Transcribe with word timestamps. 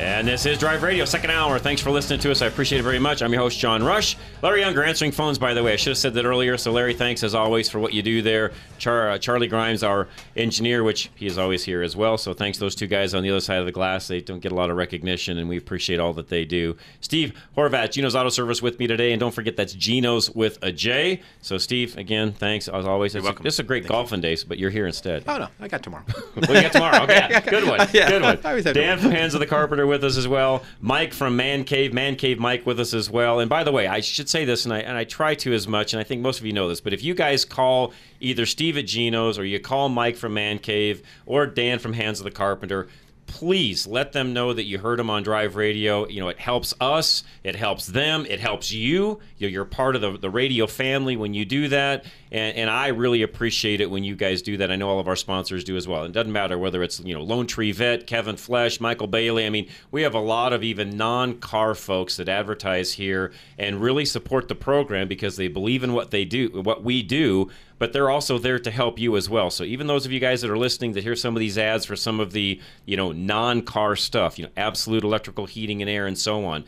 And 0.00 0.28
this 0.28 0.46
is 0.46 0.58
Drive 0.58 0.84
Radio, 0.84 1.04
second 1.04 1.30
hour. 1.32 1.58
Thanks 1.58 1.82
for 1.82 1.90
listening 1.90 2.20
to 2.20 2.30
us. 2.30 2.40
I 2.40 2.46
appreciate 2.46 2.78
it 2.78 2.82
very 2.84 3.00
much. 3.00 3.20
I'm 3.20 3.32
your 3.32 3.42
host, 3.42 3.58
John 3.58 3.82
Rush. 3.82 4.16
Larry 4.42 4.60
Younger 4.60 4.84
answering 4.84 5.10
phones, 5.10 5.40
by 5.40 5.54
the 5.54 5.62
way. 5.64 5.72
I 5.72 5.76
should 5.76 5.90
have 5.90 5.98
said 5.98 6.14
that 6.14 6.24
earlier. 6.24 6.56
So, 6.56 6.70
Larry, 6.70 6.94
thanks 6.94 7.24
as 7.24 7.34
always 7.34 7.68
for 7.68 7.80
what 7.80 7.92
you 7.92 8.00
do 8.00 8.22
there. 8.22 8.52
Char- 8.78 9.10
uh, 9.10 9.18
Charlie 9.18 9.48
Grimes, 9.48 9.82
our 9.82 10.06
engineer, 10.36 10.84
which 10.84 11.10
he 11.16 11.26
is 11.26 11.36
always 11.36 11.64
here 11.64 11.82
as 11.82 11.96
well. 11.96 12.16
So, 12.16 12.32
thanks 12.32 12.58
to 12.58 12.64
those 12.64 12.76
two 12.76 12.86
guys 12.86 13.12
on 13.12 13.24
the 13.24 13.30
other 13.30 13.40
side 13.40 13.58
of 13.58 13.66
the 13.66 13.72
glass. 13.72 14.06
They 14.06 14.20
don't 14.20 14.38
get 14.38 14.52
a 14.52 14.54
lot 14.54 14.70
of 14.70 14.76
recognition, 14.76 15.36
and 15.36 15.48
we 15.48 15.56
appreciate 15.56 15.98
all 15.98 16.12
that 16.12 16.28
they 16.28 16.44
do. 16.44 16.76
Steve 17.00 17.32
Horvat, 17.56 17.90
Geno's 17.90 18.14
Auto 18.14 18.28
Service 18.28 18.62
with 18.62 18.78
me 18.78 18.86
today. 18.86 19.10
And 19.10 19.18
don't 19.18 19.34
forget, 19.34 19.56
that's 19.56 19.74
Geno's 19.74 20.30
with 20.30 20.60
a 20.62 20.70
J. 20.70 21.22
So, 21.42 21.58
Steve, 21.58 21.98
again, 21.98 22.32
thanks 22.32 22.68
as 22.68 22.86
always. 22.86 23.16
It's, 23.16 23.24
welcome. 23.24 23.44
A, 23.44 23.48
it's 23.48 23.58
a 23.58 23.64
great 23.64 23.88
golfing 23.88 24.20
day, 24.20 24.36
but 24.46 24.58
you're 24.60 24.70
here 24.70 24.86
instead. 24.86 25.24
Oh 25.26 25.38
no, 25.38 25.48
I 25.58 25.66
got 25.66 25.82
tomorrow. 25.82 26.04
we 26.36 26.46
got 26.46 26.70
tomorrow. 26.70 27.02
Okay, 27.02 27.40
good 27.50 27.66
one. 27.66 27.78
Yeah, 27.92 28.10
good 28.10 28.22
one. 28.22 28.38
I 28.44 28.50
always 28.50 28.64
have 28.64 28.74
Dan 28.74 28.98
Hands 28.98 29.34
of 29.34 29.40
the 29.40 29.46
Carpenter 29.46 29.87
with 29.88 30.04
us 30.04 30.16
as 30.16 30.28
well. 30.28 30.62
Mike 30.80 31.12
from 31.12 31.36
Man 31.36 31.64
Cave, 31.64 31.92
Man 31.92 32.14
Cave 32.14 32.38
Mike 32.38 32.64
with 32.64 32.78
us 32.78 32.94
as 32.94 33.10
well. 33.10 33.40
And 33.40 33.48
by 33.48 33.64
the 33.64 33.72
way, 33.72 33.86
I 33.88 34.00
should 34.00 34.28
say 34.28 34.44
this, 34.44 34.64
and 34.64 34.72
I 34.72 34.78
and 34.80 34.96
I 34.96 35.04
try 35.04 35.34
to 35.36 35.52
as 35.52 35.66
much, 35.66 35.92
and 35.92 36.00
I 36.00 36.04
think 36.04 36.22
most 36.22 36.38
of 36.38 36.46
you 36.46 36.52
know 36.52 36.68
this, 36.68 36.80
but 36.80 36.92
if 36.92 37.02
you 37.02 37.14
guys 37.14 37.44
call 37.44 37.92
either 38.20 38.46
Steve 38.46 38.76
at 38.78 38.86
Geno's 38.86 39.38
or 39.38 39.44
you 39.44 39.58
call 39.60 39.88
Mike 39.88 40.16
from 40.16 40.34
Man 40.34 40.58
Cave 40.58 41.02
or 41.26 41.46
Dan 41.46 41.78
from 41.78 41.92
Hands 41.92 42.18
of 42.18 42.24
the 42.24 42.30
Carpenter. 42.30 42.88
Please 43.26 43.86
let 43.86 44.12
them 44.12 44.32
know 44.32 44.54
that 44.54 44.64
you 44.64 44.78
heard 44.78 44.98
them 44.98 45.10
on 45.10 45.22
Drive 45.22 45.54
Radio. 45.54 46.08
You 46.08 46.20
know, 46.20 46.28
it 46.28 46.38
helps 46.38 46.72
us, 46.80 47.24
it 47.44 47.56
helps 47.56 47.86
them, 47.86 48.24
it 48.24 48.40
helps 48.40 48.72
you. 48.72 49.20
You're, 49.36 49.66
part 49.66 49.94
of 49.96 50.00
the, 50.00 50.16
the 50.16 50.30
radio 50.30 50.66
family 50.66 51.14
when 51.14 51.34
you 51.34 51.44
do 51.44 51.68
that. 51.68 52.06
And, 52.30 52.56
and 52.56 52.70
I 52.70 52.88
really 52.88 53.22
appreciate 53.22 53.80
it 53.80 53.90
when 53.90 54.04
you 54.04 54.16
guys 54.16 54.42
do 54.42 54.56
that. 54.58 54.70
I 54.70 54.76
know 54.76 54.88
all 54.88 55.00
of 55.00 55.08
our 55.08 55.16
sponsors 55.16 55.64
do 55.64 55.76
as 55.76 55.88
well. 55.88 56.04
It 56.04 56.12
doesn't 56.12 56.32
matter 56.32 56.58
whether 56.58 56.82
it's, 56.82 57.00
you 57.00 57.14
know, 57.14 57.22
Lone 57.22 57.46
Tree 57.46 57.72
Vet, 57.72 58.06
Kevin 58.06 58.36
Flesh, 58.36 58.80
Michael 58.80 59.06
Bailey. 59.06 59.46
I 59.46 59.50
mean, 59.50 59.68
we 59.90 60.02
have 60.02 60.14
a 60.14 60.20
lot 60.20 60.52
of 60.52 60.62
even 60.62 60.96
non 60.96 61.38
car 61.38 61.74
folks 61.74 62.16
that 62.16 62.28
advertise 62.28 62.92
here 62.92 63.32
and 63.58 63.80
really 63.80 64.04
support 64.04 64.48
the 64.48 64.54
program 64.54 65.08
because 65.08 65.36
they 65.36 65.48
believe 65.48 65.82
in 65.82 65.92
what 65.92 66.10
they 66.10 66.24
do, 66.24 66.48
what 66.62 66.84
we 66.84 67.02
do 67.02 67.50
but 67.78 67.92
they're 67.92 68.10
also 68.10 68.38
there 68.38 68.58
to 68.58 68.70
help 68.70 68.98
you 68.98 69.16
as 69.16 69.30
well. 69.30 69.50
So 69.50 69.64
even 69.64 69.86
those 69.86 70.04
of 70.04 70.12
you 70.12 70.20
guys 70.20 70.42
that 70.42 70.50
are 70.50 70.58
listening 70.58 70.92
that 70.92 71.04
hear 71.04 71.16
some 71.16 71.36
of 71.36 71.40
these 71.40 71.56
ads 71.56 71.84
for 71.84 71.96
some 71.96 72.20
of 72.20 72.32
the, 72.32 72.60
you 72.84 72.96
know, 72.96 73.12
non-car 73.12 73.96
stuff, 73.96 74.38
you 74.38 74.44
know, 74.44 74.50
absolute 74.56 75.04
electrical 75.04 75.46
heating 75.46 75.80
and 75.80 75.88
air 75.88 76.06
and 76.06 76.18
so 76.18 76.44
on, 76.44 76.64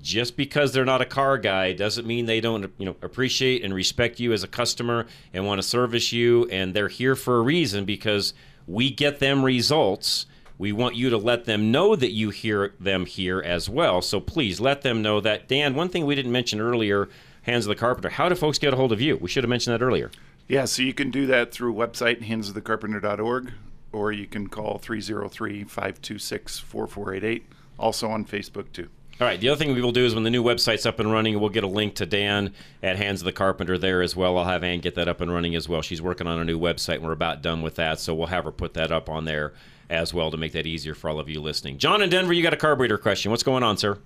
just 0.00 0.36
because 0.36 0.72
they're 0.72 0.84
not 0.84 1.00
a 1.00 1.06
car 1.06 1.38
guy 1.38 1.72
doesn't 1.72 2.06
mean 2.06 2.26
they 2.26 2.40
don't, 2.40 2.72
you 2.78 2.86
know, 2.86 2.96
appreciate 3.02 3.64
and 3.64 3.74
respect 3.74 4.20
you 4.20 4.32
as 4.32 4.42
a 4.42 4.48
customer 4.48 5.06
and 5.32 5.46
want 5.46 5.60
to 5.60 5.62
service 5.62 6.12
you 6.12 6.48
and 6.50 6.74
they're 6.74 6.88
here 6.88 7.16
for 7.16 7.38
a 7.38 7.42
reason 7.42 7.84
because 7.84 8.34
we 8.66 8.90
get 8.90 9.18
them 9.18 9.44
results. 9.44 10.26
We 10.58 10.72
want 10.72 10.94
you 10.94 11.10
to 11.10 11.18
let 11.18 11.46
them 11.46 11.72
know 11.72 11.96
that 11.96 12.12
you 12.12 12.30
hear 12.30 12.74
them 12.78 13.06
here 13.06 13.40
as 13.40 13.68
well. 13.68 14.00
So 14.02 14.20
please 14.20 14.60
let 14.60 14.82
them 14.82 15.02
know 15.02 15.20
that. 15.20 15.48
Dan, 15.48 15.74
one 15.74 15.88
thing 15.88 16.06
we 16.06 16.14
didn't 16.14 16.30
mention 16.32 16.60
earlier, 16.60 17.08
Hands 17.42 17.64
of 17.64 17.68
the 17.68 17.74
Carpenter, 17.74 18.10
how 18.10 18.28
do 18.28 18.36
folks 18.36 18.58
get 18.58 18.72
a 18.72 18.76
hold 18.76 18.92
of 18.92 19.00
you? 19.00 19.16
We 19.16 19.28
should 19.28 19.42
have 19.42 19.50
mentioned 19.50 19.74
that 19.74 19.82
earlier. 19.82 20.12
Yeah, 20.46 20.66
so 20.66 20.82
you 20.82 20.94
can 20.94 21.10
do 21.10 21.26
that 21.26 21.50
through 21.50 21.74
website 21.74 22.22
handsofthecarpenter.org 22.22 23.52
or 23.90 24.12
you 24.12 24.26
can 24.26 24.48
call 24.48 24.78
303-526-4488 24.78 27.42
also 27.78 28.10
on 28.10 28.24
Facebook 28.24 28.72
too. 28.72 28.88
All 29.20 29.26
right. 29.28 29.40
The 29.40 29.50
other 29.50 29.58
thing 29.58 29.72
we 29.72 29.80
will 29.80 29.92
do 29.92 30.04
is 30.04 30.14
when 30.14 30.24
the 30.24 30.30
new 30.30 30.42
website's 30.42 30.84
up 30.84 30.98
and 30.98 31.12
running, 31.12 31.38
we'll 31.38 31.48
get 31.50 31.62
a 31.62 31.68
link 31.68 31.94
to 31.96 32.06
Dan 32.06 32.52
at 32.82 32.96
Hands 32.96 33.20
of 33.20 33.24
the 33.24 33.32
Carpenter 33.32 33.78
there 33.78 34.02
as 34.02 34.16
well. 34.16 34.36
I'll 34.36 34.44
have 34.46 34.64
Ann 34.64 34.80
get 34.80 34.96
that 34.96 35.06
up 35.06 35.20
and 35.20 35.32
running 35.32 35.54
as 35.54 35.68
well. 35.68 35.80
She's 35.80 36.02
working 36.02 36.26
on 36.26 36.40
a 36.40 36.44
new 36.44 36.58
website, 36.58 36.96
and 36.96 37.04
we're 37.04 37.12
about 37.12 37.40
done 37.40 37.62
with 37.62 37.76
that, 37.76 38.00
so 38.00 38.14
we'll 38.14 38.26
have 38.28 38.44
her 38.44 38.50
put 38.50 38.74
that 38.74 38.90
up 38.90 39.08
on 39.08 39.24
there 39.24 39.52
as 39.88 40.12
well 40.12 40.30
to 40.30 40.36
make 40.36 40.52
that 40.52 40.66
easier 40.66 40.94
for 40.94 41.10
all 41.10 41.20
of 41.20 41.28
you 41.28 41.40
listening. 41.40 41.78
John 41.78 42.02
in 42.02 42.10
Denver, 42.10 42.32
you 42.32 42.42
got 42.42 42.54
a 42.54 42.56
carburetor 42.56 42.98
question. 42.98 43.30
What's 43.30 43.42
going 43.42 43.62
on, 43.62 43.76
sir? 43.76 43.98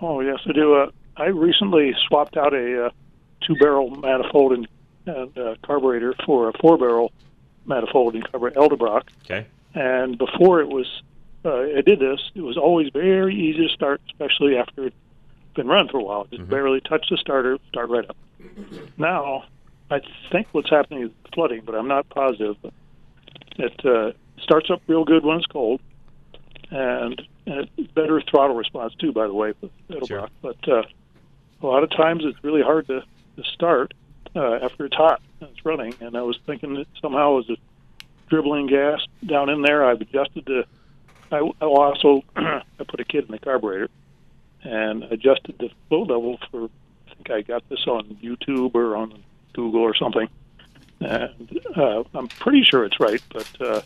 Oh 0.00 0.20
yes, 0.20 0.38
I 0.46 0.52
do. 0.52 0.74
Uh, 0.74 0.90
I 1.16 1.26
recently 1.26 1.94
swapped 2.06 2.36
out 2.36 2.54
a 2.54 2.86
uh, 2.86 2.90
two-barrel 3.40 3.90
manifold 3.90 4.52
and, 4.52 4.68
and 5.06 5.36
uh, 5.36 5.54
carburetor 5.64 6.14
for 6.24 6.50
a 6.50 6.52
four-barrel 6.60 7.10
manifold 7.66 8.14
and 8.14 8.30
carburetor, 8.30 8.60
Edelbrock. 8.60 9.02
Okay. 9.24 9.46
And 9.74 10.16
before 10.16 10.60
it 10.60 10.68
was, 10.68 10.86
uh, 11.44 11.78
I 11.78 11.80
did 11.82 12.00
this. 12.00 12.20
It 12.34 12.42
was 12.42 12.56
always 12.56 12.90
very 12.92 13.34
easy 13.34 13.66
to 13.68 13.74
start, 13.74 14.00
especially 14.10 14.56
after 14.56 14.86
it's 14.86 14.96
been 15.54 15.66
run 15.66 15.88
for 15.88 15.98
a 15.98 16.02
while. 16.02 16.24
Just 16.24 16.48
barely 16.48 16.80
touch 16.80 17.06
the 17.10 17.16
starter, 17.16 17.58
start 17.68 17.90
right 17.90 18.08
up. 18.08 18.16
Now, 18.96 19.44
I 19.90 20.00
think 20.30 20.48
what's 20.52 20.70
happening 20.70 21.04
is 21.04 21.10
flooding, 21.34 21.62
but 21.64 21.74
I'm 21.74 21.88
not 21.88 22.08
positive. 22.08 22.56
It 23.56 23.84
uh, 23.84 24.12
starts 24.42 24.70
up 24.70 24.82
real 24.86 25.04
good 25.04 25.24
when 25.24 25.38
it's 25.38 25.46
cold, 25.46 25.80
and, 26.70 27.20
and 27.46 27.68
it, 27.76 27.94
better 27.94 28.20
throttle 28.20 28.56
response 28.56 28.94
too. 28.94 29.12
By 29.12 29.26
the 29.26 29.34
way, 29.34 29.54
Edelbrock. 29.90 30.06
Sure. 30.08 30.28
But 30.42 30.68
uh, 30.68 30.82
a 31.62 31.66
lot 31.66 31.82
of 31.82 31.90
times 31.90 32.22
it's 32.24 32.42
really 32.44 32.62
hard 32.62 32.86
to, 32.88 33.02
to 33.36 33.42
start 33.54 33.94
uh, 34.36 34.58
after 34.62 34.84
it's 34.84 34.94
hot 34.96 35.20
and 35.40 35.50
it's 35.50 35.64
running. 35.64 35.94
And 36.00 36.16
I 36.16 36.22
was 36.22 36.38
thinking 36.46 36.74
that 36.74 36.86
somehow 37.00 37.38
as 37.40 37.50
a 37.50 37.56
dribbling 38.28 38.66
gas 38.66 39.00
down 39.26 39.48
in 39.48 39.62
there, 39.62 39.84
I've 39.84 40.00
adjusted 40.00 40.44
the. 40.46 40.64
I, 41.30 41.38
I 41.38 41.64
also 41.64 42.22
I 42.36 42.62
put 42.86 43.00
a 43.00 43.04
kid 43.04 43.24
in 43.26 43.32
the 43.32 43.38
carburetor 43.38 43.88
and 44.62 45.04
adjusted 45.04 45.56
the 45.58 45.70
flow 45.88 46.02
level 46.02 46.38
for. 46.50 46.64
I 47.10 47.14
think 47.14 47.30
I 47.30 47.42
got 47.42 47.68
this 47.68 47.86
on 47.86 48.04
YouTube 48.22 48.74
or 48.74 48.94
on 48.96 49.22
Google 49.54 49.80
or 49.80 49.94
something, 49.94 50.28
and 51.00 51.60
uh, 51.76 52.04
I'm 52.14 52.28
pretty 52.28 52.62
sure 52.62 52.84
it's 52.84 53.00
right. 53.00 53.20
But 53.32 53.48
uh, 53.60 53.80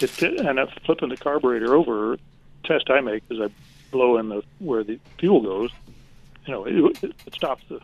it 0.00 0.22
and 0.22 0.58
I'm 0.58 0.68
flipping 0.84 1.08
the 1.10 1.16
carburetor 1.16 1.74
over. 1.74 2.16
Test 2.64 2.88
I 2.90 3.00
make 3.00 3.22
is 3.30 3.40
I 3.40 3.48
blow 3.90 4.16
in 4.16 4.28
the 4.30 4.42
where 4.58 4.82
the 4.82 4.98
fuel 5.18 5.40
goes. 5.42 5.70
You 6.46 6.52
know, 6.52 6.64
it, 6.64 6.98
it, 7.04 7.14
it 7.26 7.34
stops 7.34 7.62
the. 7.68 7.80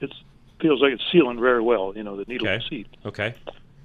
It 0.00 0.12
feels 0.60 0.82
like 0.82 0.92
it's 0.92 1.04
sealing 1.10 1.40
very 1.40 1.62
well. 1.62 1.92
You 1.96 2.02
know, 2.02 2.16
the 2.16 2.24
needle 2.26 2.48
Okay. 2.48 2.64
seat. 2.68 2.86
Okay. 3.06 3.34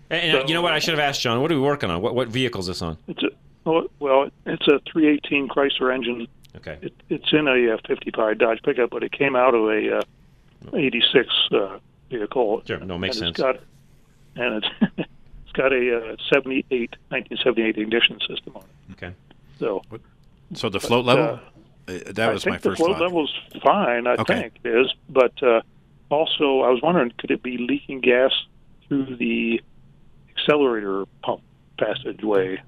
And, 0.09 0.37
and 0.39 0.49
you 0.49 0.55
know 0.55 0.61
what? 0.61 0.73
I 0.73 0.79
should 0.79 0.93
have 0.95 0.99
asked 0.99 1.21
John. 1.21 1.41
What 1.41 1.51
are 1.51 1.55
we 1.55 1.61
working 1.61 1.89
on? 1.89 2.01
What 2.01 2.15
what 2.15 2.27
vehicle 2.27 2.59
is 2.61 2.67
this 2.67 2.81
on? 2.81 2.97
It's 3.07 3.23
a 3.23 3.29
oh, 3.65 3.87
well, 3.99 4.29
it's 4.45 4.67
a 4.67 4.79
318 4.91 5.47
Chrysler 5.47 5.93
engine. 5.93 6.27
Okay. 6.57 6.77
It, 6.81 6.93
it's 7.09 7.31
in 7.31 7.47
a 7.47 7.73
uh, 7.73 7.77
55 7.87 8.37
Dodge 8.37 8.59
pickup, 8.63 8.89
but 8.89 9.03
it 9.03 9.11
came 9.11 9.35
out 9.35 9.53
of 9.55 9.63
a 9.69 9.97
uh, 9.99 10.75
86 10.77 11.27
uh, 11.53 11.79
vehicle. 12.09 12.61
Sure. 12.65 12.79
No, 12.79 12.97
makes 12.97 13.17
and 13.19 13.35
sense. 13.35 13.39
It's 13.39 13.41
got, 13.41 13.55
and 14.35 14.63
it's 14.63 14.67
it's 14.97 15.51
got 15.53 15.71
a 15.73 15.97
uh, 16.13 16.15
78 16.33 16.95
1978 17.09 17.77
ignition 17.77 18.19
system 18.27 18.53
on 18.55 18.63
it. 18.63 18.91
Okay. 18.93 19.13
So 19.59 19.81
So 20.53 20.69
the 20.69 20.79
float 20.79 21.05
But, 21.05 21.17
level, 21.17 21.39
uh, 21.87 21.97
that 22.13 22.33
was 22.33 22.45
I 22.45 22.51
my 22.51 22.55
think 22.57 22.63
the 22.63 22.69
first 22.69 22.81
float 22.81 22.97
thought. 22.97 23.01
level's 23.03 23.33
fine. 23.63 24.07
I 24.07 24.13
Okay. 24.15 24.41
think 24.41 24.53
it 24.63 24.69
is, 24.81 24.93
but 25.09 25.41
uh, 25.41 25.61
also 26.09 26.61
I 26.61 26.69
was 26.69 26.81
wondering, 26.83 27.11
could 27.17 27.31
it 27.31 27.41
be 27.43 27.57
leaking 27.57 28.01
gas 28.01 28.31
through 28.87 29.15
the 29.17 29.61
accelerator 30.37 31.05
pump 31.23 31.41
passageway 31.77 32.61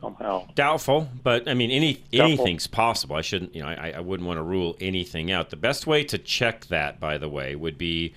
somehow? 0.00 0.46
Doubtful, 0.54 1.08
but 1.22 1.48
I 1.48 1.54
mean, 1.54 1.70
any 1.70 1.94
Doubtful. 1.94 2.20
anything's 2.20 2.66
possible. 2.66 3.16
I 3.16 3.22
shouldn't, 3.22 3.54
you 3.54 3.62
know, 3.62 3.68
I, 3.68 3.94
I 3.96 4.00
wouldn't 4.00 4.26
want 4.26 4.38
to 4.38 4.42
rule 4.42 4.76
anything 4.80 5.30
out. 5.30 5.50
The 5.50 5.56
best 5.56 5.86
way 5.86 6.04
to 6.04 6.18
check 6.18 6.66
that, 6.66 7.00
by 7.00 7.18
the 7.18 7.28
way, 7.28 7.54
would 7.54 7.78
be 7.78 8.14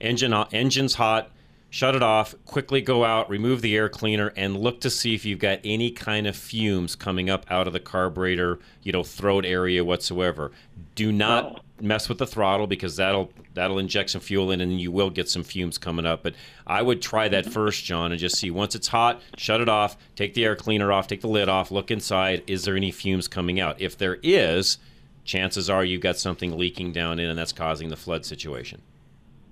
engine 0.00 0.32
engines 0.52 0.94
hot, 0.94 1.30
shut 1.70 1.94
it 1.94 2.02
off, 2.02 2.34
quickly 2.46 2.80
go 2.80 3.04
out, 3.04 3.30
remove 3.30 3.62
the 3.62 3.76
air 3.76 3.88
cleaner, 3.88 4.32
and 4.36 4.58
look 4.58 4.80
to 4.80 4.90
see 4.90 5.14
if 5.14 5.24
you've 5.24 5.38
got 5.38 5.60
any 5.64 5.90
kind 5.90 6.26
of 6.26 6.36
fumes 6.36 6.96
coming 6.96 7.30
up 7.30 7.46
out 7.50 7.66
of 7.66 7.72
the 7.72 7.80
carburetor, 7.80 8.58
you 8.82 8.92
know, 8.92 9.02
throat 9.02 9.44
area 9.44 9.84
whatsoever. 9.84 10.50
Do 10.94 11.12
not. 11.12 11.62
Mess 11.80 12.08
with 12.08 12.18
the 12.18 12.26
throttle 12.26 12.66
because 12.66 12.96
that'll 12.96 13.30
that'll 13.54 13.78
inject 13.78 14.10
some 14.10 14.20
fuel 14.20 14.50
in 14.50 14.60
and 14.60 14.80
you 14.80 14.90
will 14.92 15.10
get 15.10 15.28
some 15.28 15.42
fumes 15.42 15.78
coming 15.78 16.06
up. 16.06 16.22
But 16.22 16.34
I 16.66 16.82
would 16.82 17.02
try 17.02 17.28
that 17.28 17.44
mm-hmm. 17.44 17.52
first, 17.52 17.84
John, 17.84 18.12
and 18.12 18.20
just 18.20 18.36
see 18.36 18.50
once 18.50 18.74
it's 18.74 18.88
hot, 18.88 19.20
shut 19.36 19.60
it 19.60 19.68
off, 19.68 19.96
take 20.16 20.34
the 20.34 20.44
air 20.44 20.56
cleaner 20.56 20.92
off, 20.92 21.06
take 21.06 21.20
the 21.20 21.28
lid 21.28 21.48
off, 21.48 21.70
look 21.70 21.90
inside. 21.90 22.42
Is 22.46 22.64
there 22.64 22.76
any 22.76 22.90
fumes 22.90 23.28
coming 23.28 23.60
out? 23.60 23.80
If 23.80 23.96
there 23.98 24.18
is, 24.22 24.78
chances 25.24 25.68
are 25.70 25.84
you've 25.84 26.00
got 26.00 26.18
something 26.18 26.56
leaking 26.56 26.92
down 26.92 27.18
in 27.18 27.28
and 27.28 27.38
that's 27.38 27.52
causing 27.52 27.88
the 27.88 27.96
flood 27.96 28.24
situation. 28.24 28.82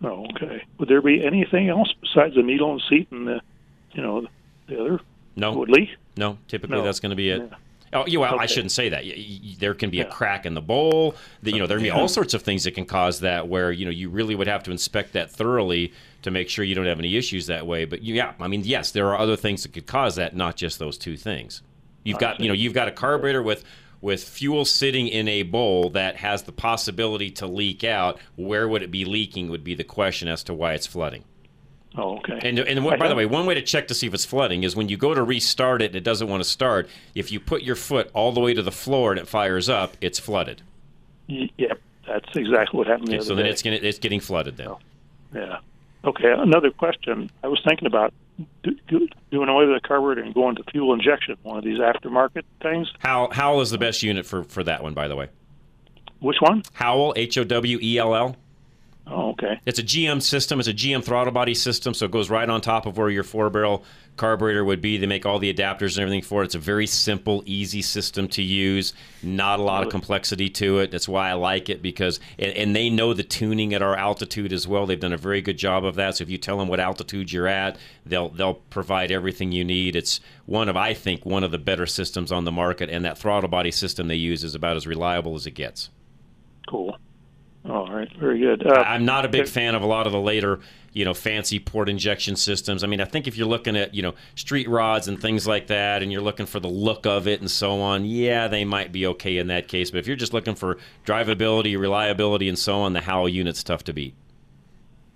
Oh, 0.02 0.26
okay. 0.34 0.64
Would 0.78 0.88
there 0.88 1.02
be 1.02 1.24
anything 1.24 1.68
else 1.68 1.92
besides 2.00 2.34
the 2.36 2.42
needle 2.42 2.70
and 2.72 2.82
seat 2.88 3.08
and 3.10 3.26
the, 3.26 3.40
you 3.92 4.02
know, 4.02 4.26
the 4.68 4.80
other 4.80 5.00
No, 5.34 5.52
would 5.54 5.70
leak? 5.70 5.88
no. 6.16 6.38
Typically, 6.46 6.76
No. 6.76 6.84
that's 6.84 7.00
going 7.00 7.10
to 7.10 7.16
be 7.16 7.30
it. 7.30 7.42
Yeah. 7.50 7.56
Oh, 7.92 8.04
yeah, 8.06 8.18
well, 8.18 8.38
I 8.38 8.46
shouldn't 8.46 8.72
say 8.72 8.90
that. 8.90 9.04
There 9.58 9.74
can 9.74 9.90
be 9.90 10.00
a 10.00 10.04
crack 10.04 10.44
in 10.46 10.54
the 10.54 10.60
bowl. 10.60 11.14
The, 11.42 11.52
you 11.52 11.58
know, 11.58 11.66
there 11.66 11.78
can 11.78 11.84
be 11.84 11.90
all 11.90 12.08
sorts 12.08 12.34
of 12.34 12.42
things 12.42 12.64
that 12.64 12.72
can 12.72 12.84
cause 12.84 13.20
that. 13.20 13.48
Where 13.48 13.72
you 13.72 13.84
know 13.84 13.90
you 13.90 14.10
really 14.10 14.34
would 14.34 14.46
have 14.46 14.62
to 14.64 14.70
inspect 14.70 15.14
that 15.14 15.30
thoroughly 15.30 15.92
to 16.22 16.30
make 16.30 16.48
sure 16.48 16.64
you 16.64 16.74
don't 16.74 16.86
have 16.86 16.98
any 16.98 17.16
issues 17.16 17.46
that 17.46 17.66
way. 17.66 17.84
But 17.84 18.02
yeah, 18.02 18.34
I 18.40 18.48
mean, 18.48 18.62
yes, 18.64 18.90
there 18.90 19.08
are 19.08 19.18
other 19.18 19.36
things 19.36 19.62
that 19.62 19.72
could 19.72 19.86
cause 19.86 20.16
that, 20.16 20.36
not 20.36 20.56
just 20.56 20.78
those 20.78 20.98
two 20.98 21.16
things. 21.16 21.62
You've 22.04 22.18
got 22.18 22.40
you 22.40 22.48
know 22.48 22.54
you've 22.54 22.74
got 22.74 22.88
a 22.88 22.92
carburetor 22.92 23.42
with 23.42 23.64
with 24.00 24.22
fuel 24.22 24.64
sitting 24.64 25.08
in 25.08 25.26
a 25.28 25.42
bowl 25.42 25.90
that 25.90 26.16
has 26.16 26.44
the 26.44 26.52
possibility 26.52 27.30
to 27.32 27.46
leak 27.46 27.84
out. 27.84 28.18
Where 28.36 28.68
would 28.68 28.82
it 28.82 28.90
be 28.90 29.04
leaking? 29.04 29.48
Would 29.50 29.64
be 29.64 29.74
the 29.74 29.84
question 29.84 30.28
as 30.28 30.42
to 30.44 30.54
why 30.54 30.74
it's 30.74 30.86
flooding. 30.86 31.24
Oh, 31.96 32.18
okay. 32.18 32.38
And, 32.42 32.58
and 32.58 32.84
by 32.98 33.08
the 33.08 33.14
way, 33.14 33.26
one 33.26 33.46
way 33.46 33.54
to 33.54 33.62
check 33.62 33.88
to 33.88 33.94
see 33.94 34.06
if 34.06 34.14
it's 34.14 34.24
flooding 34.24 34.62
is 34.62 34.76
when 34.76 34.88
you 34.88 34.96
go 34.96 35.14
to 35.14 35.22
restart 35.22 35.82
it 35.82 35.86
and 35.86 35.96
it 35.96 36.04
doesn't 36.04 36.28
want 36.28 36.42
to 36.42 36.48
start, 36.48 36.88
if 37.14 37.32
you 37.32 37.40
put 37.40 37.62
your 37.62 37.74
foot 37.76 38.10
all 38.14 38.30
the 38.32 38.40
way 38.40 38.54
to 38.54 38.62
the 38.62 38.70
floor 38.70 39.10
and 39.10 39.18
it 39.18 39.26
fires 39.26 39.68
up, 39.68 39.96
it's 40.00 40.18
flooded. 40.18 40.62
Yep, 41.26 41.80
that's 42.06 42.36
exactly 42.36 42.78
what 42.78 42.86
happened 42.86 43.08
the 43.08 43.12
Okay, 43.12 43.18
other 43.18 43.26
so 43.26 43.34
then 43.34 43.46
day. 43.46 43.50
it's, 43.50 43.62
gonna, 43.62 43.76
it's 43.76 43.98
getting 43.98 44.20
flooded 44.20 44.56
then. 44.56 44.68
Oh, 44.68 44.78
yeah. 45.34 45.58
Okay. 46.04 46.30
Another 46.30 46.70
question. 46.70 47.30
I 47.42 47.48
was 47.48 47.60
thinking 47.66 47.86
about 47.86 48.12
do, 48.62 48.76
do, 48.86 49.08
doing 49.32 49.48
away 49.48 49.66
with 49.66 49.82
the 49.82 49.86
carburetor 49.86 50.22
and 50.22 50.32
going 50.32 50.54
to 50.56 50.62
fuel 50.70 50.94
injection, 50.94 51.36
one 51.42 51.58
of 51.58 51.64
these 51.64 51.80
aftermarket 51.80 52.44
things. 52.62 52.92
How, 53.00 53.28
Howell 53.32 53.60
is 53.62 53.70
the 53.70 53.78
best 53.78 54.02
unit 54.02 54.24
for, 54.24 54.44
for 54.44 54.62
that 54.62 54.82
one, 54.82 54.94
by 54.94 55.08
the 55.08 55.16
way. 55.16 55.28
Which 56.20 56.36
one? 56.40 56.62
Howell, 56.74 57.14
H 57.16 57.36
O 57.38 57.44
W 57.44 57.78
E 57.82 57.98
L 57.98 58.14
L. 58.14 58.36
Oh, 59.10 59.30
okay. 59.30 59.58
It's 59.64 59.78
a 59.78 59.82
GM 59.82 60.20
system. 60.20 60.58
It's 60.58 60.68
a 60.68 60.74
GM 60.74 61.02
throttle 61.02 61.32
body 61.32 61.54
system, 61.54 61.94
so 61.94 62.04
it 62.04 62.10
goes 62.10 62.28
right 62.28 62.48
on 62.48 62.60
top 62.60 62.84
of 62.84 62.98
where 62.98 63.08
your 63.08 63.22
four 63.22 63.48
barrel 63.48 63.84
carburetor 64.18 64.64
would 64.64 64.82
be. 64.82 64.98
They 64.98 65.06
make 65.06 65.24
all 65.24 65.38
the 65.38 65.52
adapters 65.52 65.96
and 65.96 66.02
everything 66.02 66.20
for 66.20 66.42
it. 66.42 66.46
It's 66.46 66.54
a 66.54 66.58
very 66.58 66.86
simple, 66.86 67.42
easy 67.46 67.80
system 67.80 68.28
to 68.28 68.42
use. 68.42 68.92
Not 69.22 69.60
a 69.60 69.62
lot 69.62 69.82
of 69.82 69.88
complexity 69.90 70.50
to 70.50 70.80
it. 70.80 70.90
That's 70.90 71.08
why 71.08 71.30
I 71.30 71.34
like 71.34 71.70
it 71.70 71.80
because, 71.80 72.20
and, 72.38 72.52
and 72.52 72.76
they 72.76 72.90
know 72.90 73.14
the 73.14 73.22
tuning 73.22 73.72
at 73.72 73.80
our 73.80 73.96
altitude 73.96 74.52
as 74.52 74.68
well. 74.68 74.84
They've 74.84 75.00
done 75.00 75.14
a 75.14 75.18
very 75.18 75.40
good 75.40 75.56
job 75.56 75.86
of 75.86 75.94
that. 75.94 76.16
So 76.16 76.22
if 76.22 76.28
you 76.28 76.36
tell 76.36 76.58
them 76.58 76.68
what 76.68 76.80
altitude 76.80 77.32
you're 77.32 77.48
at, 77.48 77.78
they'll 78.04 78.28
they'll 78.28 78.54
provide 78.54 79.10
everything 79.10 79.52
you 79.52 79.64
need. 79.64 79.96
It's 79.96 80.20
one 80.44 80.68
of 80.68 80.76
I 80.76 80.92
think 80.92 81.24
one 81.24 81.44
of 81.44 81.50
the 81.50 81.58
better 81.58 81.86
systems 81.86 82.30
on 82.30 82.44
the 82.44 82.52
market, 82.52 82.90
and 82.90 83.06
that 83.06 83.16
throttle 83.16 83.48
body 83.48 83.70
system 83.70 84.08
they 84.08 84.16
use 84.16 84.44
is 84.44 84.54
about 84.54 84.76
as 84.76 84.86
reliable 84.86 85.34
as 85.34 85.46
it 85.46 85.52
gets. 85.52 85.88
Cool. 86.68 86.98
All 87.68 87.86
right. 87.92 88.10
Very 88.18 88.38
good. 88.38 88.66
Uh, 88.66 88.70
I'm 88.80 89.04
not 89.04 89.24
a 89.24 89.28
big 89.28 89.46
fan 89.46 89.74
of 89.74 89.82
a 89.82 89.86
lot 89.86 90.06
of 90.06 90.12
the 90.12 90.20
later, 90.20 90.60
you 90.94 91.04
know, 91.04 91.12
fancy 91.12 91.58
port 91.58 91.88
injection 91.90 92.34
systems. 92.34 92.82
I 92.82 92.86
mean, 92.86 93.00
I 93.00 93.04
think 93.04 93.26
if 93.26 93.36
you're 93.36 93.46
looking 93.46 93.76
at, 93.76 93.94
you 93.94 94.00
know, 94.00 94.14
street 94.36 94.68
rods 94.68 95.06
and 95.06 95.20
things 95.20 95.46
like 95.46 95.66
that, 95.66 96.02
and 96.02 96.10
you're 96.10 96.22
looking 96.22 96.46
for 96.46 96.60
the 96.60 96.68
look 96.68 97.04
of 97.06 97.28
it 97.28 97.40
and 97.40 97.50
so 97.50 97.80
on, 97.80 98.06
yeah, 98.06 98.48
they 98.48 98.64
might 98.64 98.90
be 98.90 99.06
okay 99.08 99.36
in 99.36 99.48
that 99.48 99.68
case. 99.68 99.90
But 99.90 99.98
if 99.98 100.06
you're 100.06 100.16
just 100.16 100.32
looking 100.32 100.54
for 100.54 100.78
drivability, 101.04 101.78
reliability, 101.78 102.48
and 102.48 102.58
so 102.58 102.76
on, 102.80 102.94
the 102.94 103.02
Howell 103.02 103.28
unit's 103.28 103.62
tough 103.62 103.84
to 103.84 103.92
beat. 103.92 104.14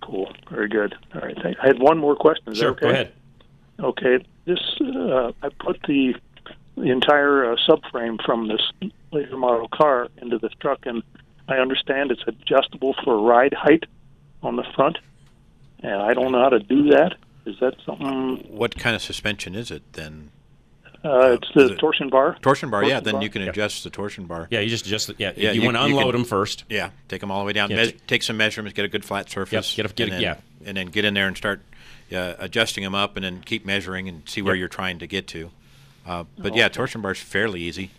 Cool. 0.02 0.30
Very 0.50 0.68
good. 0.68 0.94
All 1.14 1.22
right. 1.22 1.36
Thank- 1.42 1.56
I 1.62 1.68
had 1.68 1.78
one 1.78 1.96
more 1.96 2.16
question. 2.16 2.52
Is 2.52 2.58
Sure, 2.58 2.70
okay? 2.72 2.80
go 2.80 2.88
ahead. 2.90 3.12
Okay. 3.80 4.24
This 4.44 4.60
uh, 4.80 5.32
I 5.42 5.48
put 5.60 5.80
the 5.86 6.14
the 6.76 6.90
entire 6.90 7.52
uh, 7.52 7.56
subframe 7.68 8.22
from 8.24 8.48
this 8.48 8.60
later 9.12 9.36
model 9.36 9.68
car 9.68 10.08
into 10.20 10.38
this 10.38 10.52
truck, 10.60 10.80
and 10.84 11.02
I 11.48 11.56
understand 11.56 12.10
it's 12.10 12.22
adjustable 12.26 12.94
for 13.04 13.20
ride 13.20 13.52
height 13.54 13.84
on 14.42 14.56
the 14.56 14.64
front, 14.74 14.98
and 15.82 15.94
I 15.94 16.14
don't 16.14 16.32
know 16.32 16.42
how 16.42 16.48
to 16.50 16.60
do 16.60 16.90
that. 16.90 17.16
Is 17.46 17.56
that 17.60 17.74
something? 17.84 18.36
What 18.48 18.76
kind 18.78 18.94
of 18.94 19.02
suspension 19.02 19.54
is 19.54 19.70
it 19.70 19.82
then? 19.94 20.30
Uh, 21.04 21.32
it's 21.40 21.48
the 21.54 21.72
it- 21.72 21.78
torsion 21.80 22.08
bar. 22.08 22.36
Torsion 22.42 22.70
bar, 22.70 22.84
yeah. 22.84 22.90
Torsion 23.00 23.04
Then 23.04 23.12
bar? 23.14 23.22
you 23.24 23.30
can 23.30 23.42
adjust 23.42 23.82
the 23.82 23.90
torsion 23.90 24.26
bar. 24.26 24.46
Yeah, 24.50 24.60
you 24.60 24.68
just 24.68 24.84
just 24.84 25.10
yeah, 25.18 25.32
Yeah, 25.36 25.50
you, 25.50 25.60
you- 25.62 25.66
want 25.66 25.76
to 25.76 25.82
unload 25.82 26.02
can- 26.04 26.12
them 26.12 26.24
first. 26.24 26.62
Yeah, 26.68 26.90
take 27.08 27.20
them 27.20 27.32
all 27.32 27.40
the 27.40 27.46
way 27.46 27.52
down. 27.52 27.70
Yeah, 27.70 27.78
meas- 27.78 27.92
t- 27.92 27.98
take 28.06 28.22
some 28.22 28.36
measurements, 28.36 28.76
get 28.76 28.84
a 28.84 28.88
good 28.88 29.04
flat 29.04 29.28
surface. 29.28 29.74
get 29.74 29.86
a- 29.90 29.92
get 29.92 30.04
and 30.04 30.12
a- 30.12 30.14
then, 30.14 30.22
yeah. 30.22 30.36
and 30.68 30.76
then 30.76 30.86
get 30.86 31.04
in 31.04 31.14
there 31.14 31.26
and 31.26 31.36
start 31.36 31.60
uh, 32.14 32.34
adjusting 32.38 32.84
them 32.84 32.94
up, 32.94 33.16
and 33.16 33.24
then 33.24 33.40
keep 33.44 33.66
measuring 33.66 34.08
and 34.08 34.28
see 34.28 34.42
where 34.42 34.54
Yep. 34.54 34.60
you're 34.60 34.68
trying 34.68 34.98
to 35.00 35.06
get 35.08 35.26
to. 35.28 35.50
Uh, 36.06 36.24
but 36.38 36.54
yeah, 36.54 36.68
torsion 36.68 37.00
bar 37.00 37.12
is 37.12 37.18
fairly 37.18 37.60
easy. 37.62 37.90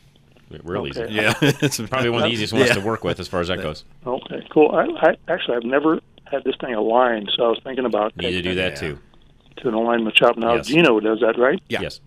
Real 0.63 0.88
easy. 0.88 1.05
Yeah, 1.09 1.33
it's 1.41 1.79
Probably 1.79 2.09
one 2.09 2.23
of 2.23 2.27
the 2.29 2.33
easiest 2.33 2.53
ones 2.53 2.67
Yeah. 2.67 2.73
to 2.75 2.81
work 2.81 3.03
with 3.03 3.19
as 3.19 3.27
far 3.27 3.41
as 3.41 3.47
that 3.47 3.61
goes. 3.61 3.85
Okay, 4.05 4.45
cool. 4.51 4.71
I, 4.71 4.85
I 5.09 5.15
actually 5.27 5.57
I've 5.57 5.63
never 5.63 6.00
had 6.25 6.44
this 6.44 6.55
thing 6.61 6.73
aligned, 6.73 7.31
so 7.35 7.44
I 7.45 7.47
was 7.50 7.59
thinking 7.63 7.85
about 7.85 8.15
Need 8.17 8.23
to 8.23 8.29
taking 8.31 8.44
do 8.51 8.55
that 8.55 8.73
Yeah. 8.73 8.79
too. 8.89 9.00
to 9.57 9.67
an 9.67 9.73
alignment 9.73 10.17
shop. 10.17 10.38
Now 10.38 10.55
Yes. 10.55 10.67
Geno 10.67 11.00
does 11.00 11.19
that, 11.19 11.38
right? 11.38 11.61
Yeah. 11.69 11.81
Yes. 11.81 12.00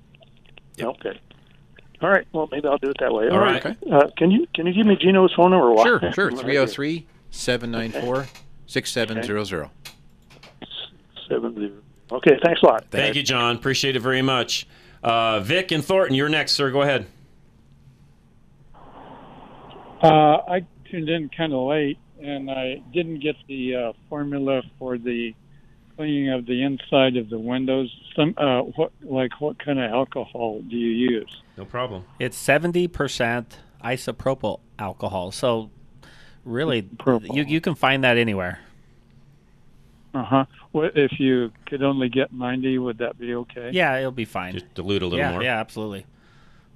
Yep. 0.76 0.88
Okay. 0.88 1.20
All 2.02 2.10
right. 2.10 2.26
Well, 2.32 2.48
maybe 2.52 2.68
I'll 2.68 2.76
do 2.78 2.90
it 2.90 2.96
that 3.00 3.12
way. 3.12 3.28
All 3.28 3.34
All 3.34 3.38
right. 3.40 3.64
right. 3.64 3.76
Uh, 3.90 4.10
can 4.18 4.30
you 4.30 4.46
can 4.54 4.66
you 4.66 4.72
give 4.74 4.86
me 4.86 4.96
Geno's 4.96 5.32
phone 5.34 5.50
number? 5.52 5.72
Why- 5.72 5.84
Sure, 5.84 6.12
sure. 6.12 6.30
Right 6.30 6.40
303 6.40 7.06
794 7.30 8.26
6700. 8.66 9.70
Seven 11.28 11.54
zero. 11.54 11.72
Okay. 12.12 12.38
Thanks 12.44 12.62
a 12.62 12.66
lot. 12.66 12.84
Thank 12.90 13.16
you, 13.16 13.22
John. 13.22 13.56
Appreciate 13.56 13.96
it 13.96 14.00
very 14.00 14.22
much. 14.22 14.66
Uh, 15.02 15.40
Vic 15.40 15.72
and 15.72 15.84
Thornton, 15.84 16.14
you're 16.14 16.28
next, 16.28 16.52
sir. 16.52 16.70
Go 16.70 16.82
ahead. 16.82 17.06
Uh, 20.02 20.38
I 20.48 20.66
tuned 20.90 21.08
in 21.08 21.28
kind 21.30 21.52
of 21.52 21.68
late, 21.68 21.98
and 22.20 22.50
I 22.50 22.82
didn't 22.92 23.20
get 23.20 23.36
the 23.48 23.74
uh, 23.74 23.92
formula 24.08 24.62
for 24.78 24.98
the 24.98 25.34
cleaning 25.96 26.30
of 26.30 26.46
the 26.46 26.62
inside 26.62 27.16
of 27.16 27.30
the 27.30 27.38
windows. 27.38 27.94
Some 28.14 28.34
uh, 28.36 28.60
what 28.60 28.92
like 29.02 29.40
what 29.40 29.58
kind 29.58 29.78
of 29.78 29.90
alcohol 29.90 30.60
do 30.60 30.76
you 30.76 31.10
use? 31.10 31.42
No 31.56 31.64
problem. 31.64 32.04
It's 32.18 32.36
seventy 32.36 32.88
percent 32.88 33.58
isopropyl 33.82 34.60
alcohol. 34.78 35.32
So 35.32 35.70
really, 36.44 36.82
Propyl. 36.82 37.34
you 37.34 37.44
you 37.44 37.60
can 37.60 37.74
find 37.74 38.04
that 38.04 38.16
anywhere. 38.16 38.60
Uh 40.14 40.24
huh. 40.24 40.44
What 40.72 40.96
if 40.96 41.18
you 41.18 41.52
could 41.66 41.82
only 41.82 42.08
get 42.08 42.32
ninety? 42.32 42.78
Would 42.78 42.98
that 42.98 43.18
be 43.18 43.34
okay? 43.34 43.70
Yeah, 43.72 43.98
it'll 43.98 44.12
be 44.12 44.24
fine. 44.24 44.54
Just 44.54 44.74
dilute 44.74 45.02
a 45.02 45.06
little 45.06 45.18
yeah, 45.18 45.32
more. 45.32 45.42
yeah, 45.42 45.58
absolutely. 45.58 46.06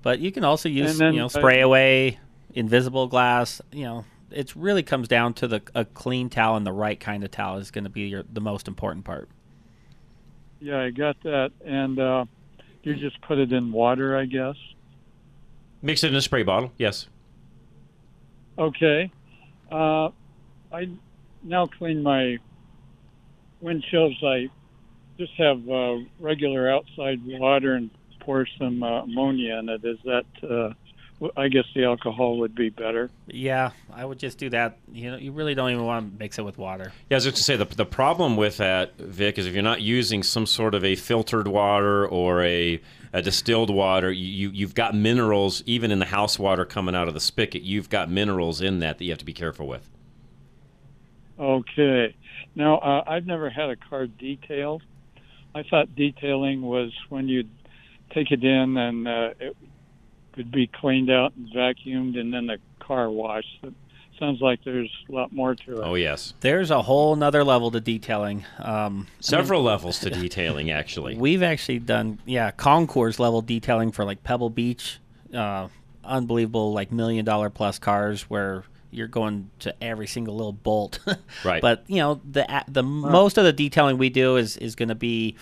But 0.03 0.19
you 0.19 0.33
can 0.33 0.45
also 0.45 0.69
use 0.69 0.97
then, 0.97 1.13
you 1.13 1.21
know 1.21 1.29
spray 1.29 1.61
away, 1.61 2.19
invisible 2.55 3.07
glass. 3.07 3.61
You 3.73 3.85
know, 3.85 4.05
it 4.31 4.55
really 4.55 4.83
comes 4.83 5.09
down 5.09 5.35
to 5.35 5.49
the 5.49 5.63
a 5.75 5.85
clean 5.85 6.29
towel 6.31 6.57
and 6.57 6.67
the 6.67 6.73
right 6.73 6.99
kind 6.99 7.25
of 7.25 7.31
towel 7.31 7.59
is 7.59 7.71
going 7.71 7.85
to 7.85 7.91
be 7.91 8.03
your 8.03 8.25
the 8.33 8.41
most 8.41 8.69
important 8.69 9.05
part. 9.05 9.29
Yeah, 10.61 10.81
I 10.83 10.91
got 10.91 11.21
that. 11.23 11.53
And 11.65 11.99
uh, 11.99 12.25
you 12.83 12.95
just 12.97 13.21
put 13.23 13.39
it 13.39 13.53
in 13.53 13.73
water, 13.73 14.17
I 14.17 14.27
guess. 14.27 14.57
Mix 15.83 16.05
it 16.05 16.09
in 16.09 16.17
a 16.17 16.21
spray 16.21 16.43
bottle. 16.43 16.73
Yes. 16.77 17.07
Okay. 18.59 19.11
Uh, 19.73 20.11
I 20.73 20.91
now 21.43 21.67
clean 21.67 22.03
my 22.03 22.37
windshields. 23.63 24.23
I 24.23 24.51
just 25.19 25.33
have 25.39 25.67
uh, 25.69 25.97
regular 26.19 26.71
outside 26.71 27.21
water 27.25 27.75
and 27.75 27.91
pour 28.21 28.47
some 28.59 28.83
uh, 28.83 29.03
ammonia 29.03 29.59
in 29.59 29.69
it. 29.71 29.85
Is 29.85 29.99
that? 30.05 30.27
W- 31.21 31.33
I 31.37 31.49
guess 31.49 31.65
the 31.75 31.85
alcohol 31.85 32.39
would 32.39 32.55
be 32.55 32.71
better. 32.71 33.11
Yeah, 33.27 33.71
I 33.93 34.05
would 34.05 34.19
just 34.19 34.39
do 34.39 34.49
that. 34.51 34.79
You 34.91 35.11
know, 35.11 35.17
you 35.19 35.33
really 35.33 35.55
don't 35.55 35.71
even 35.71 35.85
want 35.85 36.13
to 36.13 36.19
mix 36.19 36.39
it 36.39 36.45
with 36.45 36.59
water. 36.59 36.93
Yeah, 37.11 37.15
I 37.15 37.19
was 37.19 37.25
going 37.25 37.35
to 37.35 37.43
say 37.43 37.57
the, 37.57 37.67
the 37.67 37.87
problem 37.87 38.37
with 38.37 38.57
that, 38.57 38.97
Vic, 38.97 39.39
is 39.39 39.47
if 39.47 39.53
you're 39.53 39.63
not 39.63 39.83
using 39.83 40.23
some 40.23 40.47
sort 40.47 40.75
of 40.75 40.85
a 40.85 40.97
filtered 40.97 41.47
water 41.47 42.07
or 42.07 42.43
a, 42.43 42.81
a 43.13 43.23
distilled 43.23 43.71
water, 43.71 44.11
you, 44.11 44.51
you've 44.51 44.75
got 44.75 44.95
minerals, 44.95 45.63
even 45.67 45.91
in 45.91 45.99
the 45.99 46.07
house 46.07 46.39
water 46.39 46.65
coming 46.65 46.95
out 46.95 47.07
of 47.07 47.15
the 47.15 47.21
spigot, 47.21 47.63
you've 47.63 47.91
got 47.91 48.11
minerals 48.11 48.61
in 48.61 48.79
that 48.79 48.99
that 48.99 49.05
you 49.05 49.11
have 49.11 49.19
to 49.19 49.25
be 49.25 49.35
careful 49.35 49.67
with. 49.67 49.89
Okay. 51.39 52.15
Now 52.55 52.79
uh, 52.79 53.05
I've 53.07 53.27
never 53.27 53.49
had 53.51 53.71
a 53.71 53.77
car 53.77 54.07
detailed. 54.07 54.83
I 55.55 55.63
thought 55.65 55.95
detailing 55.97 56.63
was 56.63 56.93
when 57.09 57.29
you'd 57.29 57.51
take 58.15 58.31
it 58.31 58.45
in 58.45 58.77
and 58.77 59.09
uh, 59.09 59.31
it 59.39 59.57
would 60.37 60.51
be 60.51 60.67
cleaned 60.67 61.11
out 61.11 61.33
and 61.37 61.49
vacuumed 61.49 62.19
and 62.19 62.33
then 62.33 62.47
the 62.47 62.59
car 62.79 63.11
washed. 63.11 63.65
sounds 64.19 64.41
like 64.41 64.63
there's 64.65 64.91
a 65.09 65.13
lot 65.13 65.33
more 65.33 65.55
to 65.55 65.81
it. 65.81 65.85
Oh 65.85 65.95
yes, 65.95 66.35
There's 66.41 66.71
a 66.71 66.83
whole 66.83 67.17
nother 67.17 67.43
level 67.45 67.71
to 67.71 67.81
detailing. 67.81 68.45
Um, 68.59 69.07
several 69.21 69.63
levels 69.63 69.99
to 70.01 70.11
detailing 70.23 70.71
actually. 70.71 71.17
We've 71.17 71.43
actually 71.43 71.79
done, 71.81 72.19
yeah, 72.27 72.51
concours 72.51 73.19
level 73.19 73.43
detailing 73.43 73.93
for 73.93 74.05
like 74.05 74.23
Pebble 74.23 74.51
Beach, 74.51 74.99
uh, 75.35 75.69
unbelievable 76.05 76.73
like 76.73 76.91
million 76.93 77.25
dollar 77.25 77.51
plus 77.51 77.79
cars 77.79 78.23
where 78.23 78.65
you're 78.93 79.07
going 79.09 79.49
to 79.61 79.73
every 79.83 80.07
single 80.09 80.35
little 80.37 80.53
bolt. 80.53 80.99
Right. 81.45 81.63
But 81.63 81.85
you 81.87 81.97
know 81.99 82.21
the 82.29 82.45
a- 82.53 82.65
the 82.69 82.83
most 82.83 83.39
of 83.39 83.45
the 83.45 83.53
detailing 83.53 83.97
we 83.99 84.11
do 84.11 84.37
is 84.37 84.57
is 84.59 84.75
going 84.75 84.89
to 84.91 84.95
be 84.95 85.37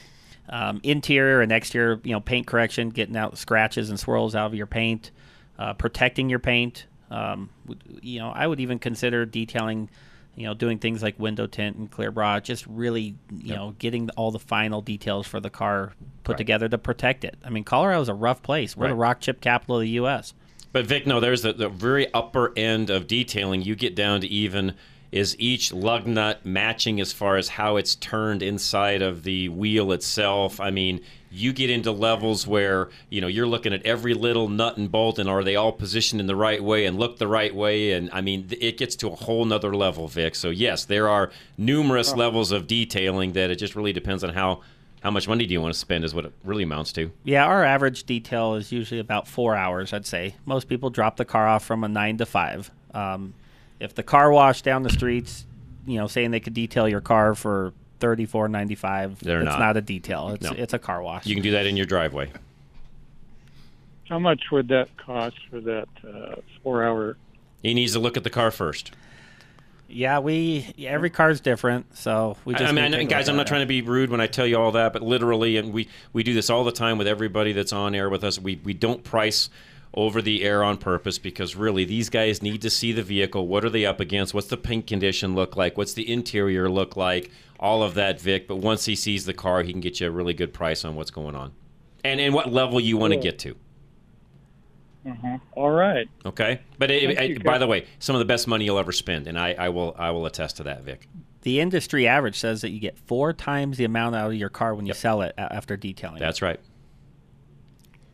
um, 0.48 0.80
interior 0.82 1.40
and 1.40 1.52
exterior. 1.52 2.00
You 2.04 2.12
know, 2.12 2.20
paint 2.20 2.46
correction, 2.46 2.90
getting 2.90 3.16
out 3.16 3.38
scratches 3.38 3.90
and 3.90 3.98
swirls 3.98 4.34
out 4.34 4.46
of 4.46 4.54
your 4.54 4.66
paint, 4.66 5.10
uh, 5.58 5.74
protecting 5.74 6.28
your 6.28 6.38
paint. 6.38 6.86
Um, 7.10 7.50
you 8.02 8.18
know, 8.20 8.30
I 8.30 8.46
would 8.46 8.60
even 8.60 8.78
consider 8.78 9.24
detailing. 9.26 9.90
You 10.36 10.44
know, 10.46 10.54
doing 10.54 10.78
things 10.78 11.02
like 11.02 11.18
window 11.18 11.48
tint 11.48 11.76
and 11.78 11.90
clear 11.90 12.12
bra, 12.12 12.38
just 12.38 12.64
really, 12.68 13.16
you 13.36 13.56
know, 13.56 13.74
getting 13.80 14.08
all 14.10 14.30
the 14.30 14.38
final 14.38 14.80
details 14.80 15.26
for 15.26 15.40
the 15.40 15.50
car 15.50 15.94
put 16.22 16.34
Right. 16.34 16.38
together 16.38 16.68
to 16.68 16.78
protect 16.78 17.24
it. 17.24 17.36
I 17.44 17.50
mean, 17.50 17.64
Colorado 17.64 18.00
is 18.02 18.08
a 18.08 18.14
rough 18.14 18.40
place. 18.40 18.76
We're 18.76 18.86
the 18.86 18.94
rock 18.94 19.18
chip 19.20 19.40
capital 19.40 19.78
of 19.78 19.80
the 19.82 19.88
U.S. 19.90 20.34
But 20.70 20.86
Vic, 20.86 21.08
no, 21.08 21.18
there's 21.18 21.42
the, 21.42 21.54
the 21.54 21.68
very 21.68 22.06
upper 22.14 22.52
end 22.56 22.88
of 22.88 23.08
detailing. 23.08 23.62
You 23.62 23.74
get 23.74 23.96
down 23.96 24.20
to 24.20 24.28
even 24.28 24.74
is 25.10 25.36
each 25.38 25.72
lug 25.72 26.06
nut 26.06 26.44
matching 26.44 27.00
as 27.00 27.12
far 27.12 27.36
as 27.36 27.48
how 27.48 27.76
it's 27.76 27.94
turned 27.94 28.42
inside 28.42 29.02
of 29.02 29.22
the 29.22 29.48
wheel 29.48 29.92
itself. 29.92 30.60
I 30.60 30.70
mean, 30.70 31.00
you 31.30 31.52
get 31.52 31.70
into 31.70 31.92
levels 31.92 32.46
where 32.46 32.88
you 33.10 33.20
know 33.20 33.26
you're 33.26 33.46
looking 33.46 33.72
at 33.72 33.84
every 33.84 34.14
little 34.14 34.48
nut 34.48 34.76
and 34.76 34.90
bolt, 34.90 35.18
and 35.18 35.28
are 35.28 35.44
they 35.44 35.56
all 35.56 35.72
positioned 35.72 36.20
in 36.20 36.26
the 36.26 36.36
right 36.36 36.62
way 36.62 36.86
and 36.86 36.98
look 36.98 37.18
the 37.18 37.28
right 37.28 37.54
way? 37.54 37.92
And 37.92 38.10
I 38.12 38.20
mean, 38.20 38.48
it 38.60 38.78
gets 38.78 38.96
to 38.96 39.08
a 39.08 39.14
whole 39.14 39.44
nother 39.44 39.74
level, 39.74 40.08
Vic. 40.08 40.34
So 40.34 40.50
yes, 40.50 40.84
there 40.84 41.08
are 41.08 41.30
numerous 41.56 42.14
levels 42.14 42.52
of 42.52 42.66
detailing 42.66 43.32
that 43.32 43.50
it 43.50 43.56
just 43.56 43.76
really 43.76 43.92
depends 43.92 44.24
on 44.24 44.30
how 44.34 44.62
how 45.02 45.10
much 45.10 45.28
money 45.28 45.46
do 45.46 45.52
you 45.52 45.60
want 45.60 45.72
to 45.72 45.78
spend 45.78 46.04
is 46.04 46.14
what 46.14 46.24
it 46.24 46.32
really 46.44 46.64
amounts 46.64 46.92
to. 46.92 47.10
Yeah, 47.24 47.44
our 47.46 47.64
average 47.64 48.04
detail 48.04 48.54
is 48.54 48.72
usually 48.72 49.00
about 49.00 49.28
four 49.28 49.54
hours, 49.54 49.92
I'd 49.92 50.06
say. 50.06 50.34
Most 50.44 50.68
people 50.68 50.90
drop 50.90 51.16
the 51.16 51.24
car 51.24 51.46
off 51.46 51.64
from 51.64 51.84
a 51.84 51.88
nine 51.88 52.16
to 52.18 52.26
five. 52.26 52.70
Um, 52.94 53.34
if 53.80 53.94
the 53.94 54.02
car 54.02 54.30
wash 54.30 54.62
down 54.62 54.82
the 54.82 54.90
streets, 54.90 55.46
you 55.86 55.98
know, 55.98 56.06
saying 56.06 56.30
they 56.30 56.40
could 56.40 56.54
detail 56.54 56.88
your 56.88 57.00
car 57.00 57.34
for 57.34 57.72
thirty 58.00 58.26
four 58.26 58.48
ninety 58.48 58.74
five, 58.74 59.18
They're 59.20 59.40
it's 59.40 59.46
not. 59.46 59.58
not. 59.58 59.76
a 59.76 59.80
detail. 59.80 60.30
It's 60.30 60.44
No. 60.44 60.52
it's 60.52 60.72
a 60.74 60.78
car 60.78 61.02
wash. 61.02 61.26
You 61.26 61.34
can 61.34 61.42
do 61.42 61.52
that 61.52 61.66
in 61.66 61.76
your 61.76 61.86
driveway. 61.86 62.30
How 64.08 64.18
much 64.18 64.44
would 64.50 64.68
that 64.68 64.88
cost 64.96 65.36
for 65.50 65.60
that 65.60 65.88
uh, 66.06 66.36
four-hour? 66.62 67.16
He 67.62 67.74
needs 67.74 67.92
to 67.92 67.98
look 67.98 68.16
at 68.16 68.24
the 68.24 68.30
car 68.30 68.50
first. 68.50 68.92
yeah, 69.88 70.18
we 70.18 70.72
every 70.78 71.10
car's 71.10 71.40
different, 71.40 71.94
so 71.96 72.36
we 72.44 72.54
just. 72.54 72.64
I 72.64 72.72
mean, 72.72 72.84
I 72.84 72.86
to 72.86 72.90
know, 72.92 72.96
take 72.98 73.08
a 73.08 73.10
guys, 73.10 73.26
look 73.26 73.32
I'm 73.32 73.36
not 73.36 73.46
trying 73.46 73.60
to 73.60 73.66
be 73.66 73.82
rude 73.82 74.10
when 74.10 74.20
I 74.20 74.26
tell 74.26 74.46
you 74.46 74.56
all 74.58 74.72
that, 74.72 74.92
but 74.94 75.02
literally, 75.02 75.56
and 75.58 75.72
we 75.72 75.88
we 76.12 76.22
do 76.22 76.32
this 76.34 76.48
all 76.50 76.64
the 76.64 76.72
time 76.72 76.96
with 76.98 77.06
everybody 77.06 77.52
that's 77.52 77.72
on 77.72 77.94
air 77.94 78.08
with 78.08 78.24
us. 78.24 78.38
We 78.38 78.60
we 78.64 78.72
don't 78.72 79.04
price 79.04 79.50
over 79.94 80.20
the 80.22 80.44
air 80.44 80.62
on 80.62 80.76
purpose 80.76 81.18
because 81.18 81.56
really 81.56 81.84
these 81.84 82.10
guys 82.10 82.42
need 82.42 82.62
to 82.62 82.70
see 82.70 82.92
the 82.92 83.02
vehicle. 83.02 83.46
What 83.46 83.64
are 83.64 83.70
they 83.70 83.86
up 83.86 84.00
against? 84.00 84.34
What's 84.34 84.48
the 84.48 84.56
paint 84.56 84.86
condition 84.86 85.34
look 85.34 85.56
like? 85.56 85.76
What's 85.78 85.94
the 85.94 86.10
interior 86.10 86.68
look 86.68 86.96
like? 86.96 87.30
All 87.58 87.82
of 87.82 87.94
that, 87.94 88.20
Vic. 88.20 88.46
But 88.46 88.56
once 88.56 88.84
he 88.84 88.94
sees 88.94 89.24
the 89.24 89.34
car, 89.34 89.62
he 89.62 89.72
can 89.72 89.80
get 89.80 90.00
you 90.00 90.06
a 90.06 90.10
really 90.10 90.34
good 90.34 90.52
price 90.54 90.84
on 90.84 90.94
what's 90.94 91.10
going 91.10 91.34
on, 91.34 91.52
and 92.04 92.20
and 92.20 92.32
what 92.34 92.52
level 92.52 92.78
you 92.80 92.96
want 92.96 93.12
to 93.14 93.18
get 93.18 93.38
to. 93.40 93.56
Uh-huh. 95.08 95.38
All 95.52 95.70
right. 95.70 96.06
Okay, 96.26 96.60
but 96.78 96.90
it, 96.90 97.16
Thank 97.16 97.30
you, 97.30 97.40
by 97.40 97.56
the 97.58 97.66
way, 97.66 97.86
some 97.98 98.14
of 98.14 98.18
the 98.18 98.26
best 98.26 98.46
money 98.46 98.64
you'll 98.66 98.78
ever 98.78 98.92
spend, 98.92 99.26
and 99.26 99.38
I, 99.38 99.54
I 99.54 99.68
will 99.70 99.94
I 99.98 100.10
will 100.10 100.26
attest 100.26 100.58
to 100.58 100.64
that, 100.64 100.82
Vic. 100.82 101.08
The 101.42 101.60
industry 101.60 102.06
average 102.06 102.38
says 102.38 102.60
that 102.60 102.70
you 102.70 102.80
get 102.80 102.98
four 102.98 103.32
times 103.32 103.78
the 103.78 103.84
amount 103.84 104.16
out 104.16 104.28
of 104.30 104.34
your 104.36 104.48
car 104.50 104.74
when 104.74 104.84
you 104.86 104.90
Yep. 104.90 104.96
sell 104.96 105.22
it 105.22 105.34
after 105.38 105.76
detailing. 105.76 106.18
That's 106.18 106.42
right. 106.42 106.60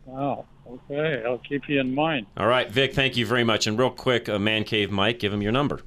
Wow. 0.04 0.44
Okay. 0.90 1.22
I'll 1.24 1.38
keep 1.38 1.68
you 1.68 1.80
in 1.80 1.94
mind. 1.94 2.26
All 2.36 2.46
right, 2.46 2.70
Vic, 2.70 2.94
thank 2.94 3.16
you 3.16 3.26
very 3.26 3.44
much. 3.44 3.66
And 3.66 3.78
real 3.78 3.90
quick, 3.90 4.28
uh, 4.28 4.38
Man 4.38 4.64
Cave 4.64 4.90
Mike, 4.90 5.18
give 5.18 5.32
him 5.32 5.42
your 5.42 5.52
number. 5.52 5.80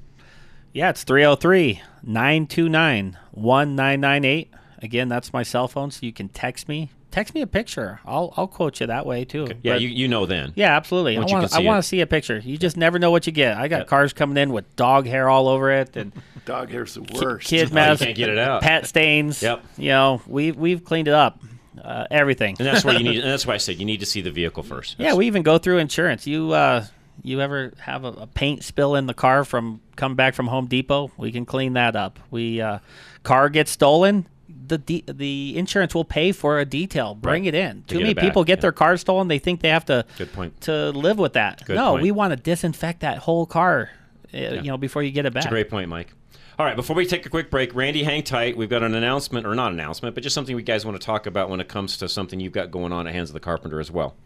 Yeah, 0.72 0.90
it's 0.90 1.02
303 1.04 1.80
929 2.02 3.16
1998. 3.32 4.50
Again, 4.82 5.08
that's 5.08 5.32
my 5.32 5.42
cell 5.42 5.66
phone, 5.68 5.90
so 5.90 6.00
you 6.06 6.12
can 6.12 6.28
text 6.28 6.68
me. 6.68 6.90
Text 7.10 7.34
me 7.34 7.40
a 7.40 7.46
picture. 7.46 8.00
I'll, 8.04 8.34
I'll 8.36 8.46
quote 8.46 8.80
you 8.80 8.86
that 8.86 9.06
way, 9.06 9.24
too. 9.24 9.48
Yeah, 9.62 9.72
But- 9.74 9.80
you, 9.80 9.88
you 9.88 10.08
know 10.08 10.26
then. 10.26 10.52
yeah, 10.54 10.76
absolutely. 10.76 11.16
I 11.16 11.20
Once 11.20 11.30
you 11.32 11.38
want, 11.38 11.54
I 11.54 11.60
want 11.60 11.82
to 11.82 11.88
see 11.88 12.00
a 12.02 12.06
picture. 12.06 12.38
You 12.38 12.58
just 12.58 12.76
never 12.76 12.98
know 12.98 13.10
what 13.10 13.26
you 13.26 13.32
get. 13.32 13.56
I 13.56 13.66
got 13.66 13.78
Yep. 13.78 13.86
cars 13.88 14.12
coming 14.12 14.36
in 14.36 14.52
with 14.52 14.76
dog 14.76 15.06
hair 15.06 15.28
all 15.28 15.48
over 15.48 15.70
it 15.72 15.96
and 15.96 16.12
Dog 16.44 16.70
hair's 16.70 16.94
the 16.94 17.02
worst. 17.20 17.48
kid 17.48 17.64
Oh, 17.66 17.68
you 17.68 17.74
mess, 17.74 17.98
can't 18.02 18.16
get 18.16 18.28
it 18.28 18.38
out. 18.38 18.62
pet 18.62 18.86
stains. 18.86 19.42
Yep. 19.42 19.64
You 19.78 19.88
know, 19.88 20.22
we, 20.26 20.52
we've 20.52 20.84
cleaned 20.84 21.08
it 21.08 21.14
up. 21.14 21.40
Uh, 21.82 22.06
everything. 22.10 22.56
And 22.58 22.66
that's 22.66 22.84
where 22.84 22.94
you 22.94 23.04
need. 23.10 23.20
And 23.20 23.30
that's 23.30 23.46
why 23.46 23.54
I 23.54 23.58
said 23.58 23.78
you 23.78 23.84
need 23.86 24.00
to 24.00 24.06
see 24.06 24.20
the 24.20 24.30
vehicle 24.30 24.62
first. 24.62 24.96
Yeah, 24.98 25.14
we 25.14 25.26
even 25.26 25.42
go 25.42 25.58
through 25.58 25.78
insurance. 25.78 26.26
You 26.26 26.52
uh, 26.52 26.86
you 27.22 27.40
ever 27.40 27.72
have 27.80 28.04
a, 28.04 28.08
a 28.08 28.26
paint 28.26 28.62
spill 28.64 28.94
in 28.94 29.06
the 29.06 29.14
car 29.14 29.44
from 29.44 29.80
come 29.96 30.14
back 30.14 30.34
from 30.34 30.46
Home 30.48 30.66
Depot? 30.66 31.10
We 31.16 31.32
can 31.32 31.44
clean 31.46 31.72
that 31.74 31.96
up. 31.96 32.18
We 32.30 32.60
uh, 32.60 32.78
car 33.22 33.48
gets 33.48 33.70
stolen. 33.70 34.26
The 34.66 34.78
de- 34.78 35.04
the 35.06 35.56
insurance 35.56 35.94
will 35.94 36.04
pay 36.04 36.32
for 36.32 36.58
a 36.58 36.64
detail. 36.66 37.14
Bring 37.14 37.44
Right. 37.44 37.54
it 37.54 37.54
in. 37.54 37.82
To 37.88 37.94
Too 37.94 38.00
many 38.00 38.14
people 38.14 38.44
get 38.44 38.58
yeah. 38.58 38.62
their 38.62 38.72
car 38.72 38.96
stolen. 38.98 39.28
They 39.28 39.38
think 39.38 39.60
they 39.62 39.70
have 39.70 39.86
to 39.86 40.04
Good 40.18 40.32
point. 40.32 40.60
to 40.62 40.90
live 40.90 41.18
with 41.18 41.32
that. 41.34 41.64
Good 41.64 41.76
no, 41.76 41.92
point. 41.92 42.02
we 42.02 42.10
want 42.10 42.32
to 42.32 42.36
disinfect 42.36 43.00
that 43.00 43.18
whole 43.18 43.46
car. 43.46 43.90
uh, 44.34 44.36
You 44.36 44.62
know, 44.64 44.76
before 44.76 45.02
you 45.02 45.10
get 45.10 45.24
it 45.26 45.32
back. 45.32 45.44
That's 45.44 45.46
a 45.46 45.54
great 45.54 45.70
point, 45.70 45.88
Mike. 45.88 46.12
All 46.58 46.66
right, 46.66 46.74
before 46.74 46.96
we 46.96 47.06
take 47.06 47.24
a 47.24 47.30
quick 47.30 47.50
break, 47.50 47.72
Randy, 47.72 48.02
hang 48.02 48.24
tight. 48.24 48.56
We've 48.56 48.68
got 48.68 48.82
an 48.82 48.92
announcement, 48.92 49.46
or 49.46 49.54
not 49.54 49.70
announcement, 49.70 50.16
but 50.16 50.24
just 50.24 50.34
something 50.34 50.56
we 50.56 50.62
guys 50.64 50.84
want 50.84 51.00
to 51.00 51.06
talk 51.06 51.24
about 51.24 51.50
when 51.50 51.60
it 51.60 51.68
comes 51.68 51.96
to 51.98 52.08
something 52.08 52.40
you've 52.40 52.52
got 52.52 52.72
going 52.72 52.92
on 52.92 53.06
at 53.06 53.14
Hands 53.14 53.30
of 53.30 53.34
the 53.34 53.38
Carpenter 53.38 53.78
as 53.78 53.92
well. 53.92 54.16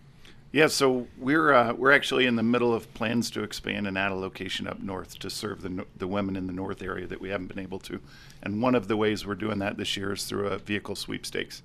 Yeah, 0.51 0.69
so 0.69 1.09
we're 1.19 1.53
uh, 1.53 1.75
we're 1.75 1.93
actually 1.93 2.25
in 2.25 2.37
the 2.37 2.43
middle 2.43 2.73
of 2.73 2.93
plans 2.95 3.31
to 3.33 3.43
expand 3.43 3.87
and 3.87 3.99
add 3.99 4.13
a 4.13 4.15
location 4.15 4.67
up 4.67 4.81
north 4.81 5.19
to 5.19 5.29
serve 5.29 5.61
the 5.61 5.85
the 5.95 6.07
women 6.07 6.35
in 6.35 6.47
the 6.47 6.55
north 6.55 6.83
area 6.83 7.07
that 7.07 7.21
we 7.21 7.29
haven't 7.29 7.49
been 7.49 7.59
able 7.59 7.79
to. 7.81 8.01
And 8.43 8.63
one 8.63 8.75
of 8.75 8.89
the 8.89 8.97
ways 8.97 9.27
we're 9.27 9.35
doing 9.35 9.59
that 9.59 9.77
this 9.77 9.95
year 9.99 10.15
is 10.15 10.25
through 10.25 10.47
a 10.47 10.57
vehicle 10.57 10.97
sweepstakes. 10.97 11.63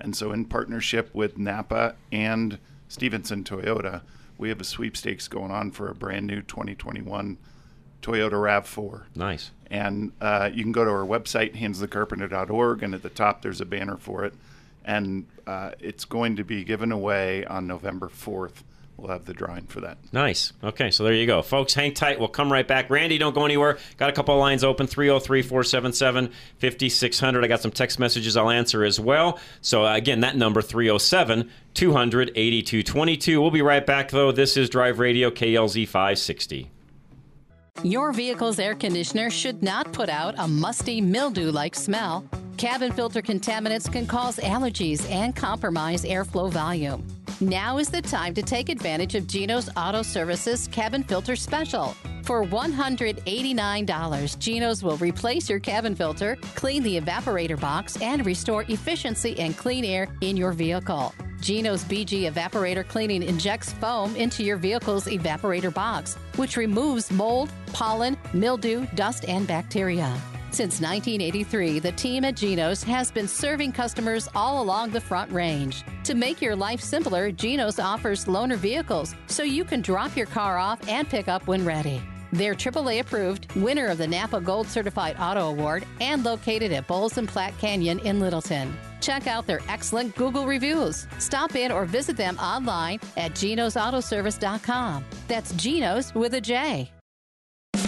And 0.00 0.16
so, 0.16 0.32
in 0.32 0.46
partnership 0.46 1.14
with 1.14 1.36
Napa 1.36 1.94
and 2.10 2.58
Stevenson 2.88 3.44
Toyota, 3.44 4.00
we 4.38 4.48
have 4.48 4.62
a 4.62 4.64
sweepstakes 4.64 5.28
going 5.28 5.50
on 5.50 5.72
for 5.72 5.90
a 5.90 5.94
brand 5.94 6.26
new 6.26 6.40
2021 6.40 7.36
Toyota 8.00 8.30
Rav4. 8.30 9.02
Nice. 9.14 9.50
And 9.70 10.12
uh, 10.20 10.50
you 10.52 10.62
can 10.62 10.72
go 10.72 10.84
to 10.84 10.90
our 10.90 11.04
website, 11.04 11.56
handsofthecarpenter.org, 11.56 12.82
and 12.82 12.94
at 12.94 13.02
the 13.02 13.10
top 13.10 13.42
there's 13.42 13.60
a 13.60 13.66
banner 13.66 13.96
for 13.96 14.24
it. 14.24 14.34
And 14.84 15.26
uh, 15.46 15.72
it's 15.80 16.04
going 16.04 16.36
to 16.36 16.44
be 16.44 16.62
given 16.64 16.92
away 16.92 17.44
on 17.44 17.66
November 17.66 18.08
4th. 18.08 18.62
We'll 18.96 19.10
have 19.10 19.26
the 19.26 19.34
drawing 19.34 19.66
for 19.66 19.80
that. 19.82 19.98
Nice. 20.12 20.54
Okay, 20.64 20.90
so 20.90 21.04
there 21.04 21.12
you 21.12 21.26
go. 21.26 21.42
Folks, 21.42 21.74
hang 21.74 21.92
tight. 21.92 22.18
We'll 22.18 22.28
come 22.28 22.50
right 22.50 22.66
back. 22.66 22.88
Randy, 22.88 23.18
don't 23.18 23.34
go 23.34 23.44
anywhere. 23.44 23.78
Got 23.98 24.08
a 24.08 24.12
couple 24.12 24.34
of 24.34 24.40
lines 24.40 24.64
open 24.64 24.86
303 24.86 25.42
477 25.42 26.32
5600. 26.58 27.44
I 27.44 27.46
got 27.46 27.60
some 27.60 27.72
text 27.72 27.98
messages 27.98 28.36
I'll 28.38 28.48
answer 28.48 28.84
as 28.84 28.98
well. 28.98 29.38
So, 29.60 29.84
uh, 29.84 29.94
again, 29.94 30.20
that 30.20 30.36
number 30.36 30.62
307 30.62 31.50
200 31.74 32.30
8222. 32.34 33.40
We'll 33.40 33.50
be 33.50 33.62
right 33.62 33.84
back, 33.84 34.10
though. 34.10 34.32
This 34.32 34.56
is 34.56 34.70
Drive 34.70 34.98
Radio 34.98 35.30
KLZ 35.30 35.86
560. 35.86 36.70
Your 37.82 38.12
vehicle's 38.12 38.58
air 38.58 38.74
conditioner 38.74 39.30
should 39.30 39.62
not 39.62 39.92
put 39.92 40.08
out 40.08 40.34
a 40.38 40.48
musty, 40.48 41.00
mildew 41.00 41.50
like 41.52 41.74
smell. 41.74 42.24
Cabin 42.56 42.90
filter 42.90 43.20
contaminants 43.20 43.92
can 43.92 44.06
cause 44.06 44.38
allergies 44.38 45.08
and 45.10 45.36
compromise 45.36 46.02
airflow 46.04 46.50
volume. 46.50 47.06
Now 47.40 47.76
is 47.76 47.90
the 47.90 48.00
time 48.00 48.32
to 48.34 48.42
take 48.42 48.70
advantage 48.70 49.14
of 49.14 49.26
Geno's 49.26 49.68
Auto 49.76 50.00
Services 50.00 50.68
Cabin 50.68 51.02
Filter 51.02 51.36
Special. 51.36 51.94
For 52.24 52.44
$189, 52.44 54.38
Geno's 54.38 54.82
will 54.82 54.96
replace 54.96 55.50
your 55.50 55.60
cabin 55.60 55.94
filter, 55.94 56.36
clean 56.54 56.82
the 56.82 56.98
evaporator 56.98 57.60
box, 57.60 58.00
and 58.00 58.24
restore 58.24 58.64
efficiency 58.68 59.38
and 59.38 59.56
clean 59.56 59.84
air 59.84 60.08
in 60.22 60.36
your 60.36 60.52
vehicle. 60.52 61.14
Geno's 61.46 61.84
BG 61.84 62.28
evaporator 62.28 62.84
cleaning 62.84 63.22
injects 63.22 63.72
foam 63.74 64.16
into 64.16 64.42
your 64.42 64.56
vehicle's 64.56 65.04
evaporator 65.04 65.72
box, 65.72 66.16
which 66.34 66.56
removes 66.56 67.08
mold, 67.12 67.52
pollen, 67.72 68.16
mildew, 68.32 68.84
dust, 68.96 69.24
and 69.28 69.46
bacteria. 69.46 70.12
Since 70.50 70.80
1983, 70.80 71.78
the 71.78 71.92
team 71.92 72.24
at 72.24 72.34
Geno's 72.34 72.82
has 72.82 73.12
been 73.12 73.28
serving 73.28 73.70
customers 73.70 74.28
all 74.34 74.60
along 74.60 74.90
the 74.90 75.00
Front 75.00 75.30
Range. 75.30 75.84
To 76.02 76.16
make 76.16 76.42
your 76.42 76.56
life 76.56 76.80
simpler, 76.80 77.30
Geno's 77.30 77.78
offers 77.78 78.24
loaner 78.24 78.56
vehicles 78.56 79.14
so 79.28 79.44
you 79.44 79.62
can 79.62 79.82
drop 79.82 80.16
your 80.16 80.26
car 80.26 80.58
off 80.58 80.80
and 80.88 81.08
pick 81.08 81.28
up 81.28 81.46
when 81.46 81.64
ready. 81.64 82.02
They're 82.32 82.56
AAA 82.56 82.98
approved, 82.98 83.54
winner 83.54 83.86
of 83.86 83.98
the 83.98 84.08
Napa 84.08 84.40
Gold 84.40 84.66
Certified 84.66 85.14
Auto 85.20 85.50
Award, 85.50 85.86
and 86.00 86.24
located 86.24 86.72
at 86.72 86.88
Bowles 86.88 87.18
and 87.18 87.28
Platte 87.28 87.56
Canyon 87.60 88.00
in 88.00 88.18
Littleton. 88.18 88.76
Check 89.00 89.26
out 89.26 89.46
their 89.46 89.60
excellent 89.68 90.14
Google 90.16 90.46
reviews. 90.46 91.06
Stop 91.18 91.54
in 91.54 91.72
or 91.72 91.84
visit 91.84 92.16
them 92.16 92.36
online 92.38 93.00
at 93.16 93.32
genosautoservice.com. 93.32 95.04
That's 95.28 95.52
Geno's 95.54 96.14
with 96.14 96.34
a 96.34 96.40
J. 96.40 96.90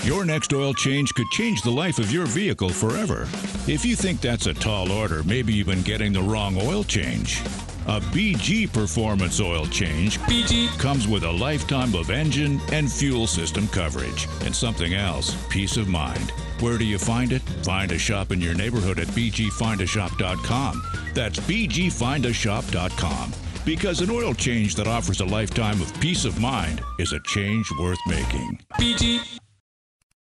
Your 0.03 0.25
next 0.25 0.53
oil 0.53 0.73
change 0.75 1.13
could 1.15 1.29
change 1.31 1.63
the 1.63 1.71
life 1.71 1.99
of 1.99 2.11
your 2.11 2.27
vehicle 2.27 2.71
forever. 2.71 3.23
If 3.67 3.85
you 3.85 3.97
think 3.97 4.21
that's 4.21 4.47
a 4.47 4.55
tall 4.55 4.91
order, 4.91 5.23
maybe 5.25 5.53
you've 5.53 5.67
been 5.67 5.83
getting 5.83 6.13
the 6.13 6.23
wrong 6.23 6.59
oil 6.63 6.85
change. 6.85 7.41
A 7.87 8.01
BG 8.01 8.73
Performance 8.73 9.41
oil 9.41 9.65
change 9.67 10.19
BG 10.21 10.69
comes 10.79 11.09
with 11.09 11.25
a 11.25 11.31
lifetime 11.31 11.95
of 11.95 12.11
engine 12.11 12.61
and 12.71 12.91
fuel 12.91 13.27
system 13.27 13.67
coverage 13.69 14.29
and 14.45 14.55
something 14.55 14.95
else, 14.95 15.35
peace 15.49 15.77
of 15.77 15.89
mind. 15.89 16.33
Where 16.61 16.79
do 16.79 16.85
you 16.85 16.99
find 16.99 17.33
it? 17.33 17.43
Find 17.65 17.93
a 17.93 17.99
shop 17.99 18.33
in 18.33 18.41
your 18.41 18.55
neighborhood 18.55 18.99
at 18.99 19.07
bgfindashop.com. 19.09 20.83
That's 21.15 21.39
bgfindashop.com. 21.41 23.33
Because 23.65 24.01
an 24.01 24.11
oil 24.11 24.35
change 24.35 24.75
that 24.77 24.87
offers 24.87 25.21
a 25.21 25.25
lifetime 25.27 25.81
of 25.81 26.01
peace 26.01 26.25
of 26.25 26.41
mind 26.41 26.81
is 26.99 27.13
a 27.13 27.21
change 27.21 27.71
worth 27.79 27.99
making. 28.07 28.59
BG. 28.75 29.39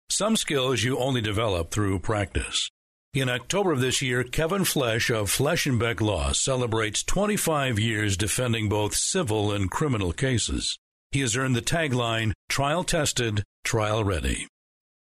Some 0.09 0.37
skills 0.37 0.83
you 0.83 0.99
only 0.99 1.21
develop 1.21 1.71
through 1.71 2.00
practice. 2.00 2.71
In 3.14 3.28
October 3.31 3.73
of 3.73 3.81
this 3.81 4.02
year, 4.02 4.25
Kevin 4.25 4.64
Flesh 4.64 5.11
of 5.11 5.31
Flesh 5.31 5.66
and 5.66 5.78
Beck 5.78 6.02
Law 6.02 6.33
celebrates 6.33 7.02
25 7.02 7.78
years 7.78 8.16
defending 8.16 8.69
both 8.69 8.95
civil 8.95 9.52
and 9.52 9.71
criminal 9.71 10.12
cases. 10.12 10.78
He 11.12 11.21
has 11.21 11.35
earned 11.35 11.57
the 11.57 11.62
tagline, 11.62 12.33
trial 12.49 12.85
tested, 12.85 13.43
trial 13.64 14.05
ready. 14.05 14.49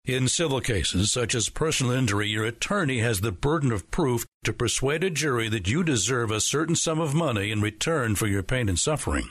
In 0.06 0.28
civil 0.28 0.60
cases, 0.60 1.10
such 1.10 1.34
as 1.34 1.48
personal 1.48 1.90
injury, 1.90 2.28
your 2.28 2.44
attorney 2.44 3.00
has 3.00 3.22
the 3.22 3.32
burden 3.32 3.72
of 3.72 3.90
proof 3.90 4.24
to 4.44 4.52
persuade 4.52 5.02
a 5.02 5.10
jury 5.10 5.48
that 5.48 5.66
you 5.66 5.82
deserve 5.82 6.30
a 6.30 6.40
certain 6.40 6.76
sum 6.76 7.00
of 7.00 7.12
money 7.12 7.50
in 7.50 7.60
return 7.60 8.14
for 8.14 8.28
your 8.28 8.44
pain 8.44 8.68
and 8.68 8.78
suffering. 8.78 9.30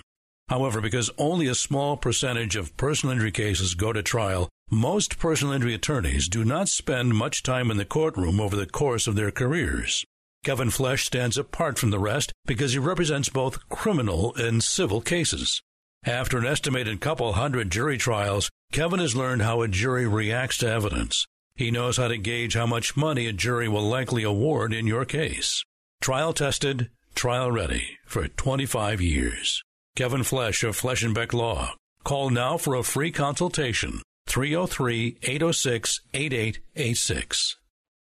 However, 0.49 0.81
because 0.81 1.09
only 1.17 1.47
a 1.47 1.55
small 1.55 1.95
percentage 1.95 2.57
of 2.57 2.75
personal 2.75 3.13
injury 3.13 3.31
cases 3.31 3.73
go 3.73 3.93
to 3.93 4.03
trial, 4.03 4.49
most 4.69 5.17
personal 5.17 5.53
injury 5.53 5.73
attorneys 5.73 6.27
do 6.27 6.43
not 6.43 6.67
spend 6.67 7.15
much 7.15 7.41
time 7.41 7.71
in 7.71 7.77
the 7.77 7.85
courtroom 7.85 8.41
over 8.41 8.57
the 8.57 8.65
course 8.65 9.07
of 9.07 9.15
their 9.15 9.31
careers. 9.31 10.03
Kevin 10.43 10.71
Flesh 10.71 11.05
stands 11.05 11.37
apart 11.37 11.79
from 11.79 11.91
the 11.91 11.99
rest 11.99 12.33
because 12.45 12.73
he 12.73 12.79
represents 12.79 13.29
both 13.29 13.69
criminal 13.69 14.35
and 14.35 14.61
civil 14.61 14.99
cases. 14.99 15.61
After 16.03 16.37
an 16.37 16.45
estimated 16.45 16.99
couple 16.99 17.31
hundred 17.33 17.71
jury 17.71 17.97
trials, 17.97 18.51
Kevin 18.71 18.99
has 18.99 19.15
learned 19.15 19.41
how 19.41 19.61
a 19.61 19.67
jury 19.67 20.07
reacts 20.07 20.57
to 20.59 20.69
evidence. 20.69 21.25
He 21.55 21.71
knows 21.71 21.97
how 21.97 22.09
to 22.09 22.17
gauge 22.17 22.55
how 22.55 22.65
much 22.65 22.97
money 22.97 23.27
a 23.27 23.33
jury 23.33 23.69
will 23.69 23.87
likely 23.87 24.23
award 24.23 24.73
in 24.73 24.87
your 24.87 25.05
case. 25.05 25.63
Trial 26.01 26.33
tested, 26.33 26.89
trial 27.15 27.51
ready 27.51 27.97
for 28.05 28.27
25 28.27 29.01
years. 29.01 29.63
Kevin 29.95 30.23
Flesh 30.23 30.63
of 30.63 30.75
Flesh 30.75 31.03
and 31.03 31.15
Beck 31.15 31.33
Law. 31.33 31.73
Call 32.03 32.29
now 32.29 32.57
for 32.57 32.75
a 32.75 32.83
free 32.83 33.11
consultation. 33.11 34.01
303 34.27 35.17
806 35.23 36.01
8886. 36.13 37.55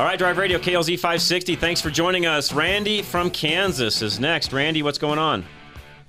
All 0.00 0.06
right, 0.06 0.18
Drive 0.18 0.38
Radio, 0.38 0.58
KLZ 0.58 0.94
560. 0.98 1.56
Thanks 1.56 1.82
for 1.82 1.90
joining 1.90 2.24
us. 2.24 2.54
Randy 2.54 3.02
from 3.02 3.30
Kansas 3.30 4.00
is 4.00 4.18
next. 4.18 4.50
Randy, 4.50 4.82
what's 4.82 4.96
going 4.96 5.18
on? 5.18 5.44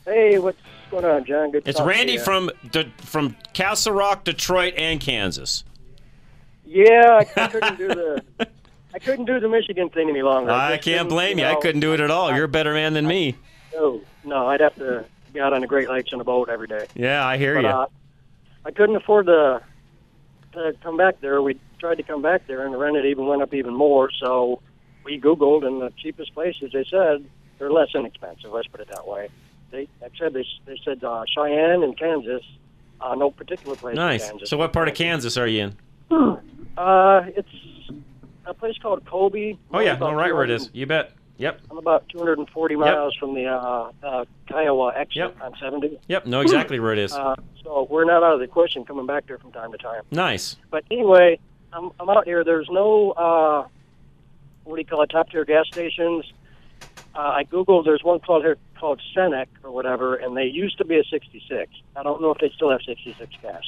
Hey, 0.06 0.40
what's 0.40 0.58
going 0.90 1.04
on, 1.04 1.26
John? 1.26 1.52
Good. 1.52 1.68
It's 1.68 1.82
Randy 1.82 2.18
from 2.18 2.50
De- 2.72 2.90
from 3.02 3.36
Castle 3.52 3.92
Rock, 3.92 4.24
Detroit, 4.24 4.76
and 4.78 5.02
Kansas. 5.02 5.66
Yeah, 6.66 7.20
I 7.20 7.24
couldn't 7.50 7.78
do 7.78 7.90
the 7.90 8.24
I 8.94 9.00
couldn't 9.00 9.26
do 9.26 9.42
the 9.42 9.50
Michigan 9.50 9.90
thing 9.90 10.08
any 10.08 10.22
longer. 10.22 10.52
I 10.52 10.78
can't 10.78 11.10
blame 11.10 11.38
you. 11.38 11.44
I 11.44 11.56
couldn't 11.56 11.82
do 11.82 11.94
it 11.94 12.00
at 12.00 12.10
all. 12.10 12.34
You're 12.34 12.46
a 12.46 12.48
better 12.48 12.74
man 12.74 12.94
than 12.94 13.06
me. 13.06 13.36
No, 13.74 14.00
no, 14.24 14.48
I'd 14.48 14.62
have 14.62 14.76
to 14.76 15.04
be 15.34 15.42
out 15.42 15.52
on 15.52 15.60
the 15.60 15.68
Great 15.68 15.90
Lakes 15.90 16.14
on 16.14 16.22
a 16.22 16.24
boat 16.24 16.48
every 16.48 16.68
day. 16.68 16.88
Yeah, 16.96 17.28
I 17.28 17.36
hear 17.36 17.56
But, 17.56 17.64
you. 17.64 17.68
uh, 17.68 17.86
I 18.64 18.72
couldn't 18.72 18.96
afford 18.96 19.26
to 19.26 19.62
to 20.54 20.74
come 20.84 20.98
back 20.98 21.22
there. 21.22 21.42
We 21.42 21.60
tried 21.80 21.96
to 21.96 22.04
come 22.04 22.22
back 22.22 22.48
there, 22.48 22.66
and 22.66 22.74
the 22.74 22.78
rent 22.78 22.98
it 22.98 23.06
even 23.06 23.26
went 23.28 23.42
up 23.42 23.54
even 23.54 23.74
more. 23.76 24.10
So 24.24 24.62
we 25.04 25.20
Googled, 25.20 25.66
and 25.66 25.82
the 25.82 25.92
cheapest 25.98 26.34
places 26.34 26.72
they 26.74 26.86
said 26.90 27.26
they're 27.60 27.72
less 27.72 27.90
inexpensive. 27.96 28.52
Let's 28.52 28.68
put 28.68 28.80
it 28.82 28.88
that 28.90 29.08
way. 29.08 29.30
They 29.72 29.88
I 30.04 30.08
said 30.18 30.34
they 30.34 30.46
they 30.66 30.80
said 30.84 31.04
uh, 31.04 31.24
Cheyenne 31.34 31.84
and 31.84 31.98
Kansas. 31.98 32.44
Uh, 33.00 33.16
no 33.16 33.32
particular 33.32 33.76
place. 33.76 33.94
in 33.94 33.98
Nice. 33.98 34.30
Kansas. 34.30 34.50
So, 34.50 34.58
what 34.58 34.74
part 34.74 34.88
of 34.88 34.94
Kansas 34.94 35.36
are 35.36 35.48
you 35.48 35.64
in? 35.64 35.78
Uh, 36.78 37.24
it's 37.36 37.50
a 38.46 38.54
place 38.54 38.78
called 38.80 39.06
Colby. 39.06 39.58
Oh 39.74 39.80
yeah, 39.80 39.96
no, 39.96 40.14
right 40.14 40.34
where 40.34 40.44
it 40.44 40.50
is. 40.52 40.70
You 40.74 40.86
bet. 40.86 41.12
Yep. 41.42 41.62
I'm 41.72 41.78
about 41.80 42.08
240 42.10 42.76
miles 42.76 43.16
from 43.16 43.34
the 43.34 43.48
uh, 43.48 43.92
uh, 44.04 44.26
Kiowa 44.48 44.94
exit 44.96 45.16
Yep. 45.16 45.42
on 45.42 45.54
70. 45.60 46.00
Yep. 46.08 46.28
Know 46.28 46.42
exactly 46.42 46.80
where 46.80 46.94
it 46.94 47.00
is. 47.00 47.12
Uh, 47.14 47.36
so 47.64 47.88
we're 47.90 48.06
not 48.06 48.22
out 48.22 48.36
of 48.36 48.40
the 48.40 48.48
question 48.48 48.86
coming 48.86 49.08
back 49.08 49.26
there 49.26 49.40
from 49.40 49.52
time 49.52 49.72
to 49.72 49.78
time. 49.80 50.04
Nice. 50.12 50.58
But 50.70 50.84
anyway, 50.92 51.40
I'm, 51.74 51.90
I'm 52.00 52.10
out 52.12 52.26
here. 52.26 52.44
There's 52.44 52.70
no, 52.70 53.12
uh, 53.12 53.68
what 54.66 54.76
do 54.76 54.82
you 54.82 54.86
call 54.86 55.02
it, 55.02 55.08
top 55.10 55.32
tier 55.32 55.44
gas 55.44 55.66
stations. 55.72 56.32
Uh, 57.16 57.18
I 57.18 57.44
Googled, 57.46 57.86
there's 57.86 58.04
one 58.04 58.20
called 58.20 58.44
here 58.44 58.58
called 58.80 59.02
Senec 59.16 59.48
or 59.64 59.72
whatever, 59.72 60.16
and 60.16 60.38
they 60.38 60.46
used 60.46 60.78
to 60.78 60.86
be 60.86 61.00
a 61.00 61.04
66. 61.04 61.72
I 61.96 62.04
don't 62.04 62.22
know 62.22 62.30
if 62.32 62.38
they 62.38 62.52
still 62.56 62.70
have 62.70 62.82
66 62.86 63.32
gas. 63.42 63.64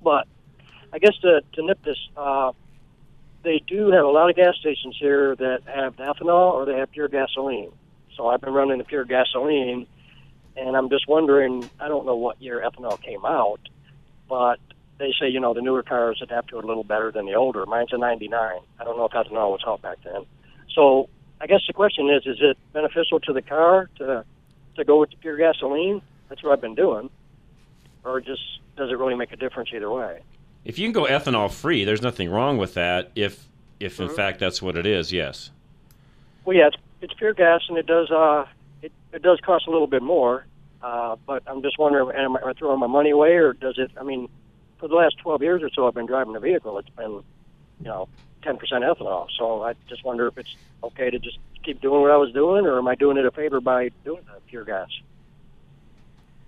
But 0.00 0.28
I 0.92 1.00
guess 1.00 1.16
to, 1.22 1.40
to 1.54 1.62
nip 1.66 1.82
this, 1.82 1.98
uh, 2.16 2.52
they 3.46 3.62
do 3.64 3.92
have 3.92 4.04
a 4.04 4.08
lot 4.08 4.28
of 4.28 4.34
gas 4.34 4.56
stations 4.58 4.96
here 4.98 5.36
that 5.36 5.60
have 5.66 5.96
ethanol 5.96 6.52
or 6.52 6.66
they 6.66 6.76
have 6.76 6.90
pure 6.90 7.06
gasoline. 7.06 7.70
So 8.16 8.26
I've 8.26 8.40
been 8.40 8.52
running 8.52 8.78
the 8.78 8.84
pure 8.84 9.04
gasoline, 9.04 9.86
and 10.56 10.76
I'm 10.76 10.90
just 10.90 11.06
wondering, 11.06 11.70
I 11.78 11.86
don't 11.86 12.04
know 12.06 12.16
what 12.16 12.42
year 12.42 12.60
ethanol 12.60 13.00
came 13.00 13.24
out, 13.24 13.60
but 14.28 14.58
they 14.98 15.14
say, 15.20 15.28
you 15.28 15.38
know, 15.38 15.54
the 15.54 15.62
newer 15.62 15.84
cars 15.84 16.18
adapt 16.22 16.48
to 16.48 16.58
it 16.58 16.64
a 16.64 16.66
little 16.66 16.82
better 16.82 17.12
than 17.12 17.24
the 17.24 17.34
older. 17.34 17.64
Mine's 17.66 17.92
a 17.92 17.98
99. 17.98 18.58
I 18.80 18.84
don't 18.84 18.96
know 18.96 19.04
if 19.04 19.12
ethanol 19.12 19.52
was 19.52 19.60
out 19.64 19.80
back 19.80 19.98
then. 20.02 20.26
So 20.74 21.08
I 21.40 21.46
guess 21.46 21.60
the 21.68 21.72
question 21.72 22.10
is, 22.10 22.26
is 22.26 22.38
it 22.40 22.58
beneficial 22.72 23.20
to 23.20 23.32
the 23.32 23.42
car 23.42 23.88
to 23.98 24.24
to 24.74 24.84
go 24.84 24.98
with 24.98 25.10
the 25.10 25.16
pure 25.18 25.36
gasoline? 25.36 26.02
That's 26.28 26.42
what 26.42 26.52
I've 26.52 26.60
been 26.60 26.74
doing. 26.74 27.10
Or 28.04 28.20
just 28.20 28.42
does 28.76 28.90
it 28.90 28.98
really 28.98 29.14
make 29.14 29.32
a 29.32 29.36
difference 29.36 29.70
either 29.72 29.90
way? 29.90 30.20
If 30.66 30.80
you 30.80 30.86
can 30.86 30.92
go 30.92 31.04
ethanol 31.04 31.48
free, 31.48 31.84
there's 31.84 32.02
nothing 32.02 32.28
wrong 32.28 32.58
with 32.58 32.74
that. 32.74 33.12
If 33.14 33.46
if 33.78 34.00
in 34.00 34.08
Mhm. 34.08 34.16
fact 34.16 34.40
that's 34.40 34.60
what 34.60 34.74
it 34.76 34.84
is, 34.86 35.12
yes. 35.12 35.50
Well, 36.44 36.56
yeah, 36.56 36.68
it's, 36.68 36.76
it's 37.02 37.12
pure 37.14 37.34
gas, 37.34 37.60
and 37.68 37.78
it 37.78 37.86
does 37.86 38.10
uh, 38.10 38.46
it, 38.82 38.90
it 39.12 39.22
does 39.22 39.38
cost 39.40 39.68
a 39.68 39.70
little 39.70 39.86
bit 39.86 40.02
more. 40.02 40.44
Uh, 40.82 41.16
but 41.24 41.42
I'm 41.46 41.62
just 41.62 41.78
wondering, 41.78 42.10
am 42.16 42.36
I 42.36 42.52
throwing 42.54 42.80
my 42.80 42.86
money 42.88 43.10
away, 43.10 43.34
or 43.34 43.52
does 43.52 43.78
it? 43.78 43.92
I 43.98 44.02
mean, 44.02 44.28
for 44.78 44.88
the 44.88 44.94
last 44.96 45.18
12 45.18 45.42
years 45.42 45.62
or 45.62 45.70
so, 45.70 45.86
I've 45.86 45.94
been 45.94 46.06
driving 46.06 46.32
the 46.32 46.40
vehicle. 46.40 46.78
It's 46.78 46.90
been, 46.90 47.22
you 47.80 47.84
know, 47.84 48.08
10% 48.42 48.58
ethanol. 48.60 49.28
So 49.38 49.62
I 49.62 49.74
just 49.88 50.04
wonder 50.04 50.26
if 50.26 50.36
it's 50.36 50.54
okay 50.82 51.10
to 51.10 51.18
just 51.18 51.38
keep 51.62 51.80
doing 51.80 52.02
what 52.02 52.10
I 52.10 52.16
was 52.16 52.32
doing, 52.32 52.66
or 52.66 52.78
am 52.78 52.88
I 52.88 52.94
doing 52.94 53.16
it 53.18 53.24
a 53.26 53.30
favor 53.30 53.60
by 53.60 53.90
doing 54.04 54.22
the 54.26 54.40
pure 54.48 54.64
gas? 54.64 54.88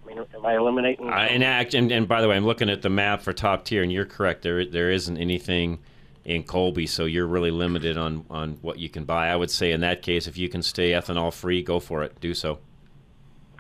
Mean, 0.08 0.24
am 0.34 0.46
I 0.46 0.56
eliminating? 0.56 1.10
I, 1.10 1.26
and, 1.26 1.44
act, 1.44 1.74
and 1.74 1.92
and 1.92 2.08
by 2.08 2.22
the 2.22 2.28
way, 2.28 2.36
I'm 2.36 2.46
looking 2.46 2.70
at 2.70 2.80
the 2.80 2.88
map 2.88 3.20
for 3.20 3.34
top 3.34 3.64
tier, 3.64 3.82
and 3.82 3.92
you're 3.92 4.06
correct. 4.06 4.42
There 4.42 4.64
there 4.64 4.90
isn't 4.90 5.18
anything 5.18 5.80
in 6.24 6.44
Colby, 6.44 6.86
so 6.86 7.04
you're 7.04 7.26
really 7.26 7.50
limited 7.50 7.98
on 7.98 8.24
on 8.30 8.58
what 8.62 8.78
you 8.78 8.88
can 8.88 9.04
buy. 9.04 9.28
I 9.28 9.36
would 9.36 9.50
say 9.50 9.70
in 9.70 9.82
that 9.82 10.00
case, 10.00 10.26
if 10.26 10.38
you 10.38 10.48
can 10.48 10.62
stay 10.62 10.92
ethanol 10.92 11.32
free, 11.32 11.62
go 11.62 11.78
for 11.78 12.02
it. 12.02 12.18
Do 12.20 12.32
so. 12.32 12.58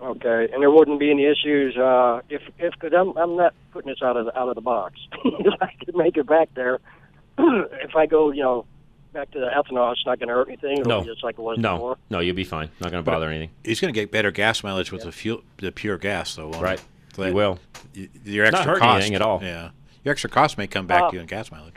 Okay, 0.00 0.48
and 0.52 0.62
there 0.62 0.70
wouldn't 0.70 1.00
be 1.00 1.10
any 1.10 1.26
issues 1.26 1.76
uh, 1.76 2.20
if 2.30 2.40
if 2.58 2.72
cause 2.78 2.92
I'm 2.96 3.16
I'm 3.18 3.36
not 3.36 3.52
putting 3.72 3.90
this 3.90 4.02
out 4.02 4.16
of 4.16 4.26
the, 4.26 4.38
out 4.38 4.48
of 4.48 4.54
the 4.54 4.62
box. 4.62 4.94
I 5.60 5.72
could 5.84 5.96
make 5.96 6.16
it 6.16 6.26
back 6.26 6.48
there, 6.54 6.78
if 7.38 7.94
I 7.94 8.06
go, 8.06 8.30
you 8.30 8.42
know, 8.42 8.64
back 9.12 9.30
to 9.32 9.40
the 9.40 9.46
ethanol, 9.46 9.92
it's 9.92 10.04
not 10.06 10.18
going 10.18 10.28
to 10.28 10.34
hurt 10.34 10.48
anything. 10.48 10.78
It'll 10.78 10.88
No, 10.88 11.00
be 11.02 11.06
just 11.08 11.22
like 11.24 11.38
it 11.38 11.42
was 11.42 11.58
no, 11.58 11.74
before. 11.76 11.98
no, 12.10 12.20
you'll 12.20 12.36
be 12.36 12.44
fine. 12.44 12.70
Not 12.80 12.90
going 12.92 13.02
to 13.04 13.10
bother 13.10 13.28
anything. 13.28 13.50
He's 13.64 13.80
going 13.80 13.92
to 13.92 13.98
get 13.98 14.10
better 14.10 14.30
gas 14.30 14.62
mileage 14.62 14.92
with 14.92 15.02
the 15.02 15.12
fuel, 15.12 15.42
the 15.58 15.72
pure 15.72 15.98
gas, 15.98 16.34
though. 16.36 16.48
won't 16.48 16.62
Right. 16.62 16.78
he? 16.80 16.84
So 17.14 17.22
He 17.24 17.32
will. 17.32 17.58
y- 17.96 18.08
Your 18.24 18.44
Not 18.44 18.54
extra 18.54 18.72
hurting 18.72 18.82
cost 18.88 18.96
anything 18.96 19.14
at 19.16 19.22
all. 19.22 19.40
Yeah, 19.42 19.70
your 20.04 20.12
extra 20.12 20.30
cost 20.30 20.56
may 20.58 20.66
come 20.66 20.86
back 20.86 21.02
Uh, 21.04 21.10
to 21.10 21.16
you 21.16 21.20
in 21.20 21.26
gas 21.26 21.50
mileage. 21.50 21.74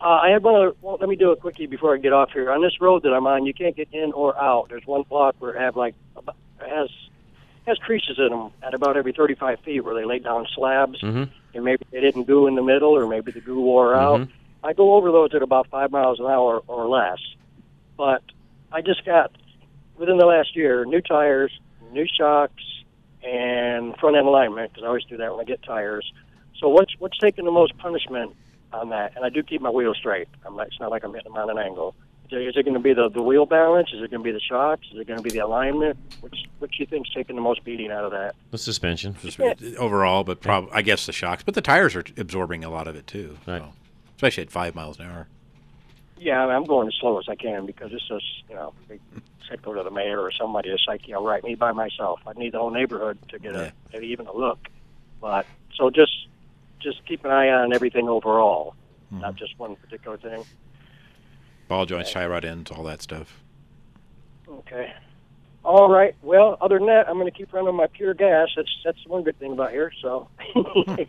Uh, 0.00 0.08
I 0.22 0.28
had 0.30 0.42
one. 0.42 0.54
Other, 0.54 0.72
well, 0.82 0.98
let 1.00 1.08
me 1.08 1.16
do 1.16 1.30
a 1.30 1.36
quickie 1.36 1.66
before 1.66 1.94
I 1.94 1.98
get 1.98 2.12
off 2.12 2.30
here. 2.32 2.50
On 2.52 2.60
this 2.60 2.78
road 2.80 3.02
that 3.04 3.14
I'm 3.14 3.26
on, 3.26 3.46
you 3.46 3.54
can't 3.54 3.74
get 3.74 3.88
in 3.92 4.12
or 4.12 4.38
out. 4.38 4.68
There's 4.68 4.86
one 4.86 5.02
block 5.02 5.36
where 5.38 5.54
it 5.54 5.60
have 5.60 5.76
like 5.76 5.94
has 6.58 6.90
has 7.66 7.78
creases 7.78 8.18
in 8.18 8.28
them 8.28 8.50
at 8.62 8.74
about 8.74 8.98
every 8.98 9.12
35 9.14 9.58
feet 9.60 9.80
where 9.82 9.94
they 9.94 10.04
lay 10.04 10.18
down 10.18 10.46
slabs, 10.54 11.00
Mhm. 11.00 11.30
and 11.54 11.64
maybe 11.64 11.82
they 11.90 12.00
didn't 12.00 12.24
goo 12.24 12.46
in 12.46 12.56
the 12.56 12.62
middle, 12.62 12.90
or 12.94 13.06
maybe 13.06 13.32
the 13.32 13.40
goo 13.40 13.62
wore 13.62 13.94
out. 13.94 14.20
Mhm. 14.20 14.28
I 14.64 14.72
go 14.72 14.94
over 14.94 15.12
those 15.12 15.34
at 15.34 15.42
about 15.42 15.68
five 15.68 15.90
miles 15.90 16.18
an 16.18 16.26
hour 16.26 16.62
or 16.66 16.88
less. 16.88 17.18
But 17.96 18.22
I 18.72 18.80
just 18.80 19.04
got 19.04 19.30
within 19.96 20.16
the 20.16 20.26
last 20.26 20.56
year 20.56 20.84
new 20.84 21.00
tires, 21.00 21.52
new 21.92 22.06
shocks, 22.18 22.62
and 23.22 23.96
front 23.98 24.16
end 24.16 24.26
alignment 24.26 24.72
because 24.72 24.84
I 24.84 24.88
always 24.88 25.04
do 25.04 25.18
that 25.18 25.30
when 25.30 25.40
I 25.40 25.44
get 25.44 25.62
tires. 25.62 26.10
So 26.58 26.68
what's 26.68 26.92
what's 26.98 27.18
taking 27.18 27.44
the 27.44 27.50
most 27.50 27.76
punishment 27.78 28.34
on 28.72 28.88
that? 28.90 29.12
And 29.16 29.24
I 29.24 29.28
do 29.28 29.42
keep 29.42 29.60
my 29.60 29.70
wheels 29.70 29.98
straight. 29.98 30.28
I'm 30.46 30.56
not, 30.56 30.68
it's 30.68 30.80
not 30.80 30.90
like 30.90 31.04
I'm 31.04 31.12
hitting 31.12 31.32
them 31.32 31.40
on 31.40 31.50
an 31.50 31.58
angle. 31.58 31.94
Is 32.30 32.56
it 32.56 32.64
going 32.64 32.74
to 32.74 32.80
be 32.80 32.94
the, 32.94 33.10
the 33.10 33.22
wheel 33.22 33.44
balance? 33.44 33.90
Is 33.92 34.02
it 34.02 34.10
going 34.10 34.22
to 34.22 34.24
be 34.24 34.32
the 34.32 34.40
shocks? 34.40 34.86
Is 34.92 34.98
it 34.98 35.06
going 35.06 35.18
to 35.18 35.22
be 35.22 35.30
the 35.30 35.38
alignment? 35.40 35.98
Which 36.20 36.34
which 36.58 36.72
do 36.72 36.76
you 36.78 36.86
think's 36.86 37.10
taking 37.10 37.36
the 37.36 37.42
most 37.42 37.62
beating 37.64 37.90
out 37.90 38.04
of 38.04 38.12
that? 38.12 38.34
The 38.50 38.58
suspension. 38.58 39.14
overall, 39.78 40.24
but 40.24 40.40
prob- 40.40 40.70
I 40.72 40.82
guess 40.82 41.06
the 41.06 41.12
shocks. 41.12 41.42
But 41.42 41.54
the 41.54 41.60
tires 41.60 41.94
are 41.94 42.04
absorbing 42.16 42.64
a 42.64 42.70
lot 42.70 42.88
of 42.88 42.96
it 42.96 43.06
too. 43.06 43.38
So, 43.44 43.72
especially 44.16 44.42
at 44.42 44.50
five 44.50 44.74
miles 44.74 44.98
an 44.98 45.06
hour. 45.06 45.28
Yeah, 46.18 46.42
I 46.42 46.46
mean, 46.46 46.56
I'm 46.56 46.64
going 46.64 46.88
as 46.88 46.94
slow 47.00 47.18
as 47.18 47.28
I 47.28 47.34
can 47.34 47.66
because 47.66 47.92
it's 47.92 48.06
just 48.06 48.24
you 48.48 48.54
know, 48.54 48.72
they 48.88 48.98
said 49.48 49.62
go 49.62 49.74
to 49.74 49.82
the 49.82 49.90
mayor 49.90 50.20
or 50.20 50.32
somebody 50.32 50.70
It's 50.70 50.84
like, 50.86 51.06
you 51.06 51.14
know, 51.14 51.26
right 51.26 51.42
me 51.42 51.54
by 51.54 51.72
myself. 51.72 52.20
I 52.26 52.32
need 52.34 52.52
the 52.52 52.58
whole 52.58 52.70
neighborhood 52.70 53.18
to 53.28 53.38
get 53.38 53.54
a 53.54 53.72
maybe 53.92 54.06
even 54.08 54.26
a 54.26 54.34
look. 54.34 54.68
But 55.20 55.46
so 55.76 55.90
just 55.90 56.28
just 56.80 57.04
keep 57.06 57.24
an 57.24 57.30
eye 57.30 57.48
on 57.48 57.72
everything 57.72 58.08
overall, 58.08 58.74
hmm. 59.10 59.20
not 59.20 59.36
just 59.36 59.58
one 59.58 59.76
particular 59.76 60.16
thing. 60.18 60.44
Ball 61.68 61.86
joints, 61.86 62.12
tie 62.12 62.26
rod 62.26 62.44
ends, 62.44 62.70
all 62.70 62.84
that 62.84 63.00
stuff. 63.02 63.42
Okay. 64.48 64.92
All 65.64 65.90
right. 65.90 66.14
Well, 66.22 66.58
other 66.60 66.78
than 66.78 66.88
that, 66.88 67.08
I'm 67.08 67.14
going 67.14 67.30
to 67.30 67.36
keep 67.36 67.52
running 67.52 67.74
my 67.74 67.86
pure 67.86 68.12
gas. 68.12 68.48
That's 68.54 68.68
that's 68.84 68.98
one 69.06 69.22
good 69.22 69.38
thing 69.38 69.52
about 69.52 69.70
here. 69.70 69.90
So, 70.02 70.28
you 70.54 71.06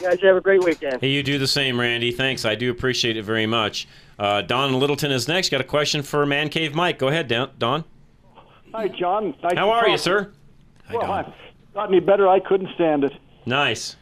guys 0.00 0.20
have 0.20 0.36
a 0.36 0.40
great 0.40 0.62
weekend. 0.62 1.00
Hey, 1.00 1.08
you 1.08 1.22
do 1.22 1.38
the 1.38 1.46
same, 1.46 1.80
Randy. 1.80 2.12
Thanks. 2.12 2.44
I 2.44 2.54
do 2.54 2.70
appreciate 2.70 3.16
it 3.16 3.22
very 3.24 3.46
much. 3.46 3.88
Uh, 4.18 4.42
Don 4.42 4.78
Littleton 4.78 5.10
is 5.10 5.26
next. 5.26 5.48
Got 5.48 5.62
a 5.62 5.64
question 5.64 6.02
for 6.02 6.26
Man 6.26 6.50
Cave 6.50 6.74
Mike. 6.74 6.98
Go 6.98 7.08
ahead, 7.08 7.28
Don. 7.28 7.50
Don. 7.58 7.84
Hi, 8.74 8.88
John. 8.88 9.34
Nice 9.42 9.56
How 9.56 9.66
to 9.66 9.70
are 9.70 9.88
you, 9.88 9.96
talk. 9.96 10.04
sir? 10.04 10.32
well, 10.92 11.10
I, 11.10 11.34
not 11.74 11.88
any 11.88 12.00
better. 12.00 12.28
I 12.28 12.40
couldn't 12.40 12.74
stand 12.74 13.04
it. 13.04 13.12
Nice. 13.46 13.96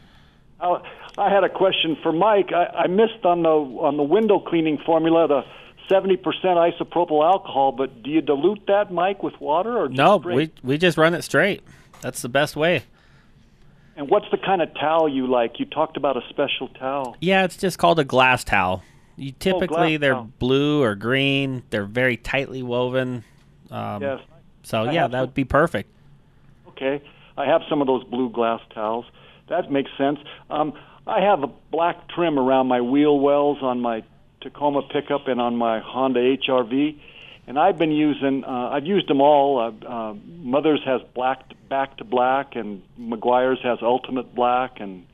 Uh, 0.59 0.79
I 1.17 1.29
had 1.29 1.43
a 1.43 1.49
question 1.49 1.95
for 2.03 2.11
Mike. 2.11 2.51
I, 2.53 2.65
I 2.65 2.87
missed 2.87 3.23
on 3.23 3.43
the 3.43 3.49
on 3.49 3.97
the 3.97 4.03
window 4.03 4.39
cleaning 4.39 4.79
formula 4.85 5.27
the 5.27 5.41
seventy 5.89 6.17
percent 6.17 6.57
isopropyl 6.57 7.23
alcohol. 7.23 7.71
But 7.71 8.03
do 8.03 8.09
you 8.09 8.21
dilute 8.21 8.65
that, 8.67 8.91
Mike, 8.91 9.23
with 9.23 9.39
water 9.39 9.77
or 9.77 9.89
No, 9.89 10.19
straight? 10.19 10.35
we 10.35 10.51
we 10.63 10.77
just 10.77 10.97
run 10.97 11.13
it 11.13 11.23
straight. 11.23 11.61
That's 12.01 12.21
the 12.21 12.29
best 12.29 12.55
way. 12.55 12.83
And 13.95 14.09
what's 14.09 14.25
the 14.31 14.37
kind 14.37 14.61
of 14.61 14.73
towel 14.73 15.07
you 15.07 15.27
like? 15.27 15.59
You 15.59 15.65
talked 15.65 15.97
about 15.97 16.17
a 16.17 16.21
special 16.29 16.67
towel. 16.69 17.15
Yeah, 17.21 17.43
it's 17.43 17.57
just 17.57 17.77
called 17.77 17.99
a 17.99 18.03
glass 18.03 18.43
towel. 18.43 18.81
You 19.17 19.31
typically 19.37 19.95
Oh, 19.95 19.97
they're 19.99 20.13
towel. 20.13 20.29
blue 20.39 20.81
or 20.81 20.95
green. 20.95 21.61
They're 21.69 21.85
very 21.85 22.17
tightly 22.17 22.63
woven. 22.63 23.23
Um, 23.69 24.01
Yes. 24.01 24.19
So 24.63 24.83
I 24.85 24.91
yeah, 24.91 25.07
that 25.07 25.11
some- 25.11 25.19
would 25.21 25.33
be 25.35 25.43
perfect. 25.43 25.89
Okay, 26.69 27.01
I 27.37 27.45
have 27.45 27.61
some 27.69 27.81
of 27.81 27.87
those 27.87 28.03
blue 28.05 28.29
glass 28.31 28.61
towels. 28.73 29.05
That 29.49 29.69
makes 29.71 29.91
sense. 29.97 30.19
Um, 30.49 30.73
I 31.05 31.21
have 31.21 31.43
a 31.43 31.47
black 31.69 32.07
trim 32.07 32.39
around 32.39 32.67
my 32.67 32.81
wheel 32.81 33.19
wells 33.19 33.59
on 33.61 33.79
my 33.81 34.01
Tacoma 34.43 34.83
pickup 34.83 35.27
and 35.27 35.41
on 35.41 35.55
my 35.55 35.79
Honda 35.79 36.19
HRV, 36.19 36.99
and 37.47 37.57
I've 37.57 37.77
been 37.77 37.91
using. 37.91 38.43
Uh, 38.43 38.69
I've 38.71 38.85
used 38.85 39.07
them 39.09 39.21
all. 39.21 39.59
Uh, 39.59 39.87
uh, 39.87 40.13
Mother's 40.27 40.81
has 40.85 41.01
black 41.15 41.51
back 41.69 41.97
to 41.97 42.03
black, 42.03 42.55
and 42.55 42.83
Meguiar's 42.99 43.61
has 43.63 43.79
ultimate 43.81 44.35
black, 44.35 44.79
and 44.79 45.05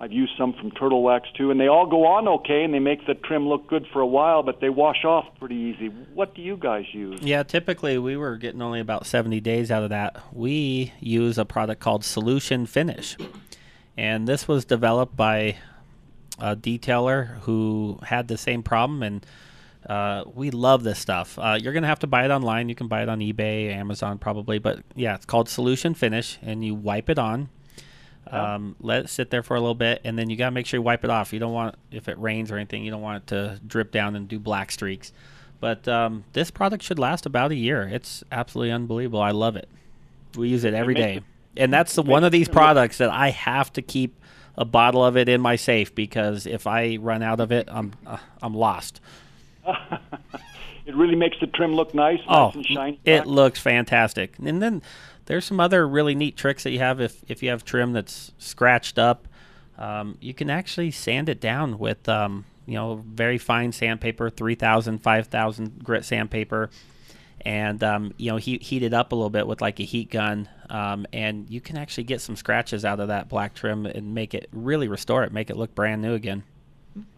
I've 0.00 0.12
used 0.12 0.32
some 0.38 0.54
from 0.54 0.70
Turtle 0.70 1.02
Wax 1.02 1.28
too, 1.36 1.50
and 1.50 1.60
they 1.60 1.68
all 1.68 1.86
go 1.86 2.06
on 2.06 2.26
okay, 2.26 2.64
and 2.64 2.72
they 2.72 2.78
make 2.78 3.06
the 3.06 3.14
trim 3.14 3.46
look 3.46 3.66
good 3.68 3.86
for 3.92 4.00
a 4.00 4.06
while, 4.06 4.42
but 4.42 4.60
they 4.60 4.70
wash 4.70 5.04
off 5.04 5.26
pretty 5.38 5.56
easy. 5.56 5.88
What 6.14 6.34
do 6.34 6.40
you 6.40 6.56
guys 6.56 6.86
use? 6.92 7.20
Yeah, 7.20 7.42
typically 7.42 7.98
we 7.98 8.16
were 8.16 8.38
getting 8.38 8.62
only 8.62 8.80
about 8.80 9.06
70 9.06 9.40
days 9.40 9.70
out 9.70 9.82
of 9.82 9.90
that. 9.90 10.16
We 10.32 10.94
use 11.00 11.36
a 11.36 11.44
product 11.44 11.82
called 11.82 12.02
Solution 12.02 12.64
Finish. 12.64 13.18
And 13.94 14.26
this 14.26 14.48
was 14.48 14.64
developed 14.64 15.14
by 15.16 15.58
a 16.40 16.56
detailer 16.56 17.38
who 17.40 17.98
had 18.02 18.28
the 18.28 18.36
same 18.38 18.62
problem 18.62 19.02
and 19.02 19.24
uh, 19.88 20.24
we 20.34 20.50
love 20.50 20.82
this 20.82 20.98
stuff. 20.98 21.38
Uh, 21.38 21.58
you're 21.60 21.72
going 21.72 21.82
to 21.82 21.88
have 21.88 22.00
to 22.00 22.06
buy 22.06 22.24
it 22.24 22.30
online. 22.30 22.68
You 22.68 22.74
can 22.74 22.86
buy 22.86 23.02
it 23.02 23.08
on 23.08 23.20
eBay, 23.20 23.72
Amazon 23.74 24.18
probably, 24.18 24.58
but 24.58 24.80
yeah, 24.94 25.14
it's 25.14 25.24
called 25.24 25.48
Solution 25.48 25.94
Finish 25.94 26.38
and 26.42 26.64
you 26.64 26.74
wipe 26.74 27.08
it 27.08 27.18
on. 27.18 27.48
Um, 28.30 28.76
let 28.80 29.04
it 29.06 29.08
sit 29.08 29.30
there 29.30 29.42
for 29.42 29.56
a 29.56 29.60
little 29.60 29.74
bit, 29.74 30.02
and 30.04 30.16
then 30.16 30.30
you 30.30 30.36
gotta 30.36 30.52
make 30.52 30.66
sure 30.66 30.78
you 30.78 30.82
wipe 30.82 31.02
it 31.02 31.10
off. 31.10 31.32
You 31.32 31.40
don't 31.40 31.52
want, 31.52 31.74
if 31.90 32.08
it 32.08 32.16
rains 32.18 32.52
or 32.52 32.56
anything, 32.56 32.84
you 32.84 32.90
don't 32.92 33.00
want 33.02 33.24
it 33.24 33.26
to 33.28 33.60
drip 33.66 33.90
down 33.90 34.14
and 34.14 34.28
do 34.28 34.38
black 34.38 34.70
streaks. 34.70 35.12
But 35.58 35.88
um, 35.88 36.22
this 36.32 36.50
product 36.50 36.84
should 36.84 36.98
last 36.98 37.26
about 37.26 37.50
a 37.50 37.56
year. 37.56 37.82
It's 37.90 38.22
absolutely 38.30 38.70
unbelievable. 38.70 39.20
I 39.20 39.32
love 39.32 39.56
it. 39.56 39.68
We 40.36 40.48
use 40.48 40.62
it 40.62 40.74
every 40.74 40.94
day, 40.94 41.14
it- 41.16 41.24
and 41.56 41.72
that's 41.72 41.94
the 41.96 42.02
one 42.02 42.22
of 42.22 42.30
these 42.30 42.48
products 42.48 42.98
that 42.98 43.10
I 43.10 43.30
have 43.30 43.72
to 43.72 43.82
keep 43.82 44.19
a 44.60 44.64
bottle 44.64 45.02
of 45.04 45.16
it 45.16 45.26
in 45.28 45.40
my 45.40 45.56
safe 45.56 45.94
because 45.94 46.46
if 46.46 46.66
I 46.66 46.98
run 47.00 47.22
out 47.22 47.40
of 47.40 47.50
it, 47.50 47.66
I'm 47.72 47.94
uh, 48.06 48.18
I'm 48.42 48.54
lost. 48.54 49.00
It 50.86 50.96
really 50.96 51.14
makes 51.14 51.38
the 51.38 51.46
trim 51.46 51.74
look 51.74 51.94
nice, 51.94 52.18
Oh, 52.26 52.46
nice 52.46 52.54
and 52.56 52.66
shiny. 52.66 53.00
it 53.04 53.26
looks 53.26 53.60
fantastic. 53.60 54.36
And 54.44 54.60
then 54.60 54.82
there's 55.26 55.44
some 55.44 55.60
other 55.60 55.86
really 55.86 56.16
neat 56.16 56.36
tricks 56.36 56.64
that 56.64 56.70
you 56.72 56.80
have 56.80 57.00
if 57.00 57.22
if 57.28 57.42
you 57.44 57.50
have 57.50 57.64
trim 57.64 57.92
that's 57.92 58.32
scratched 58.38 58.98
up. 58.98 59.28
Um, 59.78 60.16
you 60.20 60.34
can 60.34 60.50
actually 60.50 60.90
sand 60.90 61.28
it 61.28 61.40
down 61.40 61.78
with 61.78 62.08
um, 62.08 62.44
you 62.66 62.74
know 62.74 63.04
very 63.06 63.38
fine 63.38 63.70
sandpaper, 63.72 64.30
3,000, 64.30 64.98
5,000 64.98 65.84
grit 65.84 66.04
sandpaper, 66.04 66.70
and 67.42 67.82
um, 67.82 68.14
you 68.16 68.30
know 68.30 68.36
heat 68.36 68.62
heat 68.62 68.82
it 68.82 68.94
up 68.94 69.12
a 69.12 69.14
little 69.14 69.30
bit 69.30 69.46
with 69.46 69.60
like 69.60 69.80
a 69.80 69.84
heat 69.84 70.10
gun, 70.10 70.48
um, 70.68 71.06
and 71.12 71.48
you 71.50 71.60
can 71.60 71.76
actually 71.76 72.04
get 72.04 72.20
some 72.20 72.36
scratches 72.36 72.84
out 72.84 73.00
of 73.00 73.08
that 73.08 73.28
black 73.28 73.54
trim 73.54 73.86
and 73.86 74.14
make 74.14 74.34
it 74.34 74.48
really 74.52 74.88
restore 74.88 75.24
it, 75.24 75.32
make 75.32 75.50
it 75.50 75.56
look 75.56 75.74
brand 75.74 76.02
new 76.02 76.14
again. 76.14 76.42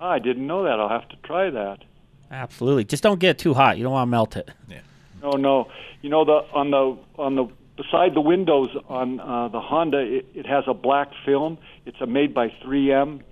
Ah, 0.00 0.12
I 0.12 0.18
didn't 0.18 0.46
know 0.46 0.64
that. 0.64 0.78
I'll 0.78 0.88
have 0.88 1.08
to 1.08 1.16
try 1.24 1.50
that. 1.50 1.78
Absolutely. 2.30 2.84
Just 2.84 3.02
don't 3.02 3.18
get 3.18 3.30
it 3.30 3.38
too 3.38 3.54
hot. 3.54 3.76
You 3.76 3.84
don't 3.84 3.92
want 3.92 4.06
to 4.06 4.10
melt 4.10 4.36
it. 4.36 4.50
No, 5.22 5.30
no. 5.32 5.68
You 6.00 6.10
know 6.10 6.24
the 6.24 6.44
on 6.52 6.70
the 6.70 6.98
on 7.16 7.36
the 7.36 7.46
beside 7.76 8.14
the 8.14 8.20
windows 8.20 8.68
on 8.88 9.20
uh, 9.20 9.48
the 9.48 9.60
Honda, 9.60 9.98
it, 9.98 10.26
it 10.34 10.46
has 10.46 10.64
a 10.66 10.74
black 10.74 11.10
film. 11.24 11.58
It's 11.86 12.00
a 12.00 12.06
made 12.06 12.34
by 12.34 12.48
3M. 12.64 13.22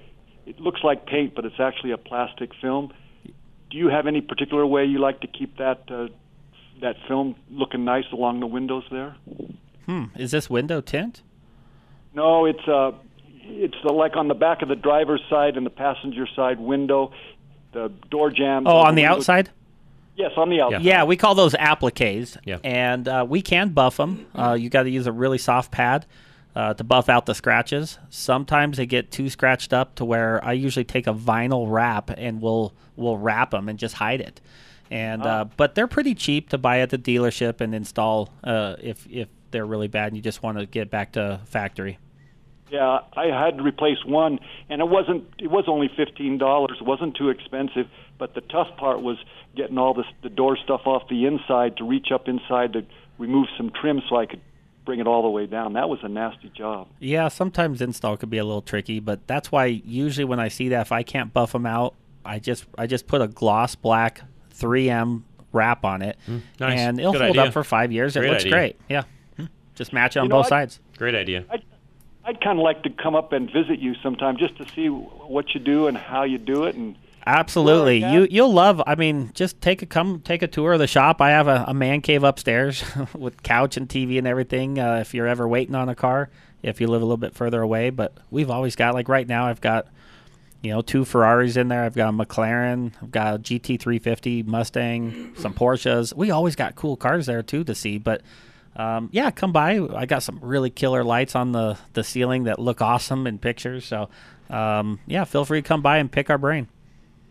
It 0.47 0.61
looks 0.61 0.81
like 0.83 1.07
paint, 1.07 1.35
but 1.35 1.45
it's 1.45 1.61
actually 1.61 1.93
a 1.93 1.99
plastic 1.99 2.51
film. 2.61 2.93
Do 3.25 3.79
you 3.79 3.89
have 3.89 4.07
any 4.07 4.21
particular 4.21 4.67
way 4.67 4.85
you 4.85 4.99
like 4.99 5.21
to 5.21 5.27
keep 5.27 5.59
that 5.59 5.83
uh, 5.91 6.09
that 6.81 6.97
film 7.09 7.37
looking 7.51 7.85
nice 7.85 8.05
along 8.13 8.41
the 8.41 8.47
windows 8.47 8.85
there? 8.91 9.17
Hmm. 9.87 10.05
Is 10.17 10.31
this 10.31 10.49
window 10.49 10.81
tint? 10.81 11.23
No, 12.15 12.45
it's 12.45 12.67
uh, 12.67 12.93
it's 13.45 13.77
uh, 13.85 13.93
like 13.93 14.17
on 14.17 14.29
the 14.29 14.35
back 14.35 14.63
of 14.63 14.69
the 14.69 14.77
driver's 14.77 15.23
side 15.31 15.57
and 15.57 15.65
the 15.65 15.71
passenger 15.71 16.27
side 16.35 16.59
window. 16.61 17.13
The 17.73 17.93
door 18.11 18.31
jamb. 18.31 18.67
Oh, 18.67 18.79
on 18.79 18.95
the 18.95 19.03
window- 19.03 19.17
outside? 19.17 19.51
Yes, 20.17 20.33
on 20.37 20.51
the 20.51 20.61
outside. 20.61 20.83
Yeah, 20.83 21.05
we 21.05 21.17
call 21.17 21.35
those 21.35 21.55
appliques. 21.55 22.37
Yeah. 22.45 22.59
And 22.63 23.09
uh, 23.09 23.25
we 23.27 23.41
can 23.41 23.71
buff 23.71 23.97
them. 23.97 24.27
Uh, 24.35 24.53
you 24.53 24.69
got 24.69 24.83
to 24.83 24.91
use 24.91 25.07
a 25.07 25.13
really 25.13 25.39
soft 25.39 25.71
pad 25.71 26.05
uh, 26.55 26.75
to 26.75 26.85
buff 26.85 27.09
out 27.09 27.25
the 27.25 27.35
scratches. 27.35 27.99
Sometimes 28.11 28.77
they 28.77 28.85
get 28.85 29.11
too 29.11 29.31
scratched 29.31 29.73
up 29.73 29.95
to 29.95 30.05
where 30.05 30.45
I 30.45 30.53
usually 30.53 30.85
take 30.85 31.07
a 31.07 31.15
vinyl 31.15 31.71
wrap 31.71 32.11
and 32.19 32.43
we'll 32.43 32.75
we'll 32.97 33.17
wrap 33.17 33.53
them 33.53 33.69
and 33.69 33.79
just 33.79 33.95
hide 33.95 34.21
it. 34.21 34.41
And 34.91 35.23
uh, 35.23 35.45
but 35.57 35.75
they're 35.75 35.87
pretty 35.87 36.15
cheap 36.15 36.49
to 36.51 36.59
buy 36.59 36.81
at 36.81 36.91
the 36.91 36.99
dealership 36.99 37.61
and 37.61 37.75
install 37.75 38.31
uh, 38.43 38.77
if 38.81 39.07
if 39.09 39.29
they're 39.51 39.67
really 39.67 39.89
bad 39.89 40.09
and 40.09 40.17
you 40.17 40.23
just 40.23 40.43
want 40.43 40.59
to 40.59 40.67
get 40.67 40.91
back 40.91 41.13
to 41.13 41.41
factory. 41.47 41.99
Yeah, 42.71 43.01
I 43.17 43.27
had 43.27 43.59
to 43.59 43.65
replace 43.65 44.05
one, 44.05 44.39
and 44.69 44.81
it 44.81 44.89
wasn't. 44.89 45.25
It 45.39 45.51
was 45.51 45.65
only 45.67 45.91
fifteen 45.97 46.39
dollars. 46.39 46.79
It 46.81 46.87
wasn't 46.87 47.17
too 47.17 47.29
expensive, 47.29 47.87
but 48.19 48.35
the 48.35 48.43
tough 48.43 48.77
part 48.77 49.03
was 49.03 49.17
getting 49.57 49.77
all 49.77 49.95
this 49.95 50.07
the 50.23 50.29
door 50.29 50.57
stuff 50.57 50.83
off 50.87 51.09
the 51.09 51.27
inside 51.27 51.77
to 51.79 51.85
reach 51.85 52.13
up 52.13 52.29
inside 52.29 52.73
to 52.75 52.85
remove 53.19 53.49
some 53.57 53.71
trim 53.71 54.03
so 54.09 54.17
I 54.17 54.27
could 54.27 54.41
bring 54.85 55.01
it 55.01 55.07
all 55.07 55.23
the 55.23 55.29
way 55.29 55.47
down. 55.47 55.73
That 55.73 55.89
was 55.89 55.99
a 56.03 56.09
nasty 56.09 56.49
job. 56.49 56.89
Yeah, 57.01 57.29
sometimes 57.29 57.81
install 57.83 58.17
could 58.17 58.31
be 58.31 58.39
a 58.39 58.45
little 58.45 58.63
tricky, 58.63 59.01
but 59.01 59.27
that's 59.27 59.51
why 59.51 59.67
usually 59.67 60.25
when 60.25 60.41
I 60.41 60.49
see 60.49 60.69
that, 60.69 60.83
if 60.83 60.93
I 60.93 61.03
can't 61.03 61.33
buff 61.33 61.53
them 61.53 61.67
out, 61.67 61.95
I 62.25 62.39
just 62.39 62.67
I 62.79 62.87
just 62.87 63.09
put 63.09 63.21
a 63.21 63.29
gloss 63.29 63.75
black 63.75 64.23
3M 64.61 65.23
wrap 65.53 65.85
on 65.85 66.03
it, 66.03 66.17
Mm, 66.29 66.43
nice. 66.61 66.79
and 66.79 67.01
it'll 67.01 67.13
Good 67.13 67.23
hold 67.23 67.31
idea. 67.39 67.49
up 67.49 67.53
for 67.53 67.65
five 67.65 67.91
years. 67.91 68.15
It 68.17 68.23
looks 68.25 68.43
idea. 68.45 68.53
great. 68.53 68.77
Yeah, 68.89 69.03
just 69.75 69.93
match 69.93 70.17
it 70.17 70.21
on 70.21 70.27
You 70.27 70.29
know, 70.29 70.37
both 70.37 70.47
I- 70.47 70.49
sides. 70.51 70.81
Great 70.99 71.15
idea. 71.15 71.45
I'd 72.25 72.41
kind 72.41 72.59
of 72.59 72.63
like 72.63 72.83
to 72.85 72.91
come 72.91 73.17
up 73.17 73.33
and 73.33 73.51
visit 73.51 73.81
you 73.81 73.95
sometime 74.03 74.37
just 74.37 74.57
to 74.59 74.69
see 74.75 74.87
what 74.89 75.53
you 75.55 75.59
do 75.61 75.89
and 75.89 75.97
how 75.97 76.23
you 76.23 76.39
do 76.39 76.65
it, 76.65 76.77
and 76.77 76.95
Absolutely, 77.27 77.99
you 78.05 78.27
you'll 78.31 78.53
love. 78.53 78.83
I 78.87 78.95
mean, 78.95 79.31
just 79.35 79.61
take 79.61 79.83
a 79.83 79.87
come 79.87 80.21
take 80.21 80.43
a 80.43 80.47
tour 80.47 80.73
of 80.73 80.79
the 80.79 80.87
shop. 80.87 81.21
I 81.21 81.31
have 81.31 81.49
a, 81.49 81.65
a 81.69 81.75
man 81.75 82.01
cave 82.01 82.23
upstairs 82.25 82.83
with 83.15 83.43
couch 83.43 83.77
and 83.77 83.89
TV 83.89 84.19
and 84.19 84.27
everything. 84.27 84.79
Uh, 84.79 84.97
if 85.01 85.13
you're 85.15 85.27
ever 85.27 85.47
waiting 85.49 85.75
on 85.75 85.89
a 85.89 85.95
car, 85.95 86.31
if 86.63 86.81
you 86.81 86.87
live 86.87 87.03
a 87.03 87.05
little 87.05 87.17
bit 87.19 87.35
further 87.35 87.61
away, 87.63 87.91
but 87.91 88.15
we've 88.31 88.51
always 88.51 88.75
got 88.77 88.95
like 88.95 89.09
right 89.09 89.27
now. 89.29 89.47
I've 89.47 89.61
got 89.61 89.87
you 90.63 90.71
know 90.71 90.83
two 90.83 91.05
Ferraris 91.05 91.57
in 91.57 91.69
there. 91.69 91.85
I've 91.85 91.95
got 91.95 92.09
a 92.09 92.13
McLaren. 92.17 92.93
I've 93.03 93.11
got 93.11 93.35
a 93.35 93.39
GT350 93.39 94.47
Mustang, 94.47 95.35
some 95.37 95.55
Porsches. 95.55 96.15
We 96.15 96.31
always 96.31 96.57
got 96.57 96.75
cool 96.77 96.97
cars 96.97 97.27
there 97.27 97.43
too 97.43 97.65
to 97.65 97.75
see. 97.75 97.99
But 97.99 98.23
um, 98.77 99.09
yeah, 99.13 99.31
come 99.31 99.53
by. 99.53 99.81
I 99.95 100.07
got 100.07 100.23
some 100.23 100.39
really 100.43 100.71
killer 100.71 101.03
lights 101.05 101.35
on 101.35 101.53
the 101.53 101.79
the 101.95 102.05
ceiling 102.05 102.45
that 102.45 102.59
look 102.59 102.81
awesome 102.81 103.27
in 103.27 103.39
pictures. 103.39 103.85
So 103.85 104.09
um, 104.49 105.01
yeah, 105.07 105.25
feel 105.25 105.45
free 105.45 105.63
to 105.63 105.67
come 105.67 105.83
by 105.83 105.99
and 105.99 106.11
pick 106.11 106.31
our 106.31 106.39
brain. 106.39 106.69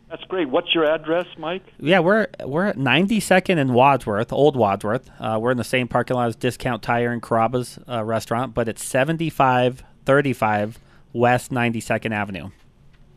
That's 0.09 0.23
great. 0.23 0.49
What's 0.49 0.73
your 0.73 0.85
address, 0.85 1.27
Mike? 1.37 1.61
Yeah, 1.79 1.99
we're 1.99 2.27
we're 2.43 2.65
at 2.65 2.77
92nd 2.77 3.59
and 3.59 3.75
Wadsworth, 3.75 4.33
Old 4.33 4.55
Wadsworth. 4.55 5.07
Uh, 5.19 5.37
we're 5.39 5.51
in 5.51 5.57
the 5.57 5.63
same 5.63 5.87
parking 5.87 6.15
lot 6.15 6.29
as 6.29 6.35
Discount 6.35 6.81
Tire 6.81 7.11
and 7.11 7.21
Carrabba's 7.21 7.77
uh, 7.87 8.03
restaurant, 8.03 8.55
but 8.55 8.67
it's 8.67 8.83
7535 8.83 10.79
West 11.13 11.51
92nd 11.51 12.11
Avenue. 12.11 12.49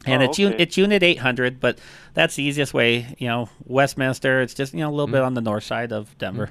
And 0.06 0.22
Oh, 0.22 0.26
it's 0.26 0.38
un- 0.40 0.54
it's 0.58 0.76
unit 0.76 1.02
800, 1.02 1.60
but 1.60 1.78
that's 2.14 2.34
the 2.36 2.42
easiest 2.42 2.74
way. 2.74 3.14
You 3.18 3.28
know, 3.28 3.48
Westminster. 3.66 4.40
It's 4.40 4.54
just 4.54 4.74
you 4.74 4.80
know 4.80 4.88
a 4.88 4.92
little 4.92 5.06
Mm. 5.08 5.12
bit 5.12 5.22
on 5.22 5.34
the 5.34 5.40
north 5.40 5.64
side 5.64 5.92
of 5.92 6.16
Denver. 6.18 6.50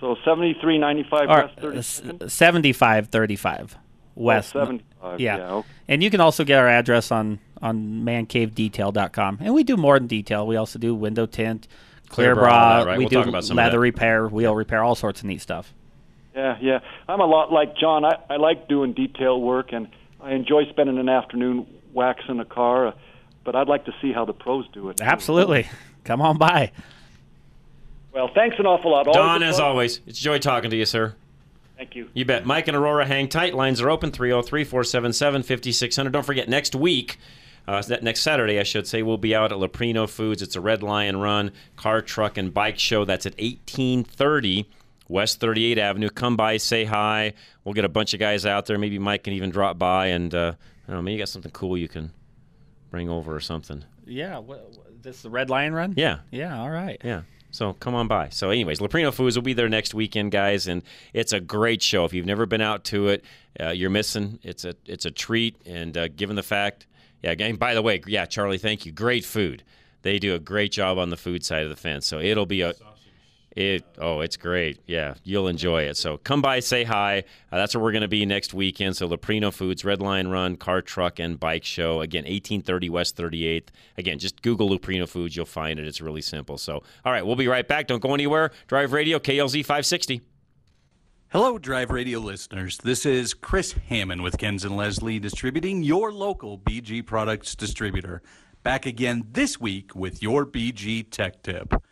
So 0.00 0.16
seventy-three 0.24 0.78
ninety-five 0.78 1.28
Or 1.28 1.42
West 1.44 1.58
Thirty 1.60 1.82
Second. 1.82 2.30
7535 2.32 3.76
West. 4.16 4.50
75, 4.52 5.20
yeah, 5.20 5.50
okay. 5.52 5.68
And 5.88 6.02
you 6.02 6.10
can 6.10 6.20
also 6.20 6.44
get 6.44 6.58
our 6.58 6.68
address 6.68 7.12
on 7.12 7.38
on 7.62 8.02
mancavedetail.com. 8.04 9.38
And 9.40 9.54
we 9.54 9.62
do 9.62 9.76
more 9.76 9.98
than 9.98 10.08
detail. 10.08 10.46
We 10.46 10.56
also 10.56 10.78
do 10.80 10.94
window 10.96 11.26
tint, 11.26 11.68
clear 12.08 12.32
Clear 12.32 12.34
bra, 12.34 12.42
bra. 12.44 12.78
that, 12.80 12.86
right? 12.86 12.98
We 12.98 13.04
We'll 13.04 13.10
do 13.10 13.16
talk 13.16 13.26
about 13.28 13.44
some 13.44 13.56
leather 13.56 13.78
repair, 13.78 14.26
wheel 14.26 14.54
repair, 14.56 14.82
all 14.82 14.96
sorts 14.96 15.20
of 15.20 15.26
neat 15.26 15.40
stuff. 15.40 15.72
Yeah, 16.34 16.56
yeah. 16.60 16.80
I'm 17.08 17.20
a 17.20 17.26
lot 17.26 17.52
like 17.52 17.76
John. 17.76 18.04
I, 18.04 18.16
I 18.28 18.36
like 18.36 18.66
doing 18.68 18.92
detail 18.94 19.40
work, 19.40 19.72
and 19.72 19.86
I 20.20 20.32
enjoy 20.32 20.64
spending 20.70 20.98
an 20.98 21.08
afternoon 21.08 21.66
waxing 21.92 22.40
a 22.40 22.44
car. 22.44 22.88
Uh, 22.88 22.92
but 23.44 23.56
I'd 23.56 23.68
like 23.68 23.84
to 23.86 23.94
see 24.00 24.12
how 24.12 24.24
the 24.24 24.32
pros 24.32 24.66
do 24.72 24.88
it. 24.90 24.98
too. 24.98 25.04
Absolutely. 25.04 25.68
Come 26.04 26.20
on 26.20 26.38
by. 26.38 26.72
Well, 28.12 28.30
thanks 28.34 28.56
an 28.58 28.66
awful 28.66 28.92
lot. 28.92 29.06
Always 29.06 29.16
Don, 29.16 29.42
as 29.42 29.58
always, 29.58 30.00
it's 30.06 30.20
a 30.20 30.22
joy 30.22 30.38
talking 30.38 30.70
to 30.70 30.76
you, 30.76 30.84
sir. 30.84 31.14
Thank 31.76 31.96
you. 31.96 32.08
You 32.14 32.24
bet. 32.24 32.46
Mike 32.46 32.68
and 32.68 32.76
Aurora 32.76 33.06
hang 33.06 33.28
tight. 33.28 33.54
Lines 33.54 33.80
are 33.80 33.90
open 33.90 34.12
303 34.12 34.64
477 34.64 35.42
5600. 35.42 36.12
Don't 36.12 36.24
forget, 36.24 36.48
next 36.48 36.74
week, 36.74 37.18
uh, 37.66 37.82
next 38.02 38.20
Saturday, 38.20 38.60
I 38.60 38.62
should 38.64 38.86
say, 38.86 39.02
we'll 39.02 39.16
be 39.16 39.34
out 39.34 39.50
at 39.50 39.58
Leprino 39.58 40.08
Foods. 40.08 40.42
It's 40.42 40.54
a 40.54 40.60
Red 40.60 40.82
Lion 40.82 41.16
Run 41.16 41.52
car, 41.76 42.02
truck, 42.02 42.36
and 42.36 42.52
bike 42.52 42.78
show. 42.78 43.04
That's 43.04 43.26
at 43.26 43.32
1830 43.32 44.68
West 45.12 45.40
38th 45.40 45.76
Avenue. 45.76 46.08
Come 46.08 46.36
by, 46.36 46.56
say 46.56 46.84
hi. 46.84 47.34
We'll 47.64 47.74
get 47.74 47.84
a 47.84 47.90
bunch 47.90 48.14
of 48.14 48.20
guys 48.20 48.46
out 48.46 48.66
there. 48.66 48.78
Maybe 48.78 48.98
Mike 48.98 49.24
can 49.24 49.34
even 49.34 49.50
drop 49.50 49.78
by 49.78 50.06
and, 50.06 50.34
uh, 50.34 50.54
I 50.56 50.90
don't 50.90 50.96
know, 50.96 51.02
maybe 51.02 51.12
you 51.12 51.18
got 51.18 51.28
something 51.28 51.52
cool 51.52 51.76
you 51.76 51.86
can 51.88 52.10
bring 52.90 53.10
over 53.10 53.36
or 53.36 53.40
something. 53.40 53.84
Yeah. 54.06 54.38
What, 54.38 55.02
this 55.02 55.16
is 55.16 55.22
the 55.22 55.30
Red 55.30 55.50
Lion 55.50 55.74
Run? 55.74 55.94
Yeah. 55.96 56.20
Yeah, 56.30 56.58
all 56.58 56.70
right. 56.70 56.98
Yeah. 57.04 57.22
So 57.50 57.74
come 57.74 57.94
on 57.94 58.08
by. 58.08 58.30
So, 58.30 58.48
anyways, 58.48 58.78
Leprino 58.78 59.12
Foods 59.12 59.36
will 59.36 59.42
be 59.42 59.52
there 59.52 59.68
next 59.68 59.92
weekend, 59.92 60.32
guys, 60.32 60.66
and 60.66 60.82
it's 61.12 61.34
a 61.34 61.40
great 61.40 61.82
show. 61.82 62.06
If 62.06 62.14
you've 62.14 62.24
never 62.24 62.46
been 62.46 62.62
out 62.62 62.84
to 62.84 63.08
it, 63.08 63.24
uh, 63.60 63.68
you're 63.68 63.90
missing. 63.90 64.38
It's 64.42 64.64
a 64.64 64.74
it's 64.86 65.04
a 65.04 65.10
treat, 65.10 65.56
and 65.66 65.94
uh, 65.98 66.08
given 66.08 66.34
the 66.34 66.42
fact, 66.42 66.86
yeah. 67.22 67.32
Again, 67.32 67.56
by 67.56 67.74
the 67.74 67.82
way, 67.82 68.00
yeah, 68.06 68.24
Charlie, 68.24 68.56
thank 68.56 68.86
you. 68.86 68.92
Great 68.92 69.26
food. 69.26 69.64
They 70.00 70.18
do 70.18 70.34
a 70.34 70.38
great 70.38 70.72
job 70.72 70.96
on 70.96 71.10
the 71.10 71.16
food 71.18 71.44
side 71.44 71.64
of 71.64 71.68
the 71.68 71.76
fence. 71.76 72.06
So 72.06 72.20
it'll 72.20 72.46
be 72.46 72.62
a 72.62 72.72
it. 73.56 73.84
Oh, 73.98 74.20
it's 74.20 74.36
great. 74.36 74.80
Yeah, 74.86 75.14
you'll 75.24 75.48
enjoy 75.48 75.82
it. 75.82 75.96
So 75.96 76.18
come 76.18 76.42
by, 76.42 76.60
say 76.60 76.84
hi. 76.84 77.24
Uh, 77.50 77.56
that's 77.56 77.74
where 77.74 77.82
we're 77.82 77.92
going 77.92 78.02
to 78.02 78.08
be 78.08 78.24
next 78.26 78.54
weekend. 78.54 78.96
So 78.96 79.08
Leprino 79.08 79.52
Foods, 79.52 79.84
Red 79.84 80.00
Lion 80.00 80.28
Run, 80.28 80.56
car, 80.56 80.82
truck, 80.82 81.18
and 81.18 81.38
bike 81.38 81.64
show. 81.64 82.00
Again, 82.00 82.22
1830 82.24 82.90
West 82.90 83.16
38th. 83.16 83.68
Again, 83.98 84.18
just 84.18 84.42
Google 84.42 84.70
Leprino 84.70 85.08
Foods. 85.08 85.36
You'll 85.36 85.46
find 85.46 85.78
it. 85.78 85.86
It's 85.86 86.00
really 86.00 86.22
simple. 86.22 86.58
So, 86.58 86.82
all 87.04 87.12
right, 87.12 87.24
we'll 87.24 87.36
be 87.36 87.48
right 87.48 87.66
back. 87.66 87.86
Don't 87.86 88.02
go 88.02 88.14
anywhere. 88.14 88.50
Drive 88.66 88.92
Radio, 88.92 89.18
KLZ 89.18 89.60
560. 89.60 90.22
Hello, 91.32 91.56
Drive 91.56 91.90
Radio 91.90 92.18
listeners. 92.18 92.76
This 92.76 93.06
is 93.06 93.32
Chris 93.32 93.72
Hammond 93.88 94.20
with 94.22 94.36
Kenz 94.36 94.66
and 94.66 94.76
Leslie 94.76 95.18
Distributing, 95.18 95.82
your 95.82 96.12
local 96.12 96.58
BG 96.58 97.06
products 97.06 97.54
distributor. 97.54 98.20
Back 98.62 98.84
again 98.84 99.24
this 99.32 99.58
week 99.58 99.94
with 99.96 100.22
your 100.22 100.44
BG 100.44 101.10
Tech 101.10 101.42
Tip. 101.42 101.82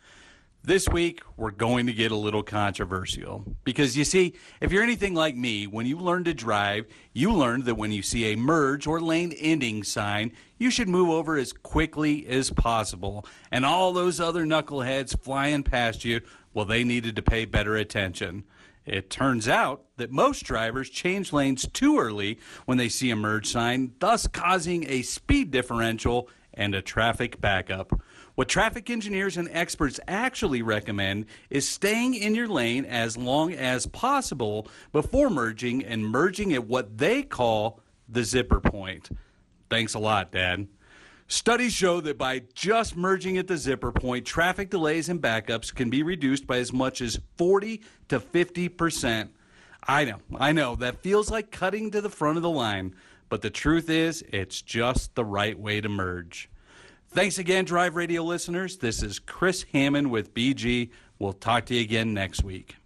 This 0.63 0.87
week, 0.87 1.23
we're 1.37 1.49
going 1.49 1.87
to 1.87 1.93
get 1.93 2.11
a 2.11 2.15
little 2.15 2.43
controversial. 2.43 3.43
Because 3.63 3.97
you 3.97 4.03
see, 4.03 4.35
if 4.59 4.71
you're 4.71 4.83
anything 4.83 5.15
like 5.15 5.35
me, 5.35 5.65
when 5.65 5.87
you 5.87 5.97
learn 5.97 6.23
to 6.25 6.35
drive, 6.35 6.85
you 7.13 7.33
learned 7.33 7.65
that 7.65 7.75
when 7.75 7.91
you 7.91 8.03
see 8.03 8.31
a 8.31 8.37
merge 8.37 8.85
or 8.85 9.01
lane 9.01 9.31
ending 9.31 9.81
sign, 9.81 10.33
you 10.59 10.69
should 10.69 10.87
move 10.87 11.09
over 11.09 11.35
as 11.35 11.51
quickly 11.51 12.27
as 12.27 12.51
possible. 12.51 13.25
And 13.49 13.65
all 13.65 13.91
those 13.91 14.19
other 14.19 14.45
knuckleheads 14.45 15.19
flying 15.19 15.63
past 15.63 16.05
you, 16.05 16.21
well, 16.53 16.65
they 16.65 16.83
needed 16.83 17.15
to 17.15 17.23
pay 17.23 17.45
better 17.45 17.75
attention. 17.75 18.43
It 18.85 19.09
turns 19.09 19.47
out 19.47 19.85
that 19.97 20.11
most 20.11 20.43
drivers 20.43 20.91
change 20.91 21.33
lanes 21.33 21.67
too 21.73 21.97
early 21.97 22.37
when 22.65 22.77
they 22.77 22.89
see 22.89 23.09
a 23.09 23.15
merge 23.15 23.47
sign, 23.47 23.93
thus 23.97 24.27
causing 24.27 24.87
a 24.87 25.01
speed 25.01 25.49
differential 25.49 26.29
and 26.53 26.75
a 26.75 26.83
traffic 26.83 27.41
backup. 27.41 27.99
What 28.35 28.47
traffic 28.47 28.89
engineers 28.89 29.37
and 29.37 29.49
experts 29.51 29.99
actually 30.07 30.61
recommend 30.61 31.25
is 31.49 31.67
staying 31.67 32.13
in 32.15 32.33
your 32.33 32.47
lane 32.47 32.85
as 32.85 33.17
long 33.17 33.53
as 33.53 33.87
possible 33.87 34.67
before 34.91 35.29
merging 35.29 35.83
and 35.83 36.05
merging 36.05 36.53
at 36.53 36.65
what 36.65 36.97
they 36.97 37.23
call 37.23 37.81
the 38.07 38.23
zipper 38.23 38.59
point. 38.59 39.09
Thanks 39.69 39.93
a 39.93 39.99
lot, 39.99 40.31
Dad. 40.31 40.67
Studies 41.27 41.71
show 41.71 42.01
that 42.01 42.17
by 42.17 42.41
just 42.53 42.97
merging 42.97 43.37
at 43.37 43.47
the 43.47 43.55
zipper 43.55 43.91
point, 43.93 44.25
traffic 44.25 44.69
delays 44.69 45.07
and 45.07 45.21
backups 45.21 45.73
can 45.73 45.89
be 45.89 46.03
reduced 46.03 46.45
by 46.45 46.57
as 46.57 46.73
much 46.73 46.99
as 46.99 47.19
40 47.37 47.81
to 48.09 48.19
50 48.19 48.67
percent. 48.67 49.31
I 49.87 50.03
know, 50.03 50.17
I 50.37 50.51
know, 50.51 50.75
that 50.75 51.01
feels 51.01 51.31
like 51.31 51.49
cutting 51.49 51.91
to 51.91 52.01
the 52.01 52.09
front 52.09 52.37
of 52.37 52.43
the 52.43 52.49
line, 52.49 52.95
but 53.29 53.41
the 53.41 53.49
truth 53.49 53.89
is, 53.89 54.23
it's 54.27 54.61
just 54.61 55.15
the 55.15 55.25
right 55.25 55.57
way 55.57 55.79
to 55.81 55.89
merge. 55.89 56.49
Thanks 57.13 57.37
again, 57.37 57.65
Drive 57.65 57.97
Radio 57.97 58.23
listeners. 58.23 58.77
This 58.77 59.03
is 59.03 59.19
Chris 59.19 59.65
Hammond 59.73 60.11
with 60.11 60.33
BG. 60.33 60.91
We'll 61.19 61.33
talk 61.33 61.65
to 61.65 61.75
you 61.75 61.81
again 61.81 62.13
next 62.13 62.41
week. 62.41 62.77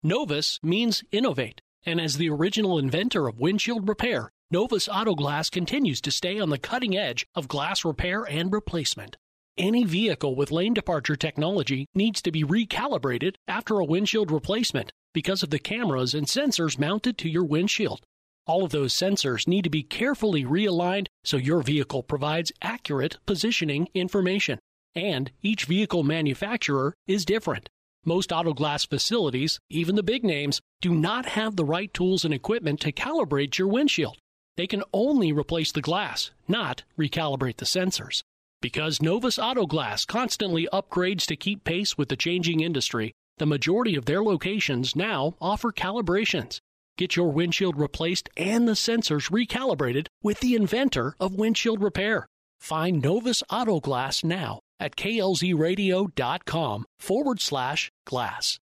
Novus 0.00 0.60
means 0.62 1.02
innovate, 1.10 1.60
and 1.84 2.00
as 2.00 2.18
the 2.18 2.30
original 2.30 2.78
inventor 2.78 3.26
of 3.26 3.40
windshield 3.40 3.88
repair, 3.88 4.30
Novus 4.52 4.88
Auto 4.88 5.16
Glass 5.16 5.50
continues 5.50 6.00
to 6.02 6.12
stay 6.12 6.38
on 6.38 6.50
the 6.50 6.58
cutting 6.58 6.96
edge 6.96 7.26
of 7.34 7.48
glass 7.48 7.84
repair 7.84 8.22
and 8.22 8.52
replacement. 8.52 9.16
Any 9.58 9.82
vehicle 9.82 10.36
with 10.36 10.52
lane 10.52 10.74
departure 10.74 11.16
technology 11.16 11.86
needs 11.96 12.22
to 12.22 12.30
be 12.30 12.44
recalibrated 12.44 13.34
after 13.48 13.80
a 13.80 13.84
windshield 13.84 14.30
replacement 14.30 14.92
because 15.12 15.42
of 15.42 15.50
the 15.50 15.58
cameras 15.58 16.14
and 16.14 16.28
sensors 16.28 16.78
mounted 16.78 17.18
to 17.18 17.28
your 17.28 17.44
windshield. 17.44 18.04
All 18.46 18.64
of 18.64 18.70
those 18.70 18.94
sensors 18.94 19.48
need 19.48 19.64
to 19.64 19.70
be 19.70 19.82
carefully 19.82 20.44
realigned 20.44 21.08
so 21.24 21.36
your 21.36 21.62
vehicle 21.62 22.02
provides 22.02 22.52
accurate 22.62 23.18
positioning 23.26 23.88
information. 23.92 24.60
And 24.94 25.32
each 25.42 25.64
vehicle 25.64 26.04
manufacturer 26.04 26.94
is 27.06 27.24
different. 27.24 27.68
Most 28.04 28.30
auto 28.30 28.54
glass 28.54 28.86
facilities, 28.86 29.58
even 29.68 29.96
the 29.96 30.02
big 30.02 30.22
names, 30.22 30.60
do 30.80 30.94
not 30.94 31.26
have 31.26 31.56
the 31.56 31.64
right 31.64 31.92
tools 31.92 32.24
and 32.24 32.32
equipment 32.32 32.80
to 32.80 32.92
calibrate 32.92 33.58
your 33.58 33.66
windshield. 33.66 34.16
They 34.56 34.68
can 34.68 34.84
only 34.92 35.32
replace 35.32 35.72
the 35.72 35.82
glass, 35.82 36.30
not 36.46 36.84
recalibrate 36.96 37.56
the 37.56 37.64
sensors. 37.64 38.22
Because 38.62 39.02
Novus 39.02 39.38
Auto 39.38 39.66
Glass 39.66 40.04
constantly 40.04 40.68
upgrades 40.72 41.26
to 41.26 41.36
keep 41.36 41.64
pace 41.64 41.98
with 41.98 42.08
the 42.08 42.16
changing 42.16 42.60
industry, 42.60 43.12
the 43.38 43.44
majority 43.44 43.96
of 43.96 44.06
their 44.06 44.22
locations 44.22 44.96
now 44.96 45.34
offer 45.40 45.72
calibrations. 45.72 46.60
Get 46.98 47.16
your 47.16 47.30
windshield 47.30 47.78
replaced 47.78 48.28
and 48.36 48.66
the 48.66 48.72
sensors 48.72 49.30
recalibrated 49.30 50.06
with 50.22 50.40
the 50.40 50.54
inventor 50.54 51.14
of 51.20 51.34
windshield 51.34 51.82
repair. 51.82 52.26
Find 52.60 53.02
Novus 53.02 53.42
Auto 53.50 53.80
Glass 53.80 54.24
now 54.24 54.60
at 54.80 54.96
klzradio.com 54.96 56.84
forward 56.98 57.40
slash 57.40 57.90
glass. 58.06 58.58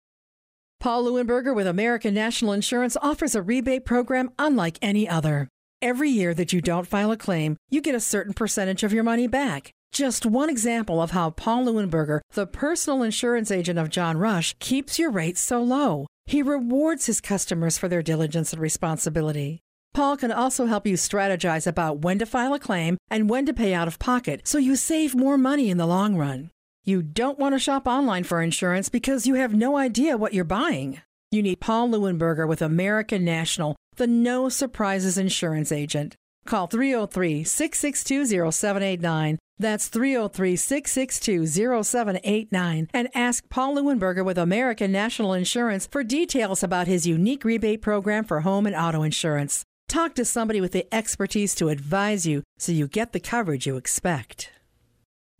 Paul 0.80 1.04
Leuenberger 1.04 1.54
with 1.54 1.66
American 1.66 2.12
National 2.12 2.52
Insurance 2.52 2.96
offers 3.00 3.34
a 3.34 3.42
rebate 3.42 3.84
program 3.84 4.30
unlike 4.38 4.78
any 4.82 5.08
other. 5.08 5.48
Every 5.80 6.10
year 6.10 6.34
that 6.34 6.52
you 6.52 6.60
don't 6.60 6.86
file 6.86 7.10
a 7.10 7.16
claim, 7.16 7.56
you 7.70 7.80
get 7.80 7.94
a 7.94 8.00
certain 8.00 8.34
percentage 8.34 8.82
of 8.82 8.92
your 8.92 9.04
money 9.04 9.26
back. 9.26 9.70
Just 9.92 10.26
one 10.26 10.50
example 10.50 11.00
of 11.00 11.12
how 11.12 11.30
Paul 11.30 11.66
Leuenberger, 11.66 12.20
the 12.32 12.46
personal 12.46 13.02
insurance 13.02 13.50
agent 13.50 13.78
of 13.78 13.90
John 13.90 14.16
Rush, 14.16 14.54
keeps 14.58 14.98
your 14.98 15.10
rates 15.10 15.40
so 15.40 15.62
low. 15.62 16.06
He 16.26 16.42
rewards 16.42 17.06
his 17.06 17.20
customers 17.20 17.76
for 17.76 17.88
their 17.88 18.02
diligence 18.02 18.52
and 18.52 18.60
responsibility. 18.60 19.60
Paul 19.92 20.16
can 20.16 20.32
also 20.32 20.66
help 20.66 20.86
you 20.86 20.94
strategize 20.94 21.66
about 21.66 22.00
when 22.00 22.18
to 22.18 22.26
file 22.26 22.54
a 22.54 22.58
claim 22.58 22.96
and 23.10 23.30
when 23.30 23.46
to 23.46 23.52
pay 23.52 23.72
out 23.72 23.86
of 23.86 23.98
pocket 23.98 24.40
so 24.44 24.58
you 24.58 24.74
save 24.74 25.14
more 25.14 25.38
money 25.38 25.70
in 25.70 25.78
the 25.78 25.86
long 25.86 26.16
run. 26.16 26.50
You 26.84 27.02
don't 27.02 27.38
want 27.38 27.54
to 27.54 27.58
shop 27.58 27.86
online 27.86 28.24
for 28.24 28.42
insurance 28.42 28.88
because 28.88 29.26
you 29.26 29.34
have 29.34 29.54
no 29.54 29.76
idea 29.76 30.16
what 30.16 30.34
you're 30.34 30.44
buying. 30.44 31.00
You 31.30 31.42
need 31.42 31.60
Paul 31.60 31.88
Leuenberger 31.90 32.48
with 32.48 32.60
American 32.60 33.24
National, 33.24 33.76
the 33.96 34.06
no 34.06 34.48
surprises 34.48 35.16
insurance 35.16 35.72
agent. 35.72 36.16
Call 36.44 36.66
303 36.66 37.44
662 37.44 38.52
0789. 38.52 39.38
That's 39.58 39.88
303 39.88 40.56
662 40.56 41.46
0789. 41.46 42.88
And 42.92 43.08
ask 43.14 43.48
Paul 43.48 43.76
Leuenberger 43.76 44.24
with 44.24 44.38
American 44.38 44.90
National 44.90 45.32
Insurance 45.32 45.86
for 45.86 46.02
details 46.02 46.62
about 46.62 46.86
his 46.86 47.06
unique 47.06 47.44
rebate 47.44 47.82
program 47.82 48.24
for 48.24 48.40
home 48.40 48.66
and 48.66 48.74
auto 48.74 49.02
insurance. 49.02 49.64
Talk 49.88 50.14
to 50.16 50.24
somebody 50.24 50.60
with 50.60 50.72
the 50.72 50.92
expertise 50.92 51.54
to 51.56 51.68
advise 51.68 52.26
you 52.26 52.42
so 52.58 52.72
you 52.72 52.88
get 52.88 53.12
the 53.12 53.20
coverage 53.20 53.66
you 53.66 53.76
expect. 53.76 54.50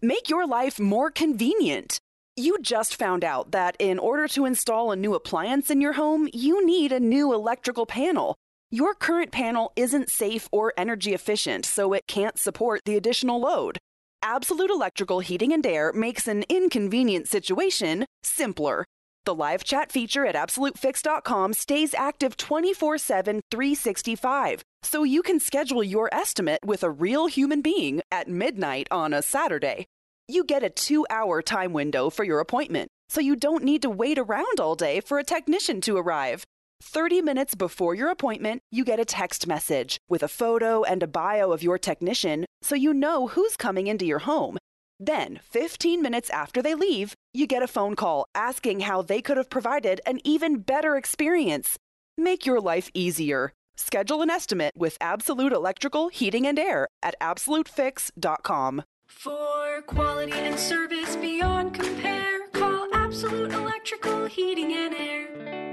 Make 0.00 0.28
your 0.28 0.46
life 0.46 0.78
more 0.78 1.10
convenient. 1.10 1.98
You 2.36 2.58
just 2.60 2.96
found 2.96 3.24
out 3.24 3.52
that 3.52 3.76
in 3.78 3.98
order 3.98 4.28
to 4.28 4.44
install 4.44 4.90
a 4.90 4.96
new 4.96 5.14
appliance 5.14 5.70
in 5.70 5.80
your 5.80 5.94
home, 5.94 6.28
you 6.32 6.64
need 6.66 6.92
a 6.92 7.00
new 7.00 7.32
electrical 7.32 7.86
panel. 7.86 8.36
Your 8.70 8.94
current 8.94 9.32
panel 9.32 9.72
isn't 9.76 10.10
safe 10.10 10.48
or 10.52 10.72
energy 10.76 11.14
efficient, 11.14 11.64
so 11.64 11.92
it 11.92 12.06
can't 12.06 12.38
support 12.38 12.82
the 12.84 12.96
additional 12.96 13.40
load. 13.40 13.78
Absolute 14.26 14.70
Electrical 14.70 15.20
Heating 15.20 15.52
and 15.52 15.66
Air 15.66 15.92
makes 15.92 16.26
an 16.26 16.44
inconvenient 16.48 17.28
situation 17.28 18.06
simpler. 18.22 18.86
The 19.26 19.34
live 19.34 19.64
chat 19.64 19.92
feature 19.92 20.24
at 20.24 20.34
AbsoluteFix.com 20.34 21.52
stays 21.52 21.92
active 21.92 22.34
24 22.38 22.96
7, 22.96 23.42
365, 23.50 24.62
so 24.82 25.02
you 25.02 25.20
can 25.20 25.38
schedule 25.38 25.84
your 25.84 26.08
estimate 26.10 26.60
with 26.64 26.82
a 26.82 26.90
real 26.90 27.26
human 27.26 27.60
being 27.60 28.00
at 28.10 28.26
midnight 28.26 28.88
on 28.90 29.12
a 29.12 29.20
Saturday. 29.20 29.84
You 30.26 30.44
get 30.44 30.62
a 30.62 30.70
two 30.70 31.06
hour 31.10 31.42
time 31.42 31.74
window 31.74 32.08
for 32.08 32.24
your 32.24 32.40
appointment, 32.40 32.88
so 33.10 33.20
you 33.20 33.36
don't 33.36 33.62
need 33.62 33.82
to 33.82 33.90
wait 33.90 34.18
around 34.18 34.58
all 34.58 34.74
day 34.74 35.00
for 35.00 35.18
a 35.18 35.24
technician 35.24 35.82
to 35.82 35.98
arrive. 35.98 36.44
30 36.84 37.22
minutes 37.22 37.54
before 37.54 37.94
your 37.94 38.10
appointment, 38.10 38.60
you 38.70 38.84
get 38.84 39.00
a 39.00 39.04
text 39.04 39.46
message 39.46 39.96
with 40.08 40.22
a 40.22 40.28
photo 40.28 40.82
and 40.82 41.02
a 41.02 41.06
bio 41.06 41.50
of 41.50 41.62
your 41.62 41.78
technician 41.78 42.44
so 42.62 42.74
you 42.74 42.92
know 42.92 43.28
who's 43.28 43.56
coming 43.56 43.86
into 43.86 44.04
your 44.04 44.20
home. 44.20 44.58
Then, 45.00 45.40
15 45.42 46.02
minutes 46.02 46.30
after 46.30 46.62
they 46.62 46.74
leave, 46.74 47.14
you 47.32 47.46
get 47.46 47.62
a 47.62 47.66
phone 47.66 47.96
call 47.96 48.26
asking 48.34 48.80
how 48.80 49.02
they 49.02 49.22
could 49.22 49.36
have 49.36 49.50
provided 49.50 50.00
an 50.06 50.20
even 50.24 50.60
better 50.60 50.96
experience. 50.96 51.76
Make 52.16 52.46
your 52.46 52.60
life 52.60 52.90
easier. 52.94 53.52
Schedule 53.76 54.22
an 54.22 54.30
estimate 54.30 54.72
with 54.76 54.96
Absolute 55.00 55.52
Electrical 55.52 56.08
Heating 56.08 56.46
and 56.46 56.58
Air 56.58 56.86
at 57.02 57.16
AbsoluteFix.com. 57.20 58.82
For 59.06 59.82
quality 59.86 60.32
and 60.32 60.58
service 60.58 61.16
beyond 61.16 61.74
compare, 61.74 62.46
call 62.52 62.88
Absolute 62.94 63.52
Electrical 63.52 64.26
Heating 64.26 64.72
and 64.72 64.94
Air. 64.94 65.63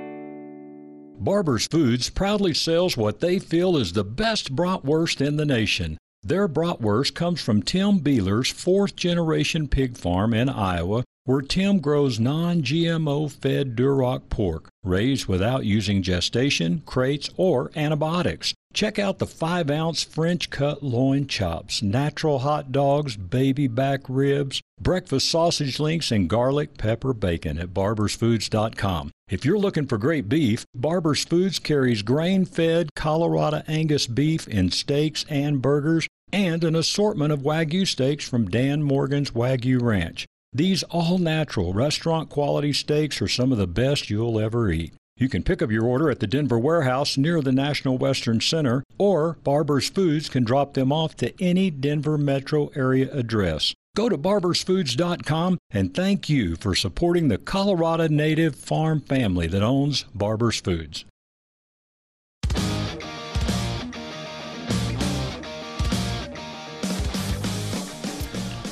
Barber's 1.24 1.68
Foods 1.68 2.10
proudly 2.10 2.52
sells 2.52 2.98
what 2.98 3.20
they 3.20 3.38
feel 3.38 3.78
is 3.78 3.94
the 3.94 4.04
best 4.04 4.56
bratwurst 4.56 5.24
in 5.24 5.38
the 5.38 5.46
nation. 5.46 6.00
Their 6.24 6.50
bratwurst 6.50 7.14
comes 7.14 7.40
from 7.40 7.62
Tim 7.62 8.00
Beeler's 8.00 8.50
fourth 8.50 8.96
generation 8.96 9.68
pig 9.68 9.98
farm 9.98 10.34
in 10.34 10.50
Iowa, 10.50 11.04
where 11.26 11.44
Tim 11.44 11.78
grows 11.78 12.20
non 12.20 12.64
GMO 12.64 13.32
fed 13.32 13.76
Duroc 13.76 14.30
pork, 14.30 14.68
raised 14.84 15.28
without 15.28 15.64
using 15.64 16.02
gestation, 16.02 16.82
crates, 16.88 17.30
or 17.38 17.70
antibiotics. 17.76 18.56
Check 18.74 18.98
out 18.98 19.20
the 19.20 19.28
5 19.28 19.70
ounce 19.70 20.04
French 20.04 20.50
cut 20.50 20.82
loin 20.82 21.28
chops, 21.28 21.82
natural 21.82 22.40
hot 22.40 22.72
dogs, 22.72 23.18
baby 23.18 23.68
back 23.68 24.02
ribs, 24.08 24.62
breakfast 24.80 25.30
sausage 25.30 25.80
links, 25.80 26.12
and 26.12 26.30
garlic 26.30 26.78
pepper 26.78 27.14
bacon 27.14 27.58
at 27.58 27.70
barbersfoods.com. 27.70 29.12
If 29.30 29.46
you're 29.46 29.60
looking 29.60 29.88
for 29.88 29.98
great 29.98 30.30
beef, 30.30 30.66
Barber's 30.74 31.24
Foods 31.24 31.60
carries 31.60 32.02
grain 32.02 32.46
fed 32.46 32.90
Colorado 32.96 33.64
Angus 33.68 34.08
beef 34.08 34.48
in 34.48 34.72
steaks 34.72 35.26
and 35.30 35.62
burgers 35.62 36.08
and 36.34 36.64
an 36.64 36.76
assortment 36.76 37.34
of 37.34 37.42
Wagyu 37.42 37.86
steaks 37.86 38.28
from 38.28 38.50
Dan 38.50 38.84
Morgan's 38.84 39.32
Wagyu 39.32 39.82
Ranch. 39.82 40.26
These 40.54 40.84
all 40.84 41.18
natural 41.18 41.74
restaurant 41.74 42.30
quality 42.30 42.74
steaks 42.74 43.22
are 43.22 43.28
some 43.28 43.52
of 43.52 43.58
the 43.58 43.68
best 43.68 44.10
you'll 44.10 44.40
ever 44.40 44.70
eat. 44.70 44.94
You 45.22 45.30
can 45.30 45.44
pick 45.44 45.62
up 45.62 45.70
your 45.70 45.86
order 45.86 46.10
at 46.10 46.20
the 46.20 46.26
Denver 46.26 46.58
warehouse 46.58 47.16
near 47.16 47.42
the 47.42 47.52
National 47.52 47.96
Western 47.96 48.42
Center, 48.42 48.84
or 48.98 49.38
Barber's 49.44 49.88
Foods 49.88 50.30
can 50.30 50.44
drop 50.44 50.74
them 50.74 50.92
off 50.92 51.16
to 51.18 51.32
any 51.40 51.70
Denver 51.70 52.18
metro 52.18 52.72
area 52.76 53.08
address. 53.14 53.76
Go 53.96 54.10
to 54.10 54.18
barbersfoods.com 54.18 55.60
and 55.70 55.94
thank 55.94 56.28
you 56.28 56.56
for 56.56 56.74
supporting 56.74 57.28
the 57.28 57.38
Colorado 57.38 58.08
native 58.08 58.56
farm 58.56 59.00
family 59.00 59.46
that 59.46 59.62
owns 59.62 60.06
Barber's 60.16 60.60
Foods. 60.60 61.06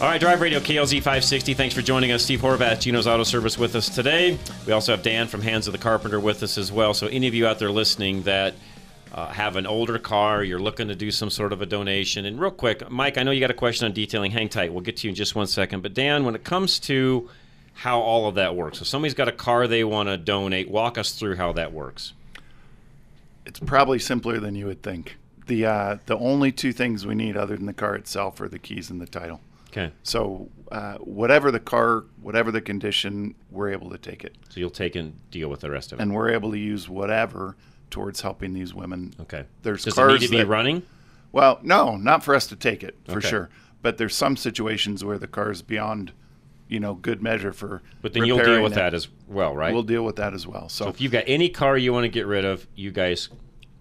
All 0.01 0.07
right, 0.07 0.17
Drive 0.17 0.39
Radio 0.39 0.61
KLZ 0.61 0.99
560. 0.99 1.53
Thanks 1.55 1.75
for 1.75 1.81
joining 1.81 2.13
us. 2.13 2.23
Steve 2.23 2.39
Horvath, 2.39 2.79
Geno's 2.79 3.05
Auto 3.05 3.25
Service, 3.25 3.57
with 3.57 3.75
us 3.75 3.89
today. 3.89 4.39
We 4.65 4.71
also 4.71 4.93
have 4.93 5.03
Dan 5.03 5.27
from 5.27 5.41
Hands 5.41 5.67
of 5.67 5.73
the 5.73 5.77
Carpenter 5.77 6.21
with 6.21 6.41
us 6.41 6.57
as 6.57 6.71
well. 6.71 6.93
So, 6.93 7.07
any 7.07 7.27
of 7.27 7.33
you 7.33 7.45
out 7.45 7.59
there 7.59 7.69
listening 7.69 8.21
that 8.23 8.53
uh, 9.11 9.27
have 9.27 9.57
an 9.57 9.67
older 9.67 9.99
car, 9.99 10.41
you're 10.41 10.57
looking 10.57 10.87
to 10.87 10.95
do 10.95 11.11
some 11.11 11.29
sort 11.29 11.51
of 11.51 11.61
a 11.61 11.65
donation. 11.65 12.23
And 12.23 12.39
real 12.39 12.49
quick, 12.49 12.89
Mike, 12.89 13.17
I 13.17 13.23
know 13.23 13.31
you 13.31 13.41
got 13.41 13.51
a 13.51 13.53
question 13.53 13.87
on 13.87 13.91
detailing. 13.91 14.31
Hang 14.31 14.47
tight. 14.47 14.71
We'll 14.71 14.83
get 14.83 14.95
to 14.97 15.07
you 15.07 15.09
in 15.09 15.15
just 15.15 15.35
one 15.35 15.47
second. 15.47 15.81
But, 15.83 15.95
Dan, 15.95 16.23
when 16.23 16.33
it 16.33 16.45
comes 16.45 16.79
to 16.79 17.29
how 17.73 17.99
all 17.99 18.29
of 18.29 18.35
that 18.35 18.55
works, 18.55 18.79
if 18.79 18.87
somebody's 18.87 19.13
got 19.13 19.27
a 19.27 19.33
car 19.33 19.67
they 19.67 19.83
want 19.83 20.07
to 20.07 20.15
donate, 20.15 20.69
walk 20.69 20.97
us 20.97 21.11
through 21.11 21.35
how 21.35 21.51
that 21.51 21.73
works. 21.73 22.13
It's 23.45 23.59
probably 23.59 23.99
simpler 23.99 24.39
than 24.39 24.55
you 24.55 24.65
would 24.65 24.81
think. 24.81 25.17
The 25.47 25.65
uh, 25.65 25.97
the 26.05 26.17
only 26.17 26.53
two 26.53 26.71
things 26.71 27.05
we 27.05 27.15
need 27.15 27.35
other 27.35 27.57
than 27.57 27.65
the 27.65 27.73
car 27.73 27.95
itself 27.95 28.39
are 28.39 28.47
the 28.47 28.59
keys 28.59 28.89
and 28.89 29.01
the 29.01 29.05
title. 29.05 29.41
Okay. 29.71 29.91
So 30.03 30.49
uh, 30.71 30.95
whatever 30.97 31.51
the 31.51 31.59
car, 31.59 32.05
whatever 32.21 32.51
the 32.51 32.61
condition, 32.61 33.35
we're 33.51 33.69
able 33.71 33.89
to 33.91 33.97
take 33.97 34.23
it. 34.23 34.35
So 34.49 34.59
you'll 34.59 34.69
take 34.69 34.95
and 34.95 35.13
deal 35.31 35.49
with 35.49 35.61
the 35.61 35.69
rest 35.69 35.91
of 35.91 35.99
it. 35.99 36.01
And 36.03 36.13
we're 36.13 36.31
able 36.31 36.51
to 36.51 36.57
use 36.57 36.89
whatever 36.89 37.55
towards 37.91 38.21
helping 38.21 38.53
these 38.53 38.73
women. 38.73 39.13
Okay. 39.21 39.45
There's 39.63 39.83
Does 39.83 39.97
it 39.97 40.07
need 40.07 40.21
to 40.21 40.29
be 40.29 40.37
that- 40.37 40.47
running? 40.47 40.83
Well, 41.31 41.59
no, 41.61 41.95
not 41.95 42.23
for 42.23 42.33
us 42.33 42.47
to 42.47 42.55
take 42.55 42.83
it 42.83 42.95
for 43.05 43.17
Okay. 43.19 43.29
sure. 43.29 43.49
But 43.81 43.97
there's 43.97 44.15
some 44.15 44.35
situations 44.35 45.05
where 45.05 45.19
the 45.19 45.27
car 45.27 45.51
is 45.51 45.61
beyond, 45.61 46.11
you 46.67 46.79
know, 46.79 46.95
good 46.95 47.21
measure 47.21 47.53
for. 47.53 47.81
But 48.01 48.13
then 48.13 48.25
you'll 48.25 48.43
deal 48.43 48.63
with 48.63 48.71
it. 48.73 48.75
that 48.75 48.93
as 48.95 49.07
well, 49.27 49.55
right? 49.55 49.71
We'll 49.73 49.83
deal 49.83 50.03
with 50.03 50.15
that 50.17 50.33
as 50.33 50.47
well. 50.47 50.67
So, 50.69 50.85
So 50.85 50.89
if 50.89 50.99
you've 50.99 51.11
got 51.11 51.23
any 51.27 51.49
car 51.49 51.77
you 51.77 51.93
want 51.93 52.05
to 52.05 52.09
get 52.09 52.25
rid 52.25 52.45
of, 52.45 52.67
you 52.75 52.91
guys 52.91 53.29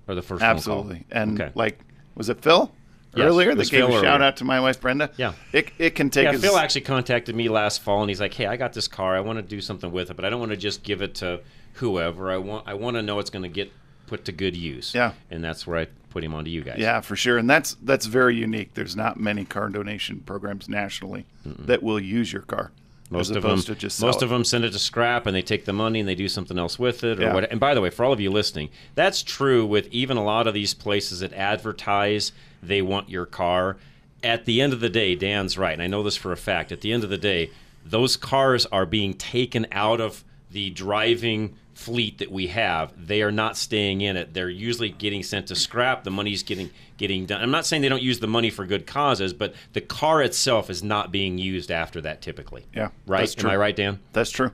are 0.06 0.14
the 0.14 0.22
first 0.22 0.42
absolutely. 0.42 1.06
And 1.10 1.40
okay. 1.40 1.50
like, 1.54 1.80
was 2.14 2.28
it 2.28 2.40
Phil 2.42 2.70
Yes, 3.14 3.24
earlier 3.26 3.54
that 3.54 3.70
gave 3.70 3.86
Phil 3.86 3.88
a 3.88 3.92
shout 4.00 4.04
earlier. 4.04 4.22
out 4.22 4.36
to 4.36 4.44
my 4.44 4.60
wife 4.60 4.80
Brenda? 4.80 5.10
Yeah. 5.16 5.32
It 5.52 5.70
it 5.78 5.94
can 5.94 6.10
take 6.10 6.24
yeah, 6.24 6.32
us. 6.32 6.40
Phil 6.40 6.56
actually 6.56 6.82
contacted 6.82 7.34
me 7.34 7.48
last 7.48 7.80
fall, 7.80 8.02
and 8.02 8.10
he's 8.10 8.20
like, 8.20 8.34
"Hey, 8.34 8.46
I 8.46 8.56
got 8.56 8.72
this 8.72 8.88
car. 8.88 9.16
I 9.16 9.20
want 9.20 9.38
to 9.38 9.42
do 9.42 9.60
something 9.60 9.90
with 9.90 10.10
it, 10.10 10.14
but 10.16 10.24
I 10.24 10.30
don't 10.30 10.40
want 10.40 10.50
to 10.50 10.56
just 10.56 10.82
give 10.82 11.02
it 11.02 11.14
to 11.16 11.40
whoever. 11.74 12.30
I 12.30 12.36
want 12.36 12.68
I 12.68 12.74
want 12.74 12.96
to 12.96 13.02
know 13.02 13.18
it's 13.18 13.30
going 13.30 13.44
to 13.44 13.48
get 13.48 13.72
put 14.06 14.24
to 14.26 14.32
good 14.32 14.56
use." 14.56 14.94
Yeah. 14.94 15.12
and 15.30 15.42
that's 15.42 15.66
where 15.66 15.78
I 15.78 15.86
put 16.10 16.24
him 16.24 16.34
onto 16.34 16.50
you 16.50 16.62
guys. 16.62 16.78
Yeah, 16.78 17.00
for 17.00 17.16
sure, 17.16 17.38
and 17.38 17.48
that's 17.48 17.76
that's 17.82 18.06
very 18.06 18.36
unique. 18.36 18.74
There's 18.74 18.96
not 18.96 19.18
many 19.18 19.44
car 19.44 19.68
donation 19.68 20.20
programs 20.20 20.68
nationally 20.68 21.26
that 21.44 21.82
will 21.82 22.00
use 22.00 22.32
your 22.32 22.42
car. 22.42 22.72
Most 23.10 23.30
of 23.30 23.42
them, 23.42 23.62
most 24.00 24.22
of 24.22 24.28
them 24.28 24.44
send 24.44 24.64
it 24.64 24.72
to 24.72 24.78
scrap, 24.78 25.26
and 25.26 25.34
they 25.34 25.40
take 25.42 25.64
the 25.64 25.72
money 25.72 26.00
and 26.00 26.08
they 26.08 26.14
do 26.14 26.28
something 26.28 26.58
else 26.58 26.78
with 26.78 27.02
it, 27.04 27.18
or 27.18 27.22
Yeah. 27.22 27.34
what. 27.34 27.50
And 27.50 27.58
by 27.58 27.74
the 27.74 27.80
way, 27.80 27.88
for 27.90 28.04
all 28.04 28.12
of 28.12 28.20
you 28.20 28.30
listening, 28.30 28.68
that's 28.94 29.22
true 29.22 29.64
with 29.64 29.88
even 29.90 30.16
a 30.16 30.24
lot 30.24 30.46
of 30.46 30.52
these 30.54 30.74
places 30.74 31.20
that 31.20 31.32
advertise 31.32 32.32
they 32.62 32.82
want 32.82 33.08
your 33.08 33.24
car. 33.24 33.76
At 34.22 34.44
the 34.44 34.60
end 34.60 34.72
of 34.72 34.80
the 34.80 34.88
day, 34.90 35.14
Dan's 35.14 35.56
right, 35.56 35.72
and 35.72 35.82
I 35.82 35.86
know 35.86 36.02
this 36.02 36.16
for 36.16 36.32
a 36.32 36.36
fact. 36.36 36.70
At 36.72 36.80
the 36.82 36.92
end 36.92 37.04
of 37.04 37.08
the 37.10 37.16
day, 37.18 37.50
those 37.84 38.16
cars 38.16 38.66
are 38.66 38.84
being 38.84 39.14
taken 39.14 39.66
out 39.72 40.00
of 40.00 40.24
the 40.50 40.70
driving 40.70 41.54
fleet 41.78 42.18
that 42.18 42.30
we 42.30 42.48
have. 42.48 42.92
They 43.06 43.22
are 43.22 43.30
not 43.30 43.56
staying 43.56 44.00
in 44.00 44.16
it. 44.16 44.34
They're 44.34 44.50
usually 44.50 44.88
getting 44.90 45.22
sent 45.22 45.46
to 45.46 45.54
scrap. 45.54 46.02
The 46.02 46.10
money's 46.10 46.42
getting 46.42 46.70
getting 46.96 47.24
done. 47.24 47.40
I'm 47.40 47.52
not 47.52 47.64
saying 47.64 47.82
they 47.82 47.88
don't 47.88 48.02
use 48.02 48.18
the 48.18 48.26
money 48.26 48.50
for 48.50 48.66
good 48.66 48.84
causes, 48.84 49.32
but 49.32 49.54
the 49.74 49.80
car 49.80 50.20
itself 50.20 50.68
is 50.70 50.82
not 50.82 51.12
being 51.12 51.38
used 51.38 51.70
after 51.70 52.00
that 52.00 52.20
typically. 52.20 52.66
Yeah, 52.74 52.88
Right? 53.06 53.44
Am. 53.44 53.48
I 53.50 53.56
right, 53.56 53.76
Dan? 53.76 54.00
That's 54.12 54.30
true. 54.30 54.50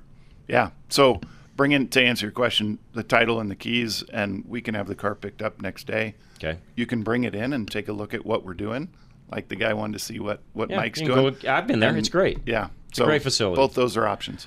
Yeah. 0.46 0.70
So 0.90 1.22
bring 1.56 1.72
in 1.72 1.88
to 1.88 2.02
answer 2.02 2.26
your 2.26 2.32
question 2.32 2.78
the 2.92 3.02
title 3.02 3.40
and 3.40 3.50
the 3.50 3.54
keys, 3.56 4.02
and 4.12 4.44
we 4.46 4.60
can 4.60 4.74
have 4.74 4.87
the 4.87 4.94
car 4.94 5.14
picked 5.14 5.40
up 5.40 5.62
next 5.62 5.87
day. 5.87 6.14
Okay. 6.37 6.59
You 6.76 6.84
can 6.84 7.03
bring 7.03 7.24
it 7.24 7.34
in 7.34 7.55
and 7.55 7.70
take 7.70 7.88
a 7.88 7.92
look 7.94 8.12
at 8.12 8.26
what 8.26 8.44
we're 8.44 8.53
doing. 8.53 8.88
Like 9.32 9.49
the 9.49 9.57
guy 9.57 9.72
wanted 9.72 9.94
to 9.94 9.99
see 10.05 10.20
what 10.20 10.42
what 10.53 10.68
Yeah, 10.68 10.76
Mike's 10.76 11.01
doing. 11.01 11.36
go- 11.40 11.51
I've 11.51 11.66
been 11.66 11.80
there. 11.80 11.96
It's 11.96 12.11
great. 12.11 12.40
Yeah. 12.44 12.68
It's 12.90 12.99
a 12.99 13.05
great 13.05 13.22
facility. 13.22 13.57
Both 13.57 13.72
those 13.74 13.96
are 13.96 14.07
options. 14.07 14.46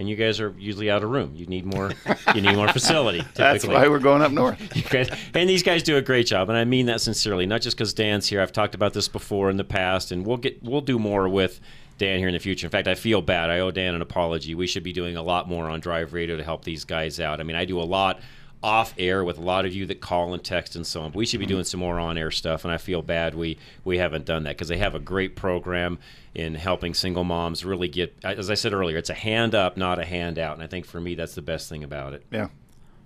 And 0.00 0.08
you 0.08 0.16
guys 0.16 0.40
are 0.40 0.54
usually 0.58 0.90
out 0.90 1.04
of 1.04 1.10
room. 1.10 1.32
You 1.36 1.44
need 1.44 1.66
more. 1.66 1.92
you 2.34 2.40
need 2.40 2.56
more 2.56 2.68
facility. 2.68 3.18
That's 3.34 3.62
typically. 3.62 3.82
why 3.82 3.88
we're 3.88 3.98
going 3.98 4.22
up 4.22 4.32
north. 4.32 4.58
Guys, 4.90 5.10
and 5.34 5.46
these 5.46 5.62
guys 5.62 5.82
do 5.82 5.98
a 5.98 6.02
great 6.02 6.26
job, 6.26 6.48
and 6.48 6.56
I 6.56 6.64
mean 6.64 6.86
that 6.86 7.02
sincerely. 7.02 7.44
Not 7.44 7.60
just 7.60 7.76
because 7.76 7.92
Dan's 7.92 8.26
here. 8.26 8.40
I've 8.40 8.50
talked 8.50 8.74
about 8.74 8.94
this 8.94 9.08
before 9.08 9.50
in 9.50 9.58
the 9.58 9.64
past, 9.64 10.10
and 10.10 10.24
we'll 10.24 10.38
get 10.38 10.62
we'll 10.62 10.80
do 10.80 10.98
more 10.98 11.28
with 11.28 11.60
Dan 11.98 12.18
here 12.18 12.28
in 12.28 12.32
the 12.32 12.40
future. 12.40 12.66
In 12.66 12.70
fact, 12.70 12.88
I 12.88 12.94
feel 12.94 13.20
bad. 13.20 13.50
I 13.50 13.58
owe 13.58 13.70
Dan 13.70 13.94
an 13.94 14.00
apology. 14.00 14.54
We 14.54 14.66
should 14.66 14.82
be 14.82 14.94
doing 14.94 15.18
a 15.18 15.22
lot 15.22 15.48
more 15.50 15.68
on 15.68 15.80
Drive 15.80 16.14
Radio 16.14 16.38
to 16.38 16.42
help 16.42 16.64
these 16.64 16.86
guys 16.86 17.20
out. 17.20 17.38
I 17.38 17.42
mean, 17.42 17.56
I 17.56 17.66
do 17.66 17.78
a 17.78 17.84
lot 17.84 18.20
off 18.62 18.94
air 18.98 19.24
with 19.24 19.38
a 19.38 19.40
lot 19.40 19.64
of 19.64 19.74
you 19.74 19.86
that 19.86 20.00
call 20.00 20.34
and 20.34 20.44
text 20.44 20.76
and 20.76 20.86
so 20.86 21.02
on. 21.02 21.10
But 21.10 21.18
we 21.18 21.26
should 21.26 21.40
be 21.40 21.46
mm-hmm. 21.46 21.54
doing 21.54 21.64
some 21.64 21.80
more 21.80 21.98
on 21.98 22.18
air 22.18 22.30
stuff, 22.30 22.64
and 22.64 22.72
I 22.72 22.76
feel 22.76 23.02
bad 23.02 23.34
we 23.34 23.58
we 23.84 23.98
haven't 23.98 24.26
done 24.26 24.44
that 24.44 24.56
because 24.56 24.68
they 24.68 24.78
have 24.78 24.94
a 24.94 25.00
great 25.00 25.36
program 25.36 25.98
in 26.34 26.54
helping 26.54 26.94
single 26.94 27.24
moms 27.24 27.64
really 27.64 27.88
get. 27.88 28.14
As 28.22 28.50
I 28.50 28.54
said 28.54 28.72
earlier, 28.72 28.98
it's 28.98 29.10
a 29.10 29.14
hand 29.14 29.54
up, 29.54 29.76
not 29.76 29.98
a 29.98 30.04
hand 30.04 30.38
out, 30.38 30.54
and 30.54 30.62
I 30.62 30.66
think 30.66 30.86
for 30.86 31.00
me 31.00 31.14
that's 31.14 31.34
the 31.34 31.42
best 31.42 31.68
thing 31.68 31.84
about 31.84 32.12
it. 32.12 32.24
Yeah. 32.30 32.48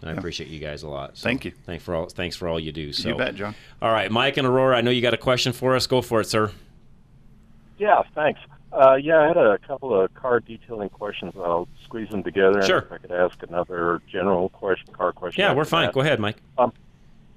And 0.02 0.10
I 0.10 0.14
appreciate 0.18 0.50
you 0.50 0.58
guys 0.58 0.82
a 0.82 0.88
lot. 0.88 1.16
So 1.16 1.24
Thank 1.24 1.46
you. 1.46 1.52
Thanks 1.64 1.82
for 1.82 1.94
all. 1.94 2.06
Thanks 2.06 2.36
for 2.36 2.46
all 2.46 2.60
you 2.60 2.72
do. 2.72 2.92
So 2.92 3.16
bet, 3.16 3.36
John. 3.36 3.54
All 3.80 3.90
right, 3.90 4.10
Mike 4.10 4.36
and 4.36 4.46
Aurora. 4.46 4.76
I 4.76 4.82
know 4.82 4.90
you 4.90 5.00
got 5.00 5.14
a 5.14 5.18
question 5.18 5.52
for 5.52 5.74
us. 5.74 5.86
Go 5.86 6.02
for 6.02 6.20
it, 6.20 6.26
sir. 6.26 6.52
Yeah, 7.78 8.02
thanks. 8.14 8.40
Uh, 8.74 8.96
yeah, 8.96 9.20
I 9.20 9.28
had 9.28 9.36
a 9.36 9.58
couple 9.58 9.98
of 9.98 10.12
car 10.14 10.40
detailing 10.40 10.88
questions. 10.88 11.34
I'll 11.36 11.68
squeeze 11.84 12.08
them 12.08 12.24
together. 12.24 12.60
Sure. 12.62 12.78
If 12.78 12.92
I 12.92 12.98
could 12.98 13.12
ask 13.12 13.40
another 13.44 14.02
general 14.10 14.48
question, 14.48 14.92
car 14.92 15.12
question. 15.12 15.42
Yeah, 15.42 15.54
we're 15.54 15.64
fine. 15.64 15.86
that. 15.86 15.94
Go 15.94 16.00
ahead, 16.00 16.18
Mike. 16.18 16.38
Um, 16.58 16.72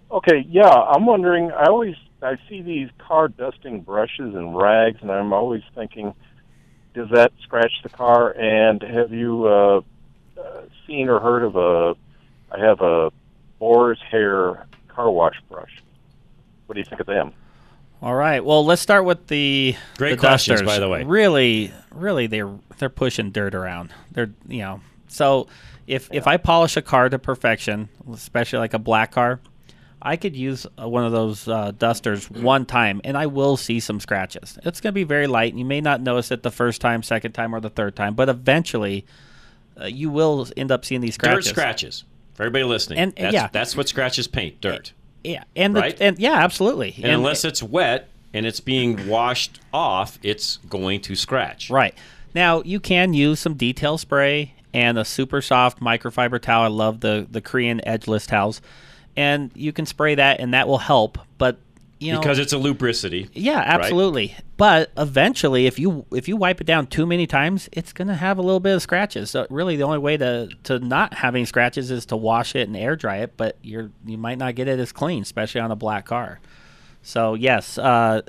okay, 0.09 0.45
yeah, 0.49 0.69
I'm 0.69 1.05
wondering. 1.05 1.51
I 1.51 1.65
always 1.65 1.95
I 2.23 2.38
see 2.49 2.63
these 2.63 2.89
car 2.97 3.27
dusting 3.27 3.81
brushes 3.81 4.33
and 4.33 4.57
rags, 4.57 4.97
and 5.01 5.11
I'm 5.11 5.31
always 5.31 5.61
thinking, 5.75 6.15
does 6.95 7.09
that 7.11 7.31
scratch 7.43 7.83
the 7.83 7.89
car? 7.89 8.31
And 8.31 8.81
have 8.81 9.13
you 9.13 9.45
uh, 9.47 9.81
uh, 10.39 10.61
seen 10.88 11.07
or 11.07 11.19
heard 11.19 11.43
of 11.43 11.55
a? 11.55 11.95
I 12.51 12.59
have 12.59 12.81
a 12.81 13.11
boar's 13.59 14.01
hair 14.01 14.65
car 14.88 15.11
wash 15.11 15.39
brush. 15.49 15.83
What 16.65 16.73
do 16.73 16.79
you 16.79 16.85
think 16.85 16.99
of 16.99 17.05
them? 17.05 17.33
All 18.01 18.13
right. 18.15 18.43
Well, 18.43 18.63
let's 18.65 18.81
start 18.81 19.05
with 19.05 19.27
the 19.27 19.75
Great 19.97 20.11
the 20.11 20.17
questions, 20.17 20.61
dusters. 20.61 20.67
by 20.75 20.79
the 20.79 20.87
way. 20.89 21.03
Really, 21.03 21.73
really, 21.91 22.27
they're 22.27 22.53
they're 22.77 22.89
pushing 22.89 23.31
dirt 23.31 23.55
around. 23.55 23.91
They're 24.11 24.31
you 24.47 24.59
know. 24.59 24.81
So 25.07 25.47
if 25.87 26.09
if 26.11 26.27
I 26.27 26.37
polish 26.37 26.77
a 26.77 26.81
car 26.81 27.09
to 27.09 27.17
perfection, 27.17 27.89
especially 28.13 28.59
like 28.59 28.75
a 28.75 28.79
black 28.79 29.11
car, 29.11 29.39
I 29.99 30.15
could 30.15 30.35
use 30.35 30.67
uh, 30.79 30.87
one 30.87 31.05
of 31.05 31.11
those 31.11 31.47
uh, 31.47 31.71
dusters 31.77 32.29
one 32.29 32.65
time, 32.67 33.01
and 33.03 33.17
I 33.17 33.25
will 33.25 33.57
see 33.57 33.79
some 33.79 33.99
scratches. 33.99 34.59
It's 34.63 34.79
going 34.79 34.91
to 34.91 34.95
be 34.95 35.03
very 35.03 35.25
light, 35.25 35.51
and 35.53 35.59
you 35.59 35.65
may 35.65 35.81
not 35.81 36.01
notice 36.01 36.29
it 36.29 36.43
the 36.43 36.51
first 36.51 36.81
time, 36.81 37.01
second 37.01 37.31
time, 37.31 37.55
or 37.55 37.59
the 37.59 37.71
third 37.71 37.95
time, 37.95 38.13
but 38.13 38.29
eventually, 38.29 39.07
uh, 39.81 39.85
you 39.85 40.11
will 40.11 40.45
end 40.55 40.71
up 40.71 40.85
seeing 40.85 41.01
these 41.01 41.15
scratches. 41.15 41.45
Dirt 41.45 41.51
scratches. 41.51 42.03
For 42.35 42.43
everybody 42.43 42.65
listening, 42.65 42.99
And- 42.99 43.13
and 43.17 43.25
that's, 43.25 43.33
yeah. 43.33 43.47
that's 43.51 43.75
what 43.75 43.89
scratches 43.89 44.27
paint. 44.27 44.61
Dirt. 44.61 44.93
Yeah, 45.28 45.43
and 45.55 45.75
the, 45.75 45.82
Right? 45.82 46.01
and 46.01 46.17
yeah, 46.17 46.36
absolutely. 46.36 46.95
And, 47.03 47.11
unless 47.11 47.43
it's 47.43 47.61
wet 47.61 48.09
and 48.34 48.45
it's 48.45 48.59
being 48.59 49.07
washed 49.07 49.59
off, 49.73 50.19
it's 50.23 50.57
going 50.69 51.01
to 51.01 51.15
scratch. 51.15 51.69
Right. 51.69 51.93
Now, 52.34 52.61
you 52.63 52.80
can 52.80 53.13
use 53.13 53.39
some 53.39 53.55
detail 53.55 53.97
spray 53.97 54.53
and 54.73 54.97
a 54.97 55.05
super 55.05 55.41
soft 55.41 55.80
microfiber 55.80 56.41
towel. 56.41 56.63
I 56.63 56.67
love 56.67 56.99
the, 57.01 57.28
the 57.30 57.41
Korean 57.41 57.82
edgeless 57.86 58.25
towels. 58.28 58.61
And 59.15 59.51
you 59.55 59.73
can 59.73 59.86
spray 59.86 60.15
that, 60.15 60.39
and 60.39 60.53
that 60.53 60.67
will 60.67 60.78
help. 60.78 61.17
But, 61.38 61.57
you 61.99 62.13
know. 62.13 62.19
because 62.19 62.39
it's 62.39 62.53
a 62.53 62.57
lubricity. 62.57 63.29
Yeah, 63.33 63.57
right? 63.57 63.67
absolutely. 63.67 64.35
But 64.57 64.91
eventually, 64.97 65.65
if 65.65 65.79
you 65.79 66.05
if 66.11 66.27
you 66.27 66.37
wipe 66.37 66.61
it 66.61 66.65
down 66.65 66.87
too 66.87 67.05
many 67.05 67.27
times, 67.27 67.69
it's 67.71 67.93
gonna 67.93 68.15
have 68.15 68.37
a 68.37 68.41
little 68.41 68.59
bit 68.59 68.75
of 68.75 68.81
scratches. 68.81 69.31
So 69.31 69.47
really, 69.49 69.75
the 69.75 69.83
only 69.83 69.99
way 69.99 70.17
to 70.17 70.49
to 70.63 70.79
not 70.79 71.13
having 71.13 71.45
scratches 71.45 71.91
is 71.91 72.05
to 72.07 72.17
wash 72.17 72.55
it 72.55 72.67
and 72.67 72.77
air 72.77 72.95
dry 72.95 73.17
it. 73.17 73.37
But 73.37 73.57
you're 73.61 73.91
you 74.05 74.17
might 74.17 74.37
not 74.37 74.55
get 74.55 74.67
it 74.67 74.79
as 74.79 74.91
clean, 74.91 75.21
especially 75.23 75.61
on 75.61 75.71
a 75.71 75.75
black 75.75 76.05
car. 76.05 76.39
So 77.01 77.33
yes, 77.35 77.77
uh, 77.77 78.21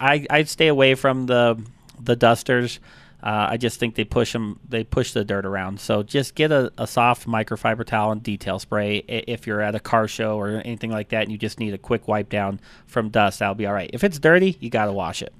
I 0.00 0.26
I'd 0.30 0.48
stay 0.48 0.68
away 0.68 0.94
from 0.94 1.26
the 1.26 1.60
the 2.00 2.16
dusters. 2.16 2.80
Uh, 3.24 3.46
I 3.52 3.56
just 3.56 3.80
think 3.80 3.94
they 3.94 4.04
push 4.04 4.34
them. 4.34 4.60
They 4.68 4.84
push 4.84 5.12
the 5.12 5.24
dirt 5.24 5.46
around. 5.46 5.80
So 5.80 6.02
just 6.02 6.34
get 6.34 6.52
a, 6.52 6.70
a 6.76 6.86
soft 6.86 7.26
microfiber 7.26 7.86
towel 7.86 8.12
and 8.12 8.22
detail 8.22 8.58
spray 8.58 8.98
if 8.98 9.46
you're 9.46 9.62
at 9.62 9.74
a 9.74 9.80
car 9.80 10.06
show 10.06 10.38
or 10.38 10.60
anything 10.62 10.90
like 10.90 11.08
that, 11.08 11.22
and 11.22 11.32
you 11.32 11.38
just 11.38 11.58
need 11.58 11.72
a 11.72 11.78
quick 11.78 12.06
wipe 12.06 12.28
down 12.28 12.60
from 12.86 13.08
dust. 13.08 13.38
That'll 13.38 13.54
be 13.54 13.66
all 13.66 13.72
right. 13.72 13.88
If 13.94 14.04
it's 14.04 14.18
dirty, 14.18 14.58
you 14.60 14.68
got 14.68 14.86
to 14.86 14.92
wash 14.92 15.22
it. 15.22 15.32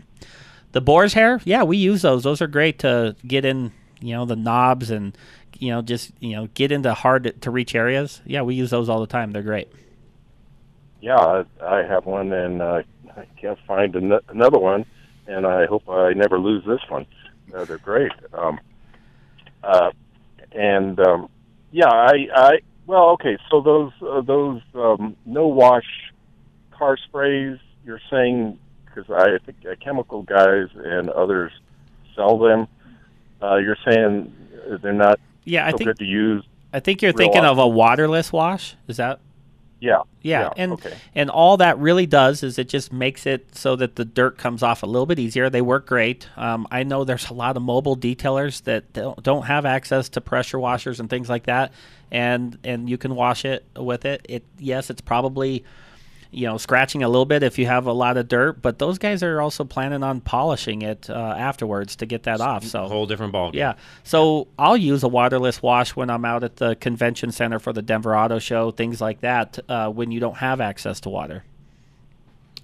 The 0.72 0.80
boar's 0.80 1.12
hair, 1.12 1.42
yeah, 1.44 1.62
we 1.62 1.76
use 1.76 2.00
those. 2.00 2.22
Those 2.22 2.40
are 2.40 2.46
great 2.46 2.78
to 2.80 3.16
get 3.26 3.44
in, 3.44 3.70
you 4.00 4.14
know, 4.14 4.24
the 4.24 4.34
knobs 4.34 4.90
and 4.90 5.16
you 5.60 5.70
know 5.70 5.82
just 5.82 6.10
you 6.20 6.34
know 6.34 6.48
get 6.54 6.72
into 6.72 6.92
hard 6.94 7.40
to 7.42 7.50
reach 7.50 7.74
areas. 7.74 8.22
Yeah, 8.24 8.42
we 8.42 8.54
use 8.54 8.70
those 8.70 8.88
all 8.88 9.00
the 9.00 9.06
time. 9.06 9.32
They're 9.32 9.42
great. 9.42 9.70
Yeah, 11.02 11.16
I, 11.16 11.44
I 11.62 11.82
have 11.82 12.06
one, 12.06 12.32
and 12.32 12.62
uh, 12.62 12.82
I 13.14 13.26
can't 13.38 13.58
find 13.66 13.94
an- 13.94 14.20
another 14.28 14.58
one, 14.58 14.86
and 15.26 15.46
I 15.46 15.66
hope 15.66 15.86
I 15.86 16.14
never 16.14 16.38
lose 16.38 16.64
this 16.64 16.80
one. 16.88 17.04
They're 17.62 17.78
great. 17.78 18.10
Um, 18.32 18.58
uh, 19.62 19.90
and 20.52 20.98
um, 20.98 21.28
yeah, 21.70 21.88
I, 21.88 22.26
I 22.34 22.50
well, 22.86 23.10
okay. 23.10 23.38
So 23.50 23.60
those 23.60 23.92
uh, 24.02 24.20
those 24.22 24.60
um, 24.74 25.16
no 25.24 25.46
wash 25.46 25.86
car 26.72 26.96
sprays, 26.96 27.58
you're 27.84 28.00
saying 28.10 28.58
because 28.86 29.08
I 29.10 29.38
think 29.46 29.58
uh, 29.70 29.74
chemical 29.82 30.22
guys 30.22 30.68
and 30.74 31.08
others 31.10 31.52
sell 32.16 32.38
them. 32.38 32.66
Uh, 33.42 33.56
you're 33.56 33.78
saying 33.88 34.32
they're 34.82 34.92
not 34.92 35.20
Yeah, 35.44 35.66
I 35.66 35.70
so 35.72 35.78
think- 35.78 35.88
good 35.88 35.98
to 35.98 36.04
use. 36.04 36.44
I 36.72 36.80
think 36.80 37.02
you're 37.02 37.12
thinking 37.12 37.42
often. 37.44 37.50
of 37.50 37.58
a 37.58 37.68
waterless 37.68 38.32
wash. 38.32 38.74
Is 38.88 38.96
that? 38.96 39.20
Yeah. 39.84 40.02
Yeah, 40.22 40.50
and 40.56 40.72
okay. 40.72 40.94
and 41.14 41.28
all 41.28 41.58
that 41.58 41.78
really 41.78 42.06
does 42.06 42.42
is 42.42 42.58
it 42.58 42.70
just 42.70 42.90
makes 42.90 43.26
it 43.26 43.54
so 43.54 43.76
that 43.76 43.96
the 43.96 44.06
dirt 44.06 44.38
comes 44.38 44.62
off 44.62 44.82
a 44.82 44.86
little 44.86 45.04
bit 45.04 45.18
easier. 45.18 45.50
They 45.50 45.60
work 45.60 45.86
great. 45.86 46.26
Um, 46.38 46.66
I 46.70 46.82
know 46.82 47.04
there's 47.04 47.28
a 47.28 47.34
lot 47.34 47.58
of 47.58 47.62
mobile 47.62 47.94
detailers 47.94 48.62
that 48.62 48.90
don't, 48.94 49.22
don't 49.22 49.42
have 49.42 49.66
access 49.66 50.08
to 50.10 50.22
pressure 50.22 50.58
washers 50.58 50.98
and 50.98 51.10
things 51.10 51.28
like 51.28 51.44
that, 51.44 51.74
and 52.10 52.56
and 52.64 52.88
you 52.88 52.96
can 52.96 53.14
wash 53.14 53.44
it 53.44 53.66
with 53.76 54.06
it. 54.06 54.24
It 54.26 54.44
yes, 54.58 54.88
it's 54.88 55.02
probably 55.02 55.62
you 56.34 56.46
know 56.46 56.58
scratching 56.58 57.02
a 57.02 57.08
little 57.08 57.24
bit 57.24 57.42
if 57.42 57.58
you 57.58 57.66
have 57.66 57.86
a 57.86 57.92
lot 57.92 58.16
of 58.16 58.28
dirt, 58.28 58.60
but 58.60 58.78
those 58.78 58.98
guys 58.98 59.22
are 59.22 59.40
also 59.40 59.64
planning 59.64 60.02
on 60.02 60.20
polishing 60.20 60.82
it 60.82 61.08
uh, 61.08 61.14
afterwards 61.38 61.96
to 61.96 62.06
get 62.06 62.24
that 62.24 62.40
off. 62.40 62.64
So 62.64 62.84
a 62.84 62.88
whole 62.88 63.06
different 63.06 63.32
ballgame. 63.32 63.54
yeah. 63.54 63.74
So 64.02 64.48
I'll 64.58 64.76
use 64.76 65.02
a 65.02 65.08
waterless 65.08 65.62
wash 65.62 65.96
when 65.96 66.10
I'm 66.10 66.24
out 66.24 66.44
at 66.44 66.56
the 66.56 66.76
convention 66.76 67.32
center 67.32 67.58
for 67.58 67.72
the 67.72 67.82
Denver 67.82 68.16
Auto 68.16 68.38
Show, 68.38 68.70
things 68.70 69.00
like 69.00 69.20
that, 69.20 69.58
uh, 69.68 69.88
when 69.90 70.10
you 70.10 70.20
don't 70.20 70.36
have 70.36 70.60
access 70.60 71.00
to 71.00 71.08
water. 71.08 71.44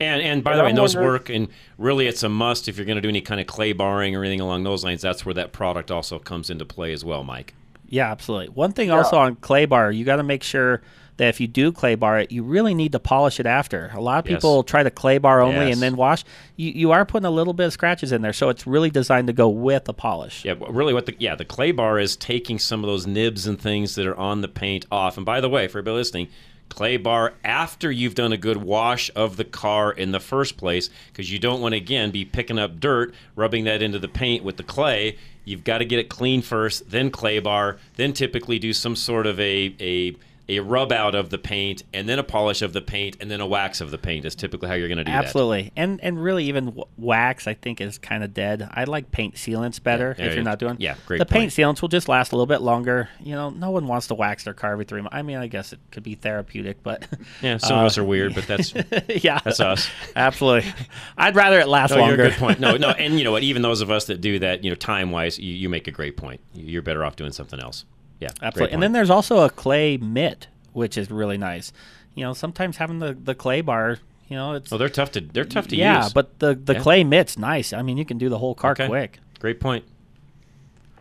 And 0.01 0.23
and 0.23 0.43
by 0.43 0.53
And 0.53 0.61
the 0.61 0.65
way, 0.65 0.73
those 0.73 0.97
work, 0.97 1.29
and 1.29 1.49
really, 1.77 2.07
it's 2.07 2.23
a 2.23 2.29
must 2.29 2.69
if 2.69 2.79
you're 2.79 2.87
going 2.87 2.97
to 2.97 3.03
do 3.03 3.09
any 3.11 3.21
kind 3.21 3.41
of 3.41 3.47
clay 3.47 3.73
barring 3.75 4.17
or 4.17 4.25
anything 4.25 4.41
along 4.41 4.65
those 4.65 4.83
lines. 4.83 5.03
That's 5.03 5.27
where 5.27 5.35
that 5.35 5.53
product 5.53 5.91
also 5.91 6.19
comes 6.19 6.49
into 6.49 6.65
play 6.65 6.93
as 6.93 7.05
well, 7.05 7.23
Mike. 7.23 7.55
Yeah, 7.87 8.11
absolutely. 8.11 8.49
One 8.49 8.73
thing 8.73 8.91
also 8.91 9.17
on 9.19 9.37
clay 9.37 9.67
bar, 9.67 9.91
you 9.93 10.05
got 10.05 10.17
to 10.17 10.23
make 10.23 10.43
sure 10.43 10.81
that 11.21 11.29
if 11.29 11.39
you 11.39 11.47
do 11.47 11.71
clay 11.71 11.95
bar 11.95 12.19
it, 12.21 12.33
you 12.33 12.43
really 12.43 12.75
need 12.75 12.93
to 12.93 12.99
polish 12.99 13.39
it 13.39 13.45
after. 13.47 13.91
A 13.95 14.01
lot 14.01 14.25
of 14.25 14.31
Yes. 14.31 14.39
people 14.39 14.63
try 14.63 14.83
to 14.83 14.91
clay 14.91 15.19
bar 15.19 15.43
only 15.43 15.67
Yes. 15.67 15.75
and 15.75 15.83
then 15.83 15.97
wash. 15.97 16.25
You, 16.57 16.71
you 16.73 16.91
are 16.93 17.05
putting 17.05 17.27
a 17.27 17.31
little 17.31 17.53
bit 17.53 17.67
of 17.67 17.73
scratches 17.75 18.11
in 18.11 18.23
there, 18.23 18.33
so 18.33 18.49
it's 18.49 18.67
really 18.67 18.89
designed 18.91 19.27
to 19.27 19.33
go 19.35 19.49
with 19.49 19.87
a 19.89 19.93
polish. 19.93 20.45
Yeah, 20.47 20.55
really, 20.69 20.95
what 20.95 21.05
the 21.07 21.15
yeah 21.19 21.35
the 21.35 21.45
clay 21.45 21.73
bar 21.73 21.99
is 21.99 22.17
taking 22.17 22.59
some 22.59 22.83
of 22.83 22.89
those 22.89 23.07
nibs 23.07 23.47
and 23.47 23.61
things 23.61 23.95
that 23.97 24.07
are 24.07 24.17
on 24.17 24.41
the 24.41 24.49
paint 24.49 24.87
off. 24.91 25.17
And 25.19 25.27
by 25.27 25.41
the 25.43 25.49
way, 25.51 25.69
for 25.69 25.79
everybody 25.79 25.97
listening, 25.99 26.29
clay 26.71 26.97
bar 26.97 27.35
after 27.45 27.91
you've 27.91 28.15
done 28.15 28.33
a 28.33 28.37
good 28.39 28.57
wash 28.57 29.11
of 29.15 29.37
the 29.37 29.45
car 29.45 29.93
in 29.93 30.13
the 30.13 30.21
first 30.21 30.57
place, 30.57 30.89
because 31.13 31.31
you 31.31 31.39
don't 31.39 31.61
want 31.61 31.73
to 31.75 31.77
again 31.77 32.11
be 32.11 32.25
picking 32.25 32.59
up 32.59 32.81
dirt, 32.81 33.13
rubbing 33.37 33.65
that 33.65 33.83
into 33.83 33.99
the 33.99 34.09
paint 34.09 34.43
with 34.43 34.57
the 34.57 34.63
clay. 34.63 35.17
You've 35.45 35.65
got 35.65 35.79
to 35.79 35.85
get 35.85 35.99
it 35.99 36.09
clean 36.09 36.41
first, 36.43 36.91
then 36.91 37.11
clay 37.11 37.41
bar, 37.41 37.77
then 37.97 38.13
typically 38.15 38.59
do 38.59 38.73
some 38.73 38.97
sort 38.97 39.27
of 39.27 39.39
a 39.39 39.75
a 39.81 40.17
a 40.51 40.61
rub 40.61 40.93
out 40.93 41.15
of 41.15 41.31
the 41.31 41.39
paint, 41.39 41.83
and 41.95 42.09
then 42.09 42.19
a 42.19 42.23
polish 42.25 42.61
of 42.63 42.73
the 42.73 42.81
paint, 42.81 43.17
and 43.21 43.31
then 43.31 43.41
a 43.41 43.47
wax 43.47 43.81
of 43.81 43.91
the 43.91 43.99
paint 43.99 44.25
is 44.25 44.35
typically 44.35 44.69
how 44.69 44.75
you're 44.75 44.89
going 44.89 44.99
to 44.99 45.05
do 45.05 45.13
that. 45.13 45.25
Absolutely, 45.25 45.73
and 45.77 46.01
and 46.03 46.23
really 46.23 46.45
even 46.47 46.83
wax 46.99 47.47
I 47.47 47.55
think 47.55 47.81
is 47.81 47.99
kind 47.99 48.25
of 48.25 48.35
dead. 48.35 48.69
I 48.73 48.85
like 48.85 49.11
paint 49.13 49.37
sealants 49.37 49.83
better 49.83 50.15
Yeah, 50.19 50.27
if 50.27 50.35
you're 50.35 50.43
not 50.45 50.59
doing. 50.59 50.77
yeah, 50.79 50.97
great 51.07 51.19
The 51.19 51.25
point. 51.27 51.33
paint 51.33 51.53
sealants 51.53 51.81
will 51.81 51.89
just 51.89 52.09
last 52.09 52.33
a 52.33 52.37
little 52.37 52.47
bit 52.47 52.63
longer. 52.63 53.09
You 53.21 53.35
know, 53.35 53.51
no 53.51 53.71
one 53.71 53.87
wants 53.87 54.09
to 54.09 54.15
wax 54.15 54.45
their 54.45 54.55
car 54.55 54.73
every 54.73 54.85
three 54.85 55.01
months. 55.01 55.17
I 55.17 55.23
mean, 55.23 55.39
I 55.39 55.47
guess 55.47 55.73
it 55.73 55.79
could 55.93 56.03
be 56.03 56.17
therapeutic, 56.17 56.83
but 56.83 57.07
Yeah, 57.43 57.59
some 57.59 57.79
of 57.79 57.85
uh, 57.85 57.87
us 57.87 57.97
are 57.99 58.05
weird, 58.05 58.35
but 58.35 58.47
that's 58.47 58.75
yeah, 59.25 59.41
that's 59.45 59.61
us. 59.61 59.89
Absolutely, 60.17 60.73
I'd 61.17 61.37
rather 61.37 61.61
it 61.61 61.69
last 61.69 61.91
no, 61.93 61.99
longer. 61.99 62.17
You're 62.17 62.27
a 62.27 62.31
good 62.31 62.39
point. 62.39 62.61
No, 62.61 62.77
no, 62.77 62.91
and 62.91 63.17
you 63.19 63.25
know 63.25 63.33
what? 63.33 63.43
Even 63.45 63.63
those 63.63 63.81
of 63.81 63.91
us 63.91 64.07
that 64.07 64.21
do 64.21 64.39
that, 64.41 64.65
you 64.65 64.71
know, 64.71 64.77
time 64.77 65.11
wise, 65.11 65.39
you, 65.39 65.53
you 65.55 65.69
make 65.69 65.87
a 65.87 65.93
great 65.93 66.17
point. 66.17 66.41
You're 66.55 66.83
better 66.83 67.05
off 67.05 67.17
doing 67.17 67.33
something 67.33 67.61
else. 67.61 67.85
Yeah, 68.21 68.29
Absolutely. 68.43 68.75
And 68.75 68.83
then 68.83 68.93
there's 68.93 69.11
also 69.11 69.39
a 69.45 69.51
clay 69.51 69.97
mitt, 69.97 70.47
which 70.73 70.97
is 70.99 71.11
really 71.11 71.39
nice. 71.39 71.73
You 72.15 72.25
know, 72.25 72.35
sometimes 72.35 72.77
having 72.77 72.99
the, 72.99 73.15
the 73.15 73.35
clay 73.35 73.63
bar, 73.63 73.99
you 74.29 74.37
know, 74.37 74.53
it's 74.55 74.73
oh, 74.73 74.77
they're 74.79 74.89
tough 74.91 75.11
to 75.13 75.21
they're 75.21 75.45
tough 75.45 75.69
to 75.69 75.77
yeah, 75.77 76.05
use. 76.05 76.13
but 76.13 76.39
the 76.39 76.55
the 76.55 76.75
Yeah. 76.75 76.81
clay 76.81 77.03
mitt's 77.05 77.39
nice. 77.39 77.73
I 77.73 77.83
mean, 77.83 77.97
you 77.97 78.05
can 78.05 78.19
do 78.19 78.29
the 78.29 78.39
whole 78.39 78.55
car 78.55 78.73
Okay. 78.73 78.87
quick. 78.87 79.19
Great 79.39 79.59
point. 79.59 79.85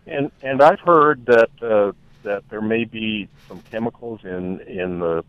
And 0.07 0.31
and 0.41 0.61
I've 0.61 0.79
heard 0.79 1.25
that 1.25 1.49
uh, 1.61 1.91
that 2.23 2.43
there 2.49 2.61
may 2.61 2.85
be 2.85 3.27
some 3.47 3.61
chemicals 3.69 4.21
in 4.23 4.61
in 4.61 4.99
the 4.99 5.23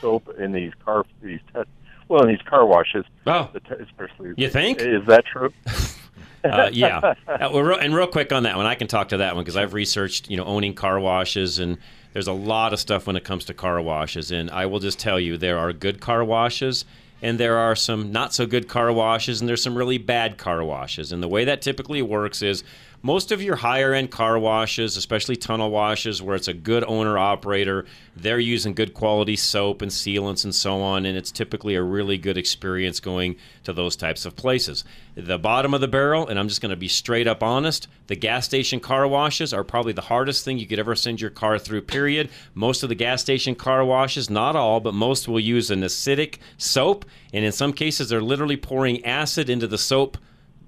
soap 0.00 0.28
in 0.38 0.52
these 0.52 0.72
car 0.84 1.04
these 1.22 1.40
test 1.52 1.68
well 2.08 2.22
in 2.22 2.28
these 2.28 2.42
car 2.42 2.66
washes. 2.66 3.04
Oh, 3.26 3.50
especially 3.54 4.32
You 4.36 4.48
think? 4.50 4.80
is 4.80 5.06
that 5.06 5.24
true? 5.24 5.52
uh, 6.44 6.70
yeah. 6.72 7.14
Uh, 7.28 7.50
well, 7.52 7.62
real- 7.62 7.78
and 7.78 7.94
real 7.94 8.06
quick 8.06 8.32
on 8.32 8.42
that 8.44 8.56
one, 8.56 8.66
I 8.66 8.74
can 8.74 8.88
talk 8.88 9.10
to 9.10 9.18
that 9.18 9.34
one 9.34 9.44
because 9.44 9.56
I've 9.56 9.74
researched, 9.74 10.28
you 10.30 10.36
know, 10.36 10.44
owning 10.44 10.74
car 10.74 10.98
washes, 10.98 11.58
and 11.58 11.78
there's 12.12 12.26
a 12.26 12.32
lot 12.32 12.72
of 12.72 12.80
stuff 12.80 13.06
when 13.06 13.16
it 13.16 13.24
comes 13.24 13.44
to 13.46 13.54
car 13.54 13.80
washes. 13.80 14.30
And 14.32 14.50
I 14.50 14.66
will 14.66 14.80
just 14.80 14.98
tell 14.98 15.20
you, 15.20 15.36
there 15.36 15.58
are 15.58 15.72
good 15.72 16.00
car 16.00 16.24
washes, 16.24 16.84
and 17.22 17.38
there 17.38 17.56
are 17.58 17.76
some 17.76 18.10
not 18.12 18.34
so 18.34 18.46
good 18.46 18.66
car 18.68 18.92
washes, 18.92 19.40
and 19.40 19.48
there's 19.48 19.62
some 19.62 19.76
really 19.76 19.98
bad 19.98 20.38
car 20.38 20.64
washes. 20.64 21.12
And 21.12 21.22
the 21.22 21.28
way 21.28 21.44
that 21.44 21.62
typically 21.62 22.02
works 22.02 22.42
is 22.42 22.64
most 23.02 23.30
of 23.30 23.40
your 23.40 23.56
higher 23.56 23.94
end 23.94 24.10
car 24.10 24.38
washes, 24.38 24.96
especially 24.96 25.36
tunnel 25.36 25.70
washes, 25.70 26.20
where 26.20 26.34
it's 26.34 26.48
a 26.48 26.54
good 26.54 26.84
owner 26.84 27.16
operator, 27.16 27.86
they're 28.16 28.40
using 28.40 28.74
good 28.74 28.92
quality 28.92 29.36
soap 29.36 29.82
and 29.82 29.90
sealants 29.90 30.44
and 30.44 30.54
so 30.54 30.80
on, 30.80 31.06
and 31.06 31.16
it's 31.16 31.30
typically 31.30 31.76
a 31.76 31.82
really 31.82 32.18
good 32.18 32.36
experience 32.36 32.98
going 32.98 33.36
to 33.62 33.72
those 33.72 33.94
types 33.94 34.24
of 34.24 34.34
places. 34.34 34.84
The 35.14 35.38
bottom 35.38 35.74
of 35.74 35.80
the 35.80 35.88
barrel, 35.88 36.26
and 36.26 36.38
I'm 36.38 36.48
just 36.48 36.60
going 36.60 36.70
to 36.70 36.76
be 36.76 36.88
straight 36.88 37.28
up 37.28 37.42
honest, 37.42 37.86
the 38.08 38.16
gas 38.16 38.44
station 38.44 38.80
car 38.80 39.06
washes 39.06 39.54
are 39.54 39.64
probably 39.64 39.92
the 39.92 40.00
hardest 40.00 40.44
thing 40.44 40.58
you 40.58 40.66
could 40.66 40.80
ever 40.80 40.96
send 40.96 41.20
your 41.20 41.30
car 41.30 41.58
through, 41.58 41.82
period. 41.82 42.30
Most 42.54 42.82
of 42.82 42.88
the 42.88 42.94
gas 42.96 43.20
station 43.20 43.54
car 43.54 43.84
washes, 43.84 44.28
not 44.28 44.56
all, 44.56 44.80
but 44.80 44.94
most 44.94 45.28
will 45.28 45.40
use 45.40 45.70
an 45.70 45.82
acidic 45.82 46.38
soap, 46.56 47.04
and 47.32 47.44
in 47.44 47.52
some 47.52 47.72
cases, 47.72 48.08
they're 48.08 48.20
literally 48.20 48.56
pouring 48.56 49.04
acid 49.04 49.48
into 49.48 49.68
the 49.68 49.78
soap 49.78 50.18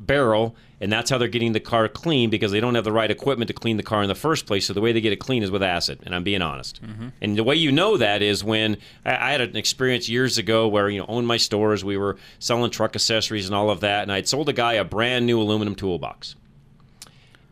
barrel 0.01 0.57
and 0.80 0.90
that's 0.90 1.11
how 1.11 1.18
they're 1.18 1.28
getting 1.28 1.53
the 1.53 1.61
car 1.61 1.88
clean 1.88 2.30
because 2.30 2.53
they 2.53 2.61
don't 2.61 2.74
have 2.74 2.84
the 2.84 2.92
right 2.92 3.11
equipment 3.11 3.48
to 3.48 3.55
clean 3.55 3.76
the 3.76 3.82
car 3.82 4.03
in 4.03 4.09
the 4.09 4.14
first 4.14 4.46
place. 4.46 4.66
So 4.66 4.72
the 4.72 4.80
way 4.80 4.92
they 4.92 5.03
get 5.03 5.12
it 5.12 5.16
clean 5.16 5.42
is 5.42 5.51
with 5.51 5.62
acid 5.62 6.01
and 6.05 6.14
i'm 6.14 6.24
being 6.24 6.42
honest. 6.42 6.82
Mm-hmm. 6.82 7.09
And 7.20 7.36
the 7.36 7.44
way 7.44 7.55
you 7.55 7.70
know 7.70 7.96
that 7.98 8.22
is 8.22 8.42
when 8.42 8.78
I, 9.05 9.28
I 9.28 9.32
had 9.32 9.42
an 9.42 9.57
experience 9.57 10.09
years 10.09 10.38
ago 10.38 10.66
where 10.66 10.88
you 10.88 10.98
know 10.98 11.07
owned 11.07 11.26
my 11.26 11.36
stores 11.36 11.84
we 11.84 11.96
were 11.96 12.16
selling 12.38 12.70
truck 12.70 12.96
accessories 12.96 13.46
and 13.46 13.55
all 13.55 13.70
of 13.70 13.80
that 13.80 14.03
and 14.03 14.12
i'd 14.12 14.28
sold 14.28 14.48
a 14.48 14.53
guy 14.53 14.74
a 14.74 14.84
brand 14.84 15.26
new 15.26 15.40
aluminum 15.40 15.74
toolbox. 15.74 16.34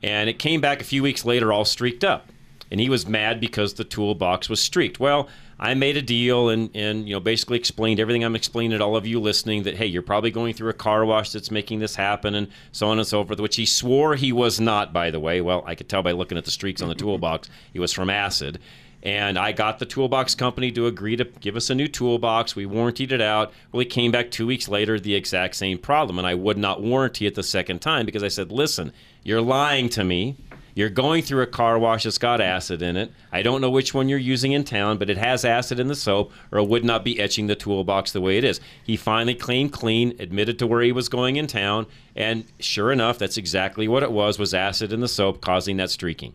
And 0.02 0.30
it 0.30 0.38
came 0.38 0.60
back 0.60 0.80
a 0.80 0.84
few 0.84 1.02
weeks 1.02 1.24
later 1.24 1.52
all 1.52 1.64
streaked 1.64 2.04
up. 2.04 2.28
And 2.70 2.80
he 2.80 2.88
was 2.88 3.06
mad 3.06 3.40
because 3.40 3.74
the 3.74 3.84
toolbox 3.84 4.48
was 4.48 4.60
streaked. 4.60 5.00
Well 5.00 5.28
i 5.58 5.74
made 5.74 5.96
a 5.96 6.02
deal 6.02 6.48
and, 6.48 6.70
and 6.74 7.08
you 7.08 7.14
know 7.14 7.20
basically 7.20 7.56
explained 7.56 8.00
everything 8.00 8.24
i'm 8.24 8.36
explaining 8.36 8.78
to 8.78 8.84
all 8.84 8.96
of 8.96 9.06
you 9.06 9.20
listening 9.20 9.62
that 9.62 9.76
hey 9.76 9.86
you're 9.86 10.02
probably 10.02 10.30
going 10.30 10.54
through 10.54 10.70
a 10.70 10.74
car 10.74 11.04
wash 11.04 11.32
that's 11.32 11.50
making 11.50 11.78
this 11.78 11.96
happen 11.96 12.34
and 12.34 12.48
so 12.72 12.88
on 12.88 12.98
and 12.98 13.06
so 13.06 13.24
forth 13.24 13.40
which 13.40 13.56
he 13.56 13.66
swore 13.66 14.16
he 14.16 14.32
was 14.32 14.60
not 14.60 14.92
by 14.92 15.10
the 15.10 15.20
way 15.20 15.40
well 15.40 15.62
i 15.66 15.74
could 15.74 15.88
tell 15.88 16.02
by 16.02 16.12
looking 16.12 16.38
at 16.38 16.44
the 16.44 16.50
streaks 16.50 16.82
on 16.82 16.88
the 16.88 16.94
toolbox 16.94 17.48
it 17.74 17.80
was 17.80 17.92
from 17.92 18.10
acid 18.10 18.58
and 19.02 19.38
I 19.38 19.52
got 19.52 19.78
the 19.78 19.86
toolbox 19.86 20.34
company 20.34 20.72
to 20.72 20.86
agree 20.86 21.16
to 21.16 21.24
give 21.24 21.56
us 21.56 21.70
a 21.70 21.74
new 21.74 21.86
toolbox. 21.86 22.56
We 22.56 22.66
warranted 22.66 23.12
it 23.12 23.20
out. 23.20 23.52
Well, 23.70 23.80
he 23.80 23.86
came 23.86 24.10
back 24.10 24.30
two 24.30 24.46
weeks 24.46 24.68
later, 24.68 24.98
the 24.98 25.14
exact 25.14 25.54
same 25.54 25.78
problem. 25.78 26.18
And 26.18 26.26
I 26.26 26.34
would 26.34 26.58
not 26.58 26.82
warranty 26.82 27.26
it 27.26 27.34
the 27.36 27.44
second 27.44 27.80
time 27.80 28.06
because 28.06 28.24
I 28.24 28.28
said, 28.28 28.50
listen, 28.50 28.92
you're 29.22 29.40
lying 29.40 29.88
to 29.90 30.02
me. 30.02 30.36
You're 30.78 30.90
going 30.90 31.24
through 31.24 31.42
a 31.42 31.48
car 31.48 31.76
wash 31.76 32.04
that's 32.04 32.18
got 32.18 32.40
acid 32.40 32.82
in 32.82 32.96
it. 32.96 33.10
I 33.32 33.42
don't 33.42 33.60
know 33.60 33.68
which 33.68 33.94
one 33.94 34.08
you're 34.08 34.16
using 34.16 34.52
in 34.52 34.62
town, 34.62 34.96
but 34.96 35.10
it 35.10 35.18
has 35.18 35.44
acid 35.44 35.80
in 35.80 35.88
the 35.88 35.96
soap, 35.96 36.30
or 36.52 36.60
it 36.60 36.68
would 36.68 36.84
not 36.84 37.02
be 37.02 37.18
etching 37.18 37.48
the 37.48 37.56
toolbox 37.56 38.12
the 38.12 38.20
way 38.20 38.38
it 38.38 38.44
is. 38.44 38.60
He 38.84 38.96
finally 38.96 39.34
cleaned 39.34 39.72
clean, 39.72 40.14
admitted 40.20 40.56
to 40.60 40.68
where 40.68 40.80
he 40.80 40.92
was 40.92 41.08
going 41.08 41.34
in 41.34 41.48
town, 41.48 41.88
and 42.14 42.44
sure 42.60 42.92
enough, 42.92 43.18
that's 43.18 43.36
exactly 43.36 43.88
what 43.88 44.04
it 44.04 44.12
was: 44.12 44.38
was 44.38 44.54
acid 44.54 44.92
in 44.92 45.00
the 45.00 45.08
soap 45.08 45.40
causing 45.40 45.78
that 45.78 45.90
streaking. 45.90 46.34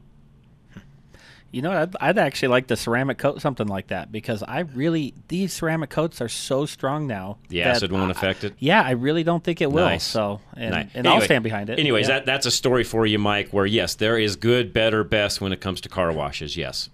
You 1.53 1.61
know, 1.61 1.71
I'd, 1.71 1.95
I'd 2.01 2.17
actually 2.17 2.47
like 2.49 2.65
the 2.67 2.75
ceramic 2.75 3.19
coat 3.19 3.39
something 3.39 3.67
like 3.67 3.87
that 3.87 4.11
because 4.11 4.41
I 4.41 4.61
really 4.61 5.13
these 5.27 5.53
ceramic 5.53 5.91
coats 5.91 6.19
are 6.19 6.27
so 6.27 6.65
strong 6.65 7.05
now. 7.05 7.37
The 7.49 7.61
acid 7.61 7.91
won't 7.91 8.07
I- 8.07 8.11
affect 8.11 8.43
it. 8.43 8.55
Yeah, 8.57 8.81
I 8.81 8.91
really 8.91 9.23
don't 9.23 9.43
think 9.43 9.61
it 9.61 9.71
will. 9.71 9.85
Nice. 9.85 10.03
So, 10.03 10.41
and, 10.57 10.71
Nice. 10.71 10.89
and 10.95 11.07
I'll 11.07 11.21
stand 11.21 11.43
behind 11.43 11.69
it. 11.69 11.77
Anyways, 11.77 12.07
Yeah. 12.09 12.15
that 12.15 12.25
that's 12.25 12.47
a 12.47 12.51
story 12.51 12.83
for 12.83 13.05
you, 13.05 13.19
Mike. 13.19 13.49
Where 13.51 13.67
yes, 13.67 13.93
there 13.93 14.17
is 14.17 14.35
good, 14.35 14.73
better, 14.73 15.03
best 15.03 15.41
when 15.41 15.53
it 15.53 15.61
comes 15.61 15.79
to 15.81 15.89
car 15.89 16.11
washes. 16.11 16.57
Yes. 16.57 16.89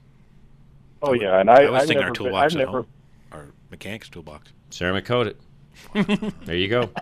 Oh 1.01 1.13
yeah, 1.13 1.39
and 1.39 1.49
I, 1.49 1.63
I 1.63 1.69
was 1.69 1.83
I've 1.83 1.87
thinking 1.87 1.95
never 1.95 2.07
our 2.07 2.13
been- 2.13 2.23
toolbox 2.25 2.53
I've 2.53 2.59
at 2.61 2.65
never, 2.65 2.71
home. 2.79 2.87
Our 3.31 3.45
mechanic's 3.71 4.09
toolbox. 4.09 4.51
Ceramic 4.71 5.05
coat 5.05 5.27
it. 5.27 5.37
there 6.45 6.55
you 6.57 6.67
go. 6.67 6.89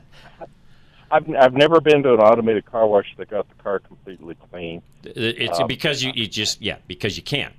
I've 1.12 1.30
I've 1.36 1.54
never 1.54 1.80
been 1.82 2.04
to 2.04 2.14
an 2.14 2.20
automated 2.20 2.66
car 2.66 2.88
wash 2.88 3.14
that 3.18 3.30
got 3.30 3.48
the 3.50 3.64
car 3.64 3.80
completely 3.80 4.36
clean. 4.52 4.82
It's 5.04 5.60
Um, 5.60 5.68
because 5.68 6.04
you, 6.04 6.12
you 6.16 6.28
just 6.28 6.62
yeah 6.62 6.78
because 6.88 7.18
you 7.18 7.24
can't. 7.24 7.54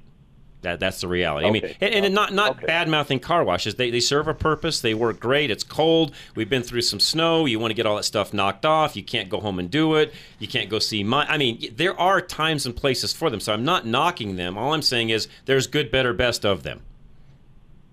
That 0.63 0.81
that's 0.81 1.01
the 1.01 1.07
reality. 1.07 1.47
I 1.47 1.51
mean, 1.53 1.65
and, 1.81 2.07
and 2.07 2.15
not 2.15 2.33
not 2.33 2.61
bad 2.67 2.89
mouthing 2.89 3.21
car 3.21 3.45
washes. 3.45 3.77
They 3.77 3.91
they 3.91 4.01
serve 4.01 4.27
a 4.27 4.35
purpose. 4.35 4.81
They 4.81 4.93
work 4.93 5.21
great. 5.21 5.53
It's 5.53 5.63
cold. 5.63 6.13
We've 6.35 6.51
been 6.51 6.65
through 6.65 6.83
some 6.83 6.99
snow. 6.99 7.47
You 7.47 7.61
want 7.61 7.71
to 7.71 7.75
get 7.75 7.87
all 7.87 7.95
that 7.95 8.03
stuff 8.03 8.35
knocked 8.35 8.67
off. 8.67 8.97
You 8.97 9.05
can't 9.05 9.29
go 9.29 9.39
home 9.39 9.61
and 9.61 9.71
do 9.71 9.95
it. 9.95 10.13
You 10.41 10.49
can't 10.49 10.69
go 10.69 10.81
see 10.81 11.05
my. 11.05 11.27
I 11.27 11.39
mean, 11.39 11.73
there 11.77 11.99
are 11.99 12.21
times 12.21 12.67
and 12.67 12.75
places 12.75 13.13
for 13.13 13.31
them. 13.31 13.39
So 13.39 13.53
I'm 13.53 13.65
not 13.65 13.87
knocking 13.87 14.35
them. 14.35 14.59
All 14.59 14.75
I'm 14.75 14.83
saying 14.83 15.11
is 15.11 15.29
there's 15.45 15.69
good, 15.69 15.93
better, 15.93 16.13
best 16.13 16.45
of 16.45 16.65
them. 16.65 16.83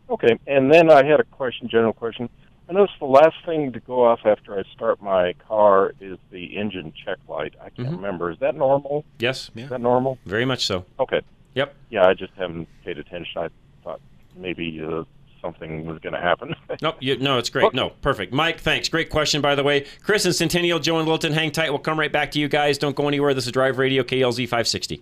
Okay, 0.10 0.39
and 0.47 0.72
then 0.72 0.91
I 0.91 1.03
had 1.03 1.20
a 1.20 1.24
question, 1.24 1.68
general 1.68 1.93
question. 1.93 2.30
I 2.70 2.74
noticed 2.74 2.97
the 2.99 3.05
last 3.05 3.36
thing 3.45 3.74
to 3.74 3.80
go 3.80 4.05
off 4.05 4.20
after 4.26 4.57
I 4.57 4.63
start 4.74 5.01
my 5.01 5.34
car 5.47 5.93
is 6.01 6.18
the 6.32 6.57
engine 6.57 6.91
check 7.05 7.18
light. 7.30 7.53
I 7.61 7.70
can't 7.70 7.89
Mhm. 7.89 7.95
remember. 7.97 8.32
Is 8.32 8.39
that 8.39 8.55
normal? 8.55 9.05
Yes. 9.20 9.51
Is 9.55 9.70
that 9.70 9.82
normal? 9.82 10.18
Very 10.26 10.45
much 10.45 10.66
so. 10.66 10.86
Okay. 10.99 11.22
Yep. 11.53 11.76
Yeah, 11.89 12.07
I 12.07 12.13
just 12.16 12.34
haven't 12.38 12.68
paid 12.84 12.97
attention. 12.97 13.39
I 13.41 13.49
thought 13.84 14.01
maybe 14.36 14.82
uh, 14.84 15.03
something 15.41 15.86
was 15.86 15.99
going 15.99 16.13
to 16.13 16.20
happen. 16.20 16.55
Nope. 16.82 16.97
You, 16.99 17.18
no, 17.18 17.38
it's 17.38 17.49
great. 17.49 17.74
No, 17.74 17.91
perfect. 18.01 18.34
Mike, 18.34 18.59
thanks. 18.59 18.89
Great 18.89 19.09
question, 19.09 19.39
by 19.41 19.55
the 19.55 19.63
way. 19.63 19.86
Chris 20.03 20.26
and 20.26 20.36
Centennial, 20.36 20.80
Joe 20.80 20.97
and 20.97 21.07
Littleton, 21.07 21.32
hang 21.32 21.51
tight. 21.51 21.70
We'll 21.70 21.80
come 21.80 21.97
right 21.97 22.11
back 22.11 22.32
to 22.32 22.39
you 22.39 22.49
guys. 22.49 22.78
Don't 22.78 22.95
go 22.95 23.07
anywhere. 23.07 23.34
This 23.34 23.45
is 23.45 23.51
Drive 23.53 23.78
Radio 23.78 24.03
KLZ 24.03 24.45
560. 24.47 25.01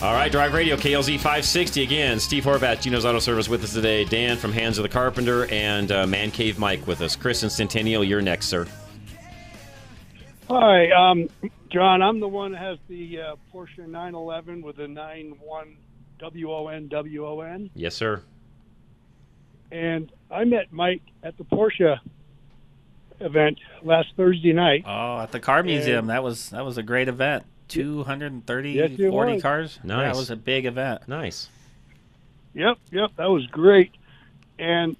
All 0.00 0.12
right, 0.14 0.30
Drive 0.30 0.54
Radio, 0.54 0.76
KLZ 0.76 1.16
560 1.16 1.82
again. 1.82 2.20
Steve 2.20 2.44
Horvat, 2.44 2.80
Geno's 2.80 3.04
Auto 3.04 3.18
Service 3.18 3.48
with 3.48 3.64
us 3.64 3.72
today. 3.72 4.04
Dan 4.04 4.36
from 4.36 4.52
Hands 4.52 4.78
of 4.78 4.84
the 4.84 4.88
Carpenter 4.88 5.46
and 5.46 5.90
uh, 5.90 6.06
Man 6.06 6.30
Cave 6.30 6.56
Mike 6.56 6.86
with 6.86 7.00
us. 7.00 7.16
Chris 7.16 7.42
and 7.42 7.50
Centennial, 7.50 8.04
you're 8.04 8.22
next, 8.22 8.46
sir. 8.46 8.68
Hi, 10.48 10.90
um, 10.92 11.28
John. 11.70 12.00
I'm 12.00 12.20
the 12.20 12.28
one 12.28 12.52
that 12.52 12.58
has 12.60 12.78
the 12.88 13.20
uh, 13.20 13.36
Porsche 13.52 13.78
911 13.88 14.62
with 14.62 14.78
a 14.78 14.86
91 14.86 15.76
WON 16.20 16.88
WON. 16.92 17.70
Yes, 17.74 17.96
sir. 17.96 18.22
And 19.72 20.12
I 20.30 20.44
met 20.44 20.72
Mike 20.72 21.02
at 21.24 21.36
the 21.38 21.44
Porsche 21.44 21.98
event 23.18 23.58
last 23.82 24.10
Thursday 24.16 24.52
night. 24.52 24.84
Oh, 24.86 25.18
at 25.18 25.32
the 25.32 25.40
car 25.40 25.64
museum. 25.64 25.98
And- 25.98 26.10
that 26.10 26.22
was 26.22 26.50
that 26.50 26.64
was 26.64 26.78
a 26.78 26.84
great 26.84 27.08
event. 27.08 27.42
230, 27.68 28.70
Yes, 28.72 28.90
40 28.96 29.32
was. 29.34 29.42
cars. 29.42 29.78
Nice. 29.84 30.12
That 30.12 30.16
was 30.18 30.30
a 30.30 30.36
big 30.36 30.66
event. 30.66 31.06
Nice. 31.08 31.48
Yep, 32.54 32.78
yep, 32.90 33.10
that 33.16 33.26
was 33.30 33.46
great. 33.46 33.92
And 34.58 34.96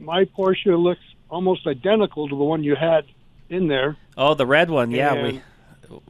my 0.00 0.24
Porsche 0.24 0.76
looks 0.82 1.00
almost 1.30 1.66
identical 1.66 2.28
to 2.28 2.36
the 2.36 2.42
one 2.44 2.64
you 2.64 2.74
had 2.74 3.04
in 3.48 3.68
there. 3.68 3.96
Oh, 4.16 4.34
the 4.34 4.46
red 4.46 4.70
one. 4.70 4.90
Yeah, 4.90 5.14
And- 5.14 5.22
we 5.26 5.42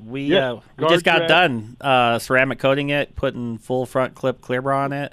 we 0.03 0.23
Yeah, 0.25 0.53
uh, 0.53 0.61
we 0.79 0.89
just 0.89 1.05
got 1.05 1.21
red. 1.23 1.29
done 1.29 1.77
uh, 1.83 2.19
ceramic 2.19 2.59
coating 2.59 2.89
it, 2.91 3.15
putting 3.15 3.59
full 3.59 3.85
front 3.85 4.15
clip 4.15 4.41
clear 4.41 4.63
bra 4.63 4.85
on 4.85 4.93
it. 4.95 5.13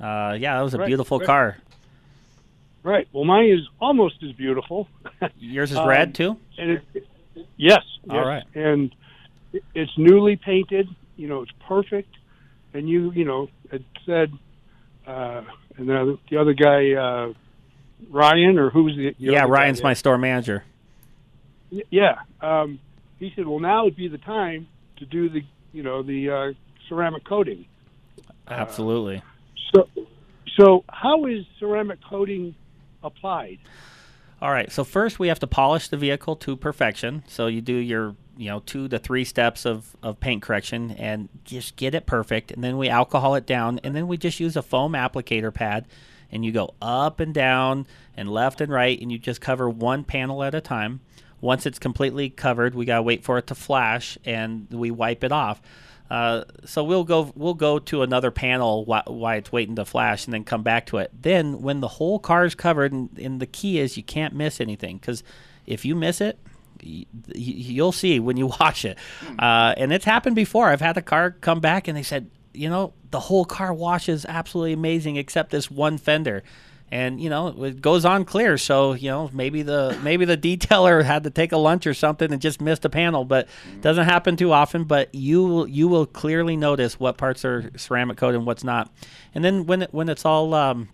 Uh, 0.00 0.34
yeah, 0.38 0.56
that 0.56 0.62
was 0.62 0.72
a 0.72 0.78
Right, 0.78 0.86
beautiful 0.86 1.18
right. 1.18 1.26
car. 1.26 1.56
Right. 2.82 3.06
Well, 3.12 3.24
mine 3.24 3.50
is 3.50 3.68
almost 3.80 4.22
as 4.22 4.32
beautiful. 4.32 4.88
Yours 5.38 5.72
is 5.72 5.76
Um, 5.78 5.88
red 5.88 6.14
too. 6.14 6.38
And 6.56 6.70
it, 6.94 7.06
yes, 7.58 7.82
All 8.08 8.16
yes. 8.16 8.26
right. 8.26 8.44
And 8.54 8.84
it- 8.92 8.97
it's 9.74 9.92
newly 9.96 10.36
painted. 10.36 10.88
You 11.16 11.28
know, 11.28 11.42
it's 11.42 11.52
perfect. 11.66 12.14
And 12.74 12.88
you, 12.88 13.12
you 13.12 13.24
know, 13.24 13.48
it 13.72 13.82
said, 14.06 14.32
uh, 15.06 15.42
and 15.76 15.88
the 15.88 16.00
other, 16.00 16.16
the 16.30 16.36
other 16.36 16.52
guy, 16.52 16.92
uh, 16.92 17.32
Ryan, 18.10 18.58
or 18.58 18.70
who's 18.70 18.96
the? 18.96 19.14
the 19.18 19.32
Yeah, 19.32 19.46
Ryan's 19.48 19.78
there? 19.78 19.88
my 19.88 19.94
store 19.94 20.18
manager. 20.18 20.64
Yeah. 21.90 22.16
Um, 22.40 22.78
he 23.18 23.32
said, 23.34 23.46
well, 23.46 23.58
now 23.58 23.84
would 23.84 23.96
be 23.96 24.08
the 24.08 24.18
time 24.18 24.68
to 24.98 25.06
do 25.06 25.28
the, 25.28 25.42
you 25.72 25.82
know, 25.82 26.02
the 26.02 26.30
uh, 26.30 26.52
ceramic 26.88 27.24
coating. 27.24 27.66
Absolutely. 28.46 29.22
So, 29.74 29.88
so 30.58 30.84
how 30.88 31.26
is 31.26 31.44
ceramic 31.58 31.98
coating 32.02 32.54
applied? 33.02 33.58
All 34.40 34.50
right. 34.50 34.70
So 34.70 34.84
first 34.84 35.18
we 35.18 35.28
have 35.28 35.40
to 35.40 35.46
polish 35.46 35.88
the 35.88 35.96
vehicle 35.96 36.36
to 36.36 36.56
perfection. 36.56 37.24
So 37.26 37.48
you 37.48 37.60
do 37.60 37.74
your 37.74 38.14
you 38.38 38.48
know 38.48 38.60
two 38.60 38.88
to 38.88 38.98
three 38.98 39.24
steps 39.24 39.66
of, 39.66 39.96
of 40.02 40.20
paint 40.20 40.42
correction 40.42 40.92
and 40.92 41.28
just 41.44 41.76
get 41.76 41.94
it 41.94 42.06
perfect. 42.06 42.52
And 42.52 42.62
then 42.62 42.78
we 42.78 42.88
alcohol 42.88 43.34
it 43.34 43.44
down, 43.44 43.80
and 43.82 43.94
then 43.94 44.06
we 44.06 44.16
just 44.16 44.40
use 44.40 44.56
a 44.56 44.62
foam 44.62 44.92
applicator 44.92 45.52
pad, 45.52 45.86
and 46.30 46.44
you 46.44 46.52
go 46.52 46.74
up 46.80 47.20
and 47.20 47.34
down 47.34 47.86
and 48.16 48.30
left 48.30 48.60
and 48.60 48.72
right, 48.72 48.98
and 49.00 49.10
you 49.10 49.18
just 49.18 49.40
cover 49.40 49.68
one 49.68 50.04
panel 50.04 50.42
at 50.42 50.54
a 50.54 50.60
time. 50.60 51.00
Once 51.40 51.66
it's 51.66 51.78
completely 51.78 52.30
covered, 52.30 52.74
we 52.74 52.84
gotta 52.84 53.02
wait 53.02 53.24
for 53.24 53.38
it 53.38 53.48
to 53.48 53.54
flash, 53.54 54.16
and 54.24 54.68
we 54.70 54.90
wipe 54.90 55.24
it 55.24 55.32
off. 55.32 55.60
Uh, 56.10 56.44
so 56.64 56.82
we'll 56.82 57.04
go 57.04 57.32
we'll 57.34 57.52
go 57.54 57.78
to 57.78 58.02
another 58.02 58.30
panel 58.30 58.84
while, 58.84 59.04
it's 59.36 59.52
waiting 59.52 59.74
to 59.76 59.84
flash, 59.84 60.26
and 60.26 60.32
then 60.32 60.44
come 60.44 60.62
back 60.62 60.86
to 60.86 60.98
it. 60.98 61.10
Then 61.20 61.60
when 61.60 61.80
the 61.80 61.88
whole 61.88 62.18
car 62.18 62.44
is 62.44 62.54
covered, 62.54 62.92
and, 62.92 63.10
and 63.18 63.40
the 63.40 63.46
key 63.46 63.80
is 63.80 63.96
you 63.96 64.04
can't 64.04 64.34
miss 64.34 64.60
anything 64.60 64.98
because 64.98 65.24
if 65.66 65.84
you 65.84 65.94
miss 65.94 66.20
it, 66.20 66.38
you'll 66.82 67.92
see 67.92 68.20
when 68.20 68.36
you 68.36 68.46
watch 68.60 68.84
it. 68.84 68.98
Uh, 69.38 69.74
and 69.76 69.92
it's 69.92 70.04
happened 70.04 70.36
before. 70.36 70.68
I've 70.68 70.80
had 70.80 70.94
the 70.94 71.02
car 71.02 71.32
come 71.32 71.60
back, 71.60 71.88
and 71.88 71.96
they 71.96 72.02
said, 72.02 72.30
you 72.52 72.68
know, 72.68 72.92
the 73.10 73.20
whole 73.20 73.44
car 73.44 73.72
washes 73.72 74.24
absolutely 74.26 74.72
amazing 74.72 75.16
except 75.16 75.50
this 75.50 75.70
one 75.70 75.98
fender. 75.98 76.42
And 76.90 77.20
you 77.20 77.28
know 77.28 77.48
it 77.64 77.82
goes 77.82 78.06
on 78.06 78.24
clear, 78.24 78.56
so 78.56 78.94
you 78.94 79.10
know 79.10 79.28
maybe 79.30 79.60
the 79.60 79.98
maybe 80.02 80.24
the 80.24 80.36
detailer 80.38 81.04
had 81.04 81.24
to 81.24 81.30
take 81.30 81.52
a 81.52 81.58
lunch 81.58 81.86
or 81.86 81.92
something 81.92 82.32
and 82.32 82.40
just 82.40 82.62
missed 82.62 82.82
a 82.86 82.88
panel, 82.88 83.26
but 83.26 83.46
doesn't 83.82 84.06
happen 84.06 84.36
too 84.36 84.52
often. 84.52 84.84
But 84.84 85.14
you 85.14 85.44
will 85.44 85.68
you 85.68 85.86
will 85.86 86.06
clearly 86.06 86.56
notice 86.56 86.98
what 86.98 87.18
parts 87.18 87.44
are 87.44 87.70
ceramic 87.76 88.16
coated 88.16 88.36
and 88.36 88.46
what's 88.46 88.64
not. 88.64 88.90
And 89.34 89.44
then 89.44 89.66
when 89.66 89.82
it, 89.82 89.92
when 89.92 90.08
it's 90.08 90.24
all 90.24 90.54
um, 90.54 90.88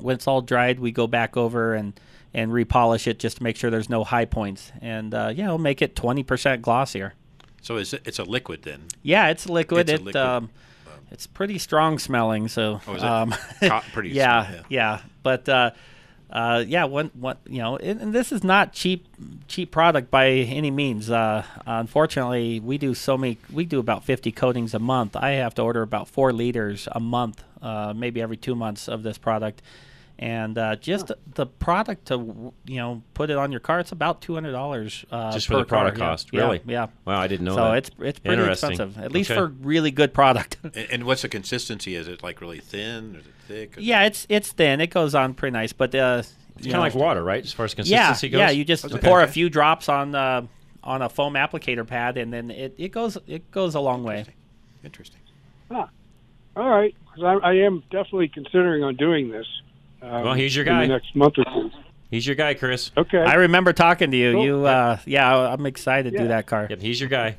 when 0.00 0.14
it's 0.14 0.26
all 0.26 0.42
dried, 0.42 0.80
we 0.80 0.92
go 0.92 1.06
back 1.06 1.34
over 1.38 1.72
and 1.74 1.98
and 2.34 2.50
repolish 2.52 3.06
it 3.06 3.18
just 3.18 3.38
to 3.38 3.42
make 3.42 3.56
sure 3.56 3.70
there's 3.70 3.90
no 3.90 4.04
high 4.04 4.24
points, 4.24 4.72
and 4.80 5.14
uh, 5.14 5.32
yeah, 5.34 5.46
it'll 5.46 5.58
make 5.58 5.82
it 5.82 5.94
twenty 5.96 6.22
percent 6.22 6.62
glossier. 6.62 7.14
So 7.62 7.76
it's 7.76 7.92
it's 7.92 8.18
a 8.18 8.24
liquid 8.24 8.62
then. 8.62 8.84
Yeah, 9.02 9.28
it's 9.28 9.48
liquid. 9.48 9.88
It's 9.88 9.92
a 9.92 9.94
it 9.94 10.04
liquid. 10.04 10.16
Um, 10.16 10.50
it's 11.10 11.26
pretty 11.26 11.58
strong 11.58 11.98
smelling. 11.98 12.48
So 12.48 12.80
Oh, 12.86 12.94
is 12.94 13.02
um, 13.02 13.34
pretty 13.92 14.08
yeah, 14.12 14.46
strong, 14.46 14.64
yeah, 14.70 15.00
But 15.22 15.48
uh, 15.48 15.70
uh, 16.30 16.64
yeah, 16.66 16.84
one 16.84 17.10
one 17.14 17.36
you 17.46 17.58
know, 17.58 17.76
and, 17.76 18.00
and 18.00 18.12
this 18.14 18.32
is 18.32 18.42
not 18.42 18.72
cheap 18.72 19.06
cheap 19.46 19.70
product 19.70 20.10
by 20.10 20.28
any 20.28 20.70
means. 20.70 21.10
Uh, 21.10 21.44
unfortunately, 21.66 22.58
we 22.60 22.78
do 22.78 22.94
so 22.94 23.18
many. 23.18 23.38
We 23.52 23.66
do 23.66 23.78
about 23.78 24.04
fifty 24.04 24.32
coatings 24.32 24.72
a 24.72 24.78
month. 24.78 25.14
I 25.14 25.32
have 25.32 25.54
to 25.56 25.62
order 25.62 25.82
about 25.82 26.08
four 26.08 26.32
liters 26.32 26.88
a 26.90 27.00
month, 27.00 27.44
uh, 27.60 27.92
maybe 27.94 28.22
every 28.22 28.38
two 28.38 28.54
months 28.54 28.88
of 28.88 29.02
this 29.02 29.18
product. 29.18 29.60
And 30.18 30.56
uh, 30.56 30.76
just 30.76 31.10
the 31.34 31.46
product 31.46 32.06
to 32.06 32.52
you 32.64 32.76
know 32.76 33.02
put 33.14 33.28
it 33.30 33.36
on 33.36 33.50
your 33.50 33.60
car, 33.60 33.80
it's 33.80 33.90
about 33.90 34.20
two 34.20 34.34
hundred 34.34 34.52
dollars. 34.52 35.04
Uh, 35.10 35.32
Just 35.32 35.48
for 35.48 35.56
the 35.56 35.64
product 35.64 35.98
car. 35.98 36.10
Cost, 36.10 36.28
yeah, 36.32 36.40
really? 36.42 36.60
Yeah. 36.64 36.86
Wow, 37.04 37.18
I 37.18 37.26
didn't 37.26 37.44
know 37.46 37.56
that. 37.56 37.60
so 37.60 37.70
that. 37.70 37.78
it's 37.78 37.90
it's 37.98 38.18
pretty 38.20 38.42
expensive, 38.50 38.98
at 38.98 39.10
least 39.10 39.30
Okay. 39.32 39.40
for 39.40 39.46
really 39.48 39.90
good 39.90 40.14
product. 40.14 40.58
And, 40.62 40.76
and 40.76 41.04
what's 41.04 41.22
the 41.22 41.28
consistency? 41.28 41.96
Is 41.96 42.06
it 42.06 42.22
like 42.22 42.40
really 42.40 42.60
thin? 42.60 43.16
Or 43.16 43.18
is 43.18 43.26
it 43.26 43.32
thick? 43.48 43.74
yeah, 43.78 44.04
it's 44.04 44.26
it's 44.28 44.52
thin. 44.52 44.80
It 44.80 44.88
goes 44.90 45.14
on 45.16 45.34
pretty 45.34 45.54
nice, 45.54 45.72
but 45.72 45.92
uh, 45.94 46.22
It's 46.56 46.66
kind 46.66 46.76
of 46.76 46.82
like 46.82 46.94
water, 46.94 47.24
right? 47.24 47.42
As 47.44 47.52
far 47.52 47.64
as 47.64 47.72
yeah, 47.72 48.06
consistency 48.06 48.28
goes. 48.28 48.38
yeah. 48.38 48.50
You 48.50 48.64
just 48.64 48.84
Okay. 48.84 48.98
pour 48.98 49.22
a 49.22 49.26
few 49.28 49.50
drops 49.50 49.88
on 49.88 50.14
uh, 50.14 50.46
on 50.84 51.02
a 51.02 51.08
foam 51.08 51.34
applicator 51.34 51.84
pad, 51.86 52.16
and 52.16 52.32
then 52.32 52.50
it, 52.52 52.74
it 52.78 52.92
goes 52.92 53.18
it 53.26 53.50
goes 53.50 53.74
a 53.74 53.80
long 53.80 54.04
way. 54.04 54.24
Interesting. 54.84 55.20
Huh. 55.70 55.86
All 56.54 56.68
right, 56.68 56.94
because 57.06 57.40
I, 57.42 57.48
I 57.48 57.54
am 57.54 57.82
definitely 57.90 58.28
considering 58.28 58.84
on 58.84 58.94
doing 58.94 59.30
this. 59.30 59.46
Um, 60.02 60.24
Well, 60.24 60.34
he's 60.34 60.54
your 60.54 60.64
in 60.66 60.72
guy. 60.72 60.82
The 60.86 60.92
next 60.94 61.14
month 61.16 61.34
or 61.38 61.44
two. 61.44 61.70
He's 62.10 62.26
your 62.26 62.36
guy, 62.36 62.54
Chris. 62.54 62.90
Okay. 62.96 63.18
I 63.18 63.34
remember 63.34 63.72
talking 63.72 64.10
to 64.10 64.16
you. 64.16 64.32
Cool. 64.32 64.44
You, 64.44 64.66
uh, 64.66 64.98
yeah, 65.06 65.34
I'm 65.34 65.64
excited 65.64 66.10
to 66.10 66.16
Yeah. 66.16 66.22
do 66.22 66.28
that 66.28 66.46
car. 66.46 66.66
Yep, 66.68 66.80
he's 66.82 67.00
your 67.00 67.08
guy. 67.08 67.36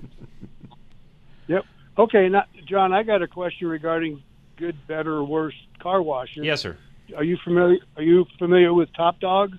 Yep. 1.48 1.66
Okay, 1.98 2.30
now, 2.30 2.46
John, 2.66 2.92
I 2.94 3.04
got 3.04 3.22
a 3.22 3.28
question 3.28 3.68
regarding 3.68 4.24
good, 4.58 4.76
better, 4.88 5.14
or 5.14 5.24
worse 5.26 5.54
car 5.80 6.02
washes. 6.02 6.44
Yes, 6.44 6.62
sir. 6.62 6.78
Are 7.16 7.24
you 7.24 7.38
familiar? 7.44 7.80
Are 7.98 8.02
you 8.02 8.26
familiar 8.40 8.74
with 8.74 8.92
Top 8.94 9.20
Dog? 9.20 9.58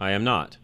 I 0.00 0.12
am 0.12 0.24
not. 0.24 0.56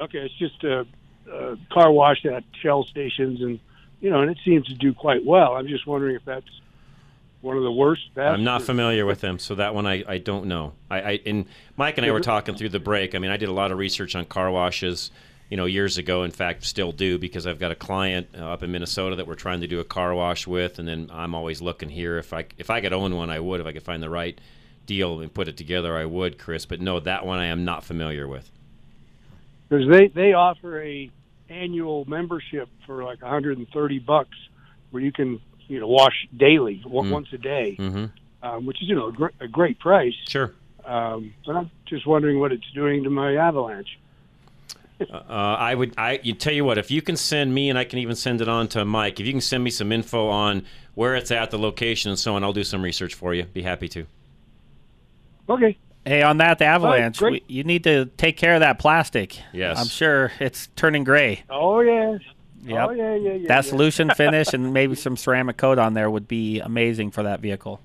Okay, 0.00 0.18
it's 0.20 0.34
just 0.38 0.64
a, 0.64 0.86
a 1.30 1.58
car 1.70 1.90
wash 1.92 2.24
at 2.24 2.44
Shell 2.62 2.84
stations, 2.84 3.42
and 3.42 3.58
you 4.00 4.08
know, 4.08 4.22
and 4.22 4.30
it 4.30 4.38
seems 4.44 4.66
to 4.68 4.74
do 4.74 4.94
quite 4.94 5.26
well. 5.26 5.54
I'm 5.56 5.66
just 5.66 5.86
wondering 5.86 6.16
if 6.16 6.24
that's 6.24 6.46
one 7.40 7.56
of 7.56 7.62
the 7.62 7.72
worst. 7.72 8.14
Best, 8.14 8.34
I'm 8.34 8.44
not 8.44 8.62
familiar 8.62 9.06
with 9.06 9.20
them, 9.20 9.38
so 9.38 9.54
that 9.54 9.74
one 9.74 9.86
I, 9.86 10.04
I 10.06 10.18
don't 10.18 10.46
know. 10.46 10.72
I, 10.90 11.00
I 11.00 11.20
and 11.26 11.46
Mike 11.76 11.96
and 11.98 12.06
I 12.06 12.10
were 12.10 12.20
talking 12.20 12.54
through 12.54 12.68
the 12.70 12.80
break. 12.80 13.14
I 13.14 13.18
mean, 13.18 13.30
I 13.30 13.36
did 13.36 13.48
a 13.48 13.52
lot 13.52 13.72
of 13.72 13.78
research 13.78 14.14
on 14.14 14.24
car 14.26 14.50
washes, 14.50 15.10
you 15.48 15.56
know, 15.56 15.64
years 15.64 15.98
ago. 15.98 16.22
In 16.22 16.30
fact, 16.30 16.64
still 16.64 16.92
do 16.92 17.18
because 17.18 17.46
I've 17.46 17.58
got 17.58 17.72
a 17.72 17.76
client 17.76 18.28
uh, 18.38 18.52
up 18.52 18.62
in 18.62 18.70
Minnesota 18.70 19.16
that 19.16 19.26
we're 19.26 19.34
trying 19.34 19.60
to 19.62 19.66
do 19.66 19.80
a 19.80 19.84
car 19.84 20.14
wash 20.14 20.46
with, 20.46 20.78
and 20.78 20.86
then 20.86 21.10
I'm 21.12 21.34
always 21.34 21.62
looking 21.62 21.88
here 21.88 22.18
if 22.18 22.32
I 22.32 22.46
if 22.58 22.70
I 22.70 22.80
could 22.80 22.92
own 22.92 23.16
one, 23.16 23.30
I 23.30 23.40
would. 23.40 23.60
If 23.60 23.66
I 23.66 23.72
could 23.72 23.82
find 23.82 24.02
the 24.02 24.10
right 24.10 24.38
deal 24.86 25.20
and 25.20 25.32
put 25.32 25.48
it 25.48 25.56
together, 25.56 25.96
I 25.96 26.04
would, 26.04 26.38
Chris. 26.38 26.66
But 26.66 26.80
no, 26.80 27.00
that 27.00 27.24
one 27.24 27.38
I 27.38 27.46
am 27.46 27.64
not 27.64 27.84
familiar 27.84 28.28
with. 28.28 28.50
because 29.68 29.88
they 29.88 30.08
they 30.08 30.32
offer 30.34 30.82
a 30.82 31.10
annual 31.48 32.04
membership 32.06 32.68
for 32.86 33.02
like 33.02 33.22
130 33.22 33.98
bucks, 34.00 34.36
where 34.90 35.02
you 35.02 35.10
can 35.12 35.40
you 35.70 35.80
know 35.80 35.86
wash 35.88 36.26
daily 36.36 36.82
o- 36.84 37.02
Mm. 37.02 37.10
once 37.10 37.28
a 37.32 37.38
day, 37.38 37.76
Mm-hmm. 37.78 38.04
um, 38.46 38.66
which 38.66 38.82
is 38.82 38.88
you 38.88 38.94
know 38.96 39.06
a, 39.08 39.12
gr- 39.12 39.36
a 39.40 39.48
great 39.48 39.78
price. 39.78 40.14
Sure. 40.28 40.52
Um, 40.84 41.32
but 41.46 41.56
I'm 41.56 41.70
just 41.86 42.06
wondering 42.06 42.40
what 42.40 42.52
it's 42.52 42.68
doing 42.74 43.04
to 43.04 43.10
my 43.10 43.36
Avalanche. 43.36 43.98
uh, 45.10 45.14
I 45.28 45.74
would. 45.74 45.94
I 45.96 46.20
you 46.22 46.34
tell 46.34 46.52
you 46.52 46.64
what. 46.64 46.76
If 46.78 46.90
you 46.90 47.00
can 47.02 47.16
send 47.16 47.54
me, 47.54 47.70
and 47.70 47.78
I 47.78 47.84
can 47.84 47.98
even 48.00 48.16
send 48.16 48.40
it 48.40 48.48
on 48.48 48.68
to 48.68 48.84
Mike. 48.84 49.20
If 49.20 49.26
you 49.26 49.32
can 49.32 49.40
send 49.40 49.64
me 49.64 49.70
some 49.70 49.92
info 49.92 50.28
on 50.28 50.64
where 50.94 51.14
it's 51.14 51.30
at, 51.30 51.50
the 51.50 51.58
location, 51.58 52.10
and 52.10 52.18
so 52.18 52.34
on, 52.34 52.44
I'll 52.44 52.52
do 52.52 52.64
some 52.64 52.82
research 52.82 53.14
for 53.14 53.32
you. 53.34 53.44
Be 53.44 53.62
happy 53.62 53.88
to. 53.88 54.06
Okay. 55.48 55.76
Hey, 56.04 56.22
on 56.22 56.38
that, 56.38 56.58
the 56.58 56.64
avalanche, 56.64 57.18
great. 57.18 57.44
we, 57.48 57.54
you 57.54 57.62
need 57.64 57.84
to 57.84 58.06
take 58.16 58.36
care 58.38 58.54
of 58.54 58.60
that 58.60 58.78
plastic. 58.78 59.38
Yes. 59.52 59.78
I'm 59.78 59.86
sure 59.86 60.32
it's 60.40 60.68
turning 60.74 61.04
gray. 61.04 61.42
Oh 61.50 61.80
yes. 61.80 62.20
Yep. 62.64 62.88
Oh 62.88 62.92
yeah, 62.92 63.14
yeah, 63.14 63.32
yeah. 63.32 63.48
that 63.48 63.54
yeah. 63.64 63.70
solution 63.70 64.10
finish 64.16 64.52
and 64.52 64.72
maybe 64.72 64.94
some 64.94 65.16
ceramic 65.16 65.56
coat 65.56 65.78
on 65.78 65.94
there 65.94 66.10
would 66.10 66.28
be 66.28 66.60
amazing 66.60 67.10
for 67.10 67.22
that 67.22 67.40
vehicle. 67.40 67.80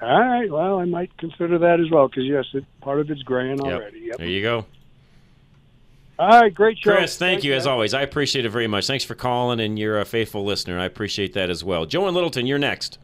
All 0.00 0.20
right. 0.20 0.50
Well, 0.50 0.78
I 0.80 0.84
might 0.84 1.16
consider 1.16 1.58
that 1.58 1.80
as 1.80 1.90
well 1.90 2.08
because 2.08 2.24
yes, 2.24 2.44
it, 2.54 2.64
part 2.80 3.00
of 3.00 3.10
it's 3.10 3.22
graying 3.22 3.58
Yep. 3.64 3.72
already. 3.74 4.00
Yep. 4.00 4.16
There 4.18 4.26
you 4.26 4.42
go. 4.42 4.66
All 6.18 6.40
right. 6.40 6.52
Great 6.52 6.78
show. 6.78 6.94
Chris, 6.94 7.16
thank 7.16 7.36
Thanks, 7.36 7.44
you 7.44 7.54
as 7.54 7.66
always. 7.66 7.94
I 7.94 8.02
appreciate 8.02 8.44
it 8.44 8.50
very 8.50 8.66
much. 8.66 8.86
Thanks 8.86 9.04
for 9.04 9.14
calling, 9.14 9.60
and 9.60 9.78
you're 9.78 10.00
a 10.00 10.04
faithful 10.04 10.44
listener. 10.44 10.78
I 10.78 10.84
appreciate 10.84 11.32
that 11.34 11.50
as 11.50 11.62
well. 11.64 11.86
Joe 11.86 12.06
and 12.06 12.14
Littleton, 12.14 12.46
you're 12.46 12.58
next. 12.58 12.98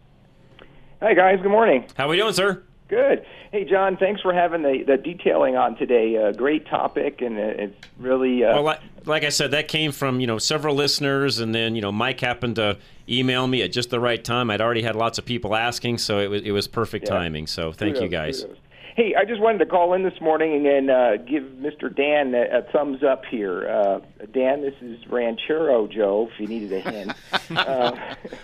Hey 1.01 1.15
guys, 1.15 1.39
good 1.41 1.51
morning. 1.51 1.87
How 1.97 2.07
are 2.07 2.09
we 2.09 2.17
doing, 2.17 2.33
sir? 2.33 2.65
Good. 2.89 3.25
Hey 3.53 3.65
John, 3.65 3.97
thanks 3.99 4.23
for 4.23 4.33
having 4.33 4.63
the, 4.63 4.83
the 4.87 4.97
detailing 4.97 5.57
on 5.57 5.77
today. 5.77 6.17
Uh, 6.17 6.33
great 6.33 6.67
topic, 6.67 7.21
and 7.21 7.39
it's 7.39 7.77
really 7.99 8.43
uh, 8.45 8.55
Well, 8.55 8.63
like, 8.63 8.81
like 9.05 9.25
I 9.25 9.29
said, 9.29 9.51
that 9.51 9.69
came 9.69 9.93
from 9.93 10.21
you 10.21 10.27
know 10.27 10.39
several 10.39 10.75
listeners, 10.75 11.39
and 11.39 11.55
then 11.55 11.77
you 11.77 11.83
know 11.83 11.93
Mike 11.93 12.21
happened 12.21 12.57
to 12.57 12.79
email 13.09 13.47
me 13.47 13.63
at 13.63 13.73
just 13.73 13.91
the 13.91 14.01
right 14.01 14.23
time. 14.23 14.51
I'd 14.51 14.61
already 14.63 14.83
had 14.83 14.97
lots 14.97 15.19
of 15.19 15.27
people 15.27 15.55
asking, 15.55 15.99
so 15.99 16.19
it 16.19 16.29
was 16.31 16.43
it 16.43 16.51
was 16.53 16.67
perfect 16.67 17.07
Yeah. 17.09 17.15
timing. 17.19 17.47
So 17.47 17.73
thank 17.73 18.01
you 18.01 18.09
guys. 18.09 18.43
kudos. 18.45 18.59
Hey, 18.99 19.15
I 19.15 19.25
just 19.25 19.41
wanted 19.41 19.59
to 19.59 19.67
call 19.67 19.93
in 19.95 20.03
this 20.03 20.21
morning 20.21 20.67
and 20.67 20.91
uh, 20.91 21.19
give 21.19 21.45
Mr. 21.45 21.95
Dan 21.95 22.35
a, 22.35 22.59
a 22.59 22.63
thumbs 22.73 23.05
up 23.05 23.25
here. 23.25 23.69
Uh, 23.69 24.01
Dan, 24.35 24.61
this 24.61 24.75
is 24.81 24.99
Ranchero 25.07 25.87
Joe, 25.87 26.29
if 26.33 26.41
you 26.41 26.49
needed 26.49 26.73
a 26.73 26.81
hint. 26.91 27.13
uh, 27.57 27.93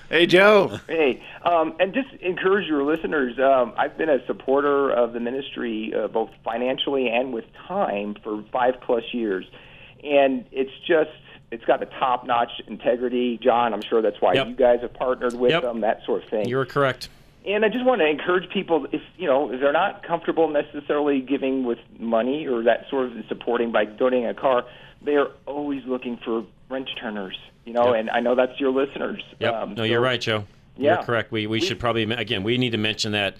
Hey, 0.08 0.26
Joe. 0.26 0.78
Hey, 0.86 1.20
um, 1.44 1.74
and 1.80 1.92
just 1.92 2.06
encourage 2.22 2.68
your 2.68 2.84
listeners. 2.84 3.36
Um, 3.36 3.72
I've 3.76 3.98
been 3.98 4.08
a 4.08 4.24
supporter 4.26 4.92
of 4.92 5.12
the 5.12 5.18
ministry, 5.18 5.92
uh, 5.92 6.06
both 6.06 6.30
financially 6.44 7.08
and 7.08 7.32
with 7.34 7.46
time, 7.66 8.14
for 8.22 8.44
five 8.52 8.74
plus 8.80 9.02
years, 9.12 9.46
and 10.04 10.44
it's 10.52 10.70
just 10.86 11.10
it's 11.50 11.64
got 11.64 11.80
the 11.80 11.86
top 11.86 12.26
notch 12.28 12.62
integrity. 12.68 13.38
John, 13.42 13.74
I'm 13.74 13.82
sure 13.82 14.02
that's 14.02 14.20
why 14.20 14.34
Yep. 14.34 14.46
you 14.46 14.54
guys 14.54 14.82
have 14.82 14.94
partnered 14.94 15.34
with 15.34 15.50
Yep. 15.50 15.62
them, 15.62 15.80
that 15.80 16.04
sort 16.06 16.22
of 16.22 16.28
thing. 16.30 16.48
You 16.48 16.58
were 16.58 16.64
correct. 16.66 17.08
And 17.46 17.64
I 17.64 17.68
just 17.68 17.84
want 17.84 18.00
to 18.00 18.06
encourage 18.08 18.48
people 18.50 18.86
if 18.92 19.02
you 19.18 19.26
know 19.26 19.52
if 19.52 19.60
they're 19.60 19.72
not 19.72 20.02
comfortable 20.02 20.48
necessarily 20.48 21.20
giving 21.20 21.64
with 21.64 21.78
money 21.98 22.46
or 22.46 22.62
that 22.64 22.86
sort 22.88 23.06
of 23.06 23.12
supporting 23.28 23.70
by 23.72 23.84
donating 23.84 24.26
a 24.26 24.34
car, 24.34 24.64
they 25.02 25.16
are 25.16 25.28
always 25.46 25.82
looking 25.84 26.16
for 26.24 26.44
wrench 26.70 26.88
turners. 27.00 27.36
You 27.66 27.72
know, 27.74 27.88
Yep. 27.94 28.00
and 28.00 28.10
I 28.10 28.20
know 28.20 28.34
that's 28.34 28.58
your 28.60 28.70
listeners. 28.70 29.22
Yep. 29.40 29.54
Um, 29.54 29.68
no, 29.70 29.76
so- 29.76 29.82
you're 29.84 30.00
right, 30.00 30.20
Joe. 30.20 30.44
Yeah. 30.76 30.94
You're 30.94 31.02
correct. 31.04 31.32
We 31.32 31.46
we 31.46 31.60
should 31.60 31.78
probably 31.78 32.02
again 32.04 32.42
we 32.42 32.56
need 32.58 32.70
to 32.72 32.78
mention 32.78 33.12
that 33.12 33.36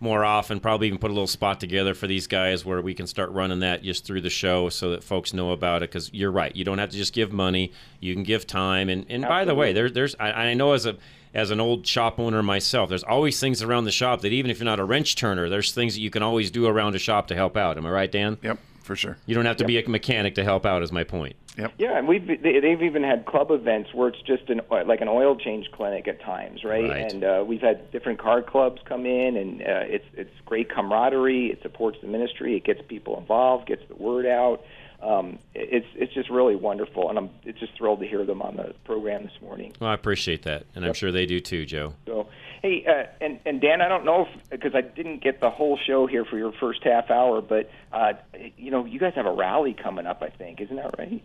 more 0.00 0.24
often. 0.24 0.60
Probably 0.60 0.86
even 0.86 0.98
put 1.00 1.10
a 1.10 1.14
little 1.14 1.26
spot 1.26 1.58
together 1.58 1.92
for 1.94 2.06
these 2.06 2.26
guys 2.28 2.64
where 2.64 2.80
we 2.80 2.94
can 2.94 3.06
start 3.08 3.30
running 3.32 3.58
that 3.60 3.82
just 3.82 4.04
through 4.04 4.20
the 4.20 4.30
show 4.30 4.68
so 4.68 4.90
that 4.90 5.02
folks 5.04 5.32
know 5.34 5.50
about 5.50 5.82
it. 5.82 5.90
Because 5.90 6.10
you're 6.14 6.30
right, 6.30 6.54
you 6.54 6.64
don't 6.64 6.78
have 6.78 6.90
to 6.90 6.96
just 6.96 7.12
give 7.12 7.32
money. 7.32 7.72
You 8.00 8.14
can 8.14 8.22
give 8.22 8.46
time. 8.46 8.88
And 8.88 9.04
and 9.08 9.22
by 9.24 9.44
the 9.44 9.54
way, 9.56 9.72
there, 9.72 9.90
there's 9.90 10.14
I, 10.20 10.30
I 10.30 10.54
know 10.54 10.72
as 10.72 10.86
a 10.86 10.96
as 11.38 11.50
an 11.50 11.60
old 11.60 11.86
shop 11.86 12.18
owner 12.18 12.42
myself, 12.42 12.88
there's 12.88 13.04
always 13.04 13.38
things 13.40 13.62
around 13.62 13.84
the 13.84 13.92
shop 13.92 14.20
that 14.22 14.32
even 14.32 14.50
if 14.50 14.58
you're 14.58 14.64
not 14.64 14.80
a 14.80 14.84
wrench 14.84 15.16
turner, 15.16 15.48
there's 15.48 15.72
things 15.72 15.94
that 15.94 16.00
you 16.00 16.10
can 16.10 16.22
always 16.22 16.50
do 16.50 16.66
around 16.66 16.94
a 16.94 16.98
shop 16.98 17.28
to 17.28 17.34
help 17.34 17.56
out. 17.56 17.78
Am 17.78 17.86
I 17.86 17.90
right, 17.90 18.10
Dan? 18.10 18.38
Yep, 18.42 18.58
for 18.82 18.96
sure. 18.96 19.16
You 19.26 19.34
don't 19.34 19.46
have 19.46 19.58
to 19.58 19.64
be 19.64 19.78
a 19.78 19.88
mechanic 19.88 20.34
to 20.34 20.44
help 20.44 20.66
out. 20.66 20.82
Is 20.82 20.92
my 20.92 21.04
point. 21.04 21.36
Yep. 21.58 21.72
Yeah, 21.76 21.98
and 21.98 22.06
we've 22.06 22.24
they, 22.24 22.60
they've 22.60 22.82
even 22.82 23.02
had 23.02 23.26
club 23.26 23.50
events 23.50 23.92
where 23.92 24.08
it's 24.08 24.22
just 24.22 24.48
an 24.48 24.60
like 24.86 25.00
an 25.00 25.08
oil 25.08 25.34
change 25.34 25.70
clinic 25.72 26.06
at 26.06 26.20
times, 26.20 26.62
right? 26.62 26.88
Right. 26.88 27.12
And 27.12 27.24
uh, 27.24 27.44
we've 27.46 27.60
had 27.60 27.90
different 27.90 28.20
car 28.20 28.42
clubs 28.42 28.80
come 28.84 29.06
in, 29.06 29.36
and 29.36 29.62
uh, 29.62 29.84
it's 29.86 30.06
it's 30.14 30.30
great 30.46 30.70
camaraderie. 30.70 31.48
It 31.48 31.60
supports 31.62 31.98
the 32.00 32.06
ministry. 32.06 32.56
It 32.56 32.64
gets 32.64 32.80
people 32.86 33.18
involved, 33.18 33.66
gets 33.66 33.82
the 33.88 33.96
word 33.96 34.24
out. 34.24 34.62
Um, 35.00 35.38
it's 35.54 35.86
it's 35.94 36.12
just 36.12 36.28
really 36.28 36.56
wonderful, 36.56 37.08
and 37.08 37.18
I'm 37.18 37.30
it's 37.44 37.60
just 37.60 37.76
thrilled 37.76 38.00
to 38.00 38.06
hear 38.06 38.24
them 38.24 38.42
on 38.42 38.56
the 38.56 38.74
program 38.84 39.22
this 39.22 39.40
morning. 39.40 39.72
Well, 39.80 39.90
I 39.90 39.94
appreciate 39.94 40.42
that, 40.42 40.66
and 40.74 40.84
I'm 40.84 40.94
sure 40.94 41.12
they 41.12 41.24
do 41.24 41.40
too, 41.40 41.64
Joe. 41.66 41.94
So, 42.06 42.28
hey, 42.62 42.84
uh, 42.84 43.06
and 43.20 43.38
and 43.46 43.60
Dan, 43.60 43.80
I 43.80 43.88
don't 43.88 44.04
know 44.04 44.26
if 44.26 44.50
because 44.50 44.74
I 44.74 44.80
didn't 44.80 45.22
get 45.22 45.40
the 45.40 45.50
whole 45.50 45.78
show 45.86 46.08
here 46.08 46.24
for 46.24 46.36
your 46.36 46.52
first 46.52 46.82
half 46.82 47.12
hour, 47.12 47.40
but 47.40 47.70
uh, 47.92 48.14
you 48.56 48.72
know, 48.72 48.84
you 48.84 48.98
guys 48.98 49.14
have 49.14 49.26
a 49.26 49.32
rally 49.32 49.72
coming 49.72 50.04
up, 50.06 50.20
I 50.20 50.30
think, 50.30 50.60
isn't 50.60 50.74
that 50.74 50.98
right? 50.98 51.22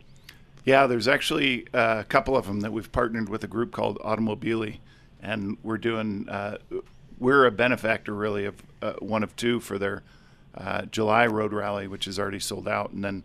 Yeah, 0.66 0.86
there's 0.86 1.08
actually 1.08 1.68
uh, 1.74 1.98
a 2.02 2.04
couple 2.04 2.38
of 2.38 2.46
them 2.46 2.62
that 2.62 2.72
we've 2.72 2.92
partnered 2.92 3.28
with 3.28 3.44
a 3.44 3.48
group 3.48 3.72
called 3.72 3.98
Automobili, 4.00 4.78
and 5.22 5.58
we're 5.64 5.80
doing. 5.80 6.30
Uh, 6.30 6.58
we're 7.20 7.46
a 7.46 7.52
benefactor, 7.52 8.14
really, 8.14 8.46
of 8.46 8.62
uh, 8.82 8.94
one 9.00 9.24
of 9.24 9.36
two 9.36 9.60
for 9.60 9.80
their 9.80 10.04
uh, 10.56 10.84
July 10.84 11.26
road 11.26 11.54
rally, 11.54 11.88
which 11.88 12.08
is 12.08 12.20
already 12.20 12.40
sold 12.40 12.68
out, 12.68 12.92
and 12.92 13.04
then 13.04 13.24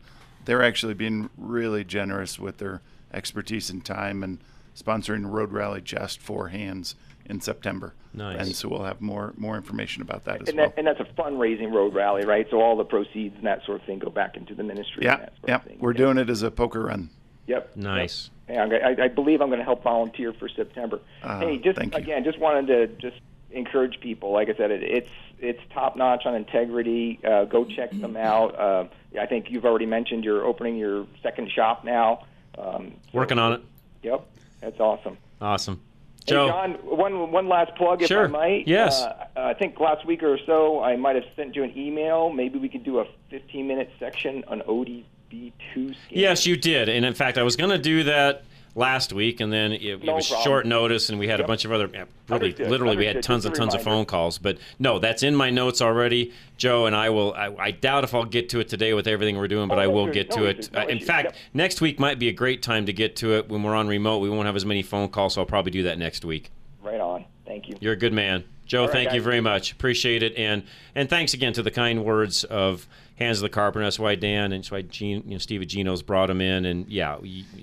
they're 0.48 0.62
actually 0.62 0.94
being 0.94 1.28
really 1.36 1.84
generous 1.84 2.38
with 2.38 2.56
their 2.56 2.80
expertise 3.12 3.68
and 3.68 3.84
time 3.84 4.22
and 4.22 4.38
sponsoring 4.74 5.30
Road 5.30 5.52
Rally 5.52 5.82
just 5.82 6.20
for 6.22 6.48
hands 6.48 6.94
in 7.26 7.42
September. 7.42 7.92
Nice. 8.14 8.40
And 8.40 8.56
so 8.56 8.70
we'll 8.70 8.84
have 8.84 9.02
more 9.02 9.34
more 9.36 9.56
information 9.56 10.00
about 10.00 10.24
that 10.24 10.40
as 10.40 10.48
and, 10.48 10.56
well. 10.56 10.68
that, 10.68 10.78
and 10.78 10.86
that's 10.86 11.00
a 11.00 11.20
fundraising 11.20 11.70
road 11.70 11.94
rally, 11.94 12.24
right? 12.24 12.46
So 12.50 12.62
all 12.62 12.78
the 12.78 12.84
proceeds 12.84 13.36
and 13.36 13.46
that 13.46 13.62
sort 13.66 13.78
of 13.78 13.86
thing 13.86 13.98
go 13.98 14.08
back 14.08 14.38
into 14.38 14.54
the 14.54 14.62
ministry. 14.62 15.04
Yeah, 15.04 15.16
that 15.16 15.32
sort 15.36 15.48
yeah. 15.48 15.76
We're 15.80 15.92
doing 15.92 16.16
it 16.16 16.30
as 16.30 16.42
a 16.42 16.50
poker 16.50 16.80
run. 16.80 17.10
Yep. 17.46 17.76
Nice. 17.76 18.30
Yeah, 18.48 18.62
I'm 18.62 18.72
I, 18.72 19.04
I 19.04 19.08
believe 19.08 19.42
I'm 19.42 19.48
going 19.48 19.58
to 19.58 19.66
help 19.66 19.82
volunteer 19.82 20.32
for 20.32 20.48
September. 20.48 21.00
Ah, 21.22 21.40
hey, 21.40 21.58
just 21.58 21.78
thank 21.78 21.92
you. 21.92 22.00
again, 22.00 22.24
just 22.24 22.38
wanted 22.38 22.68
to 22.68 22.86
just 22.86 23.20
encourage 23.50 24.00
people. 24.00 24.32
Like 24.32 24.48
I 24.48 24.54
said, 24.56 24.70
it, 24.70 24.82
it's 24.82 25.10
it's 25.40 25.60
top 25.72 25.96
notch 25.96 26.26
on 26.26 26.34
integrity. 26.34 27.20
Uh, 27.24 27.44
go 27.44 27.64
check 27.64 27.90
them 27.92 28.16
out. 28.16 28.58
Uh, 28.58 28.84
I 29.20 29.26
think 29.26 29.50
you've 29.50 29.64
already 29.64 29.86
mentioned 29.86 30.24
you're 30.24 30.44
opening 30.44 30.76
your 30.76 31.06
second 31.22 31.50
shop 31.50 31.84
now. 31.84 32.26
Um, 32.58 32.92
so- 33.04 33.18
Working 33.18 33.38
on 33.38 33.52
it. 33.54 33.60
Yep, 34.02 34.26
that's 34.60 34.80
awesome. 34.80 35.16
Awesome. 35.40 35.80
Hey, 36.26 36.32
Joe. 36.34 36.48
John, 36.48 36.72
one 36.84 37.30
one 37.32 37.48
last 37.48 37.74
plug, 37.76 38.02
if 38.02 38.08
Sure. 38.08 38.24
I 38.24 38.28
might. 38.28 38.68
Yes. 38.68 39.00
Uh, 39.02 39.26
I 39.36 39.54
think 39.54 39.78
last 39.80 40.04
week 40.04 40.22
or 40.22 40.38
so, 40.44 40.82
I 40.82 40.96
might 40.96 41.14
have 41.16 41.24
sent 41.36 41.56
you 41.56 41.62
an 41.64 41.76
email. 41.76 42.30
Maybe 42.30 42.58
we 42.58 42.68
could 42.68 42.84
do 42.84 42.98
a 43.00 43.06
15 43.30 43.66
minute 43.66 43.90
section 43.98 44.44
on 44.48 44.60
ODB2 44.62 45.54
scan. 45.74 45.94
Yes, 46.10 46.46
you 46.46 46.56
did, 46.56 46.88
and 46.88 47.04
in 47.04 47.14
fact, 47.14 47.38
I 47.38 47.42
was 47.42 47.56
going 47.56 47.70
to 47.70 47.78
do 47.78 48.04
that 48.04 48.44
last 48.78 49.12
week, 49.12 49.40
and 49.40 49.52
then 49.52 49.72
it, 49.72 49.82
it 49.82 50.04
No 50.04 50.14
was 50.14 50.28
problem. 50.28 50.44
short 50.44 50.66
notice, 50.66 51.10
and 51.10 51.18
we 51.18 51.28
had 51.28 51.40
a 51.40 51.46
bunch 51.46 51.64
of 51.64 51.72
other. 51.72 51.88
Really, 52.28 52.52
literally, 52.54 52.96
we 52.96 53.04
had 53.06 53.22
tons 53.22 53.44
and 53.44 53.54
tons 53.54 53.74
of 53.74 53.82
phone 53.82 54.04
calls. 54.06 54.38
But 54.38 54.58
no, 54.78 54.98
that's 54.98 55.22
in 55.22 55.34
my 55.34 55.50
notes 55.50 55.82
already, 55.82 56.32
Joe, 56.56 56.86
and 56.86 56.94
I 56.96 57.10
will. 57.10 57.34
I, 57.34 57.54
I 57.58 57.70
doubt 57.72 58.04
if 58.04 58.14
I'll 58.14 58.24
get 58.24 58.48
to 58.50 58.60
it 58.60 58.68
today 58.68 58.94
with 58.94 59.06
everything 59.08 59.36
we're 59.36 59.48
doing, 59.48 59.68
but 59.68 59.78
Oh, 59.78 59.82
I 59.82 59.86
will 59.88 60.04
issues, 60.08 60.14
get 60.14 60.30
no 60.30 60.36
to 60.36 60.46
issues, 60.50 60.66
it. 60.68 60.72
no 60.72 60.80
Uh, 60.82 60.86
in 60.86 61.00
fact, 61.00 61.24
Yep. 61.26 61.34
next 61.54 61.80
week 61.80 61.98
might 61.98 62.18
be 62.18 62.28
a 62.28 62.32
great 62.32 62.62
time 62.62 62.86
to 62.86 62.92
get 62.92 63.16
to 63.16 63.34
it 63.36 63.48
when 63.48 63.62
we're 63.62 63.74
on 63.74 63.88
remote. 63.88 64.18
We 64.18 64.30
won't 64.30 64.46
have 64.46 64.56
as 64.56 64.64
many 64.64 64.82
phone 64.82 65.08
calls, 65.08 65.34
so 65.34 65.40
I'll 65.42 65.46
probably 65.46 65.72
do 65.72 65.82
that 65.84 65.98
next 65.98 66.24
week. 66.24 66.50
Right 66.82 67.00
on. 67.00 67.24
Thank 67.48 67.66
you. 67.66 67.76
You're 67.80 67.94
a 67.94 67.96
good 67.96 68.12
man. 68.12 68.44
Joe, 68.66 68.82
right, 68.82 68.92
thank 68.92 69.12
you 69.14 69.22
very 69.22 69.40
much. 69.40 69.72
Appreciate 69.72 70.22
it. 70.22 70.36
And 70.36 70.64
and 70.94 71.08
thanks 71.08 71.32
again 71.32 71.54
to 71.54 71.62
the 71.62 71.70
kind 71.70 72.04
words 72.04 72.44
of 72.44 72.86
Hands 73.16 73.38
of 73.38 73.42
the 73.42 73.48
Carpenter. 73.48 73.86
That's 73.86 73.98
why 73.98 74.14
Dan 74.16 74.52
and 74.52 74.62
that's 74.62 74.70
why 74.70 74.82
Gene, 74.82 75.22
you 75.24 75.32
know, 75.32 75.38
Steve 75.38 75.62
at 75.62 75.68
Geno's 75.68 76.02
brought 76.02 76.28
him 76.28 76.42
in. 76.42 76.66
And 76.66 76.86
yeah, 76.88 77.16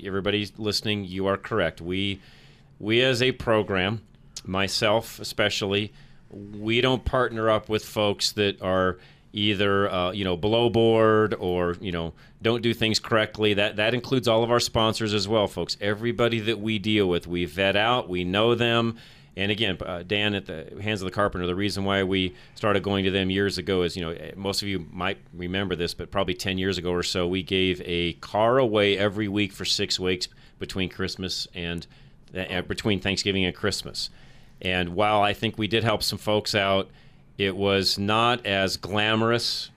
everybody's 0.04 0.58
listening. 0.58 1.06
You 1.06 1.28
are 1.28 1.38
correct. 1.38 1.82
We 1.82 2.20
we 2.80 3.04
as 3.04 3.22
a 3.22 3.32
program, 3.34 4.02
myself 4.44 5.20
especially, 5.20 5.94
we 6.32 6.82
don't 6.82 7.06
partner 7.06 7.52
up 7.52 7.70
with 7.70 7.86
folks 7.86 8.32
that 8.32 8.60
are 8.64 8.98
either 9.32 9.92
uh, 9.92 10.12
you 10.14 10.24
know 10.24 10.36
below 10.36 10.72
board 10.72 11.36
or 11.36 11.76
you 11.80 11.92
know 11.92 12.14
don't 12.42 12.64
do 12.64 12.74
things 12.74 13.00
correctly. 13.00 13.54
That 13.54 13.76
that 13.76 13.94
includes 13.94 14.28
all 14.28 14.44
of 14.44 14.50
our 14.50 14.60
sponsors 14.60 15.14
as 15.14 15.28
well, 15.28 15.48
folks. 15.48 15.78
Everybody 15.80 16.40
that 16.40 16.60
we 16.60 16.80
deal 16.80 17.08
with, 17.08 17.28
we 17.28 17.46
vet 17.46 17.76
out, 17.76 18.10
we 18.10 18.24
know 18.24 18.56
them. 18.56 18.98
And 19.38 19.52
again, 19.52 19.78
uh, 19.86 20.04
Dan 20.04 20.34
at 20.34 20.46
the 20.46 20.78
Hands 20.82 21.02
of 21.02 21.06
the 21.06 21.12
Carpenter, 21.12 21.46
the 21.46 21.56
reason 21.56 21.84
why 21.84 22.04
we 22.04 22.34
started 22.56 22.84
going 22.84 23.04
to 23.04 23.12
them 23.12 23.30
years 23.30 23.58
ago 23.58 23.82
is, 23.82 23.98
you 23.98 24.02
know, 24.02 24.12
eh, 24.12 24.32
most 24.36 24.62
of 24.62 24.68
you 24.68 24.88
might 24.92 25.18
remember 25.34 25.76
this, 25.76 25.94
but 25.94 26.10
probably 26.10 26.34
10 26.34 26.58
years 26.58 26.78
ago 26.78 26.92
or 26.92 27.04
so, 27.04 27.28
we 27.28 27.44
gave 27.44 27.82
a 27.84 28.14
car 28.14 28.58
away 28.58 28.98
every 28.98 29.28
week 29.28 29.52
for 29.52 29.66
six 29.66 30.00
weeks 30.00 30.30
between 30.58 30.90
Christmas 30.90 31.48
and 31.54 31.86
uh, 32.36 32.62
between 32.62 33.00
Thanksgiving 33.00 33.46
and 33.46 33.56
Christmas. 33.56 34.10
And 34.62 34.96
while 34.96 35.22
I 35.22 35.34
think 35.34 35.58
we 35.58 35.68
did 35.68 35.84
help 35.84 36.02
some 36.02 36.18
folks 36.18 36.56
out, 36.56 36.90
it 37.38 37.56
was 37.56 37.98
not 37.98 38.46
as 38.46 38.78
glamorous 38.78 39.70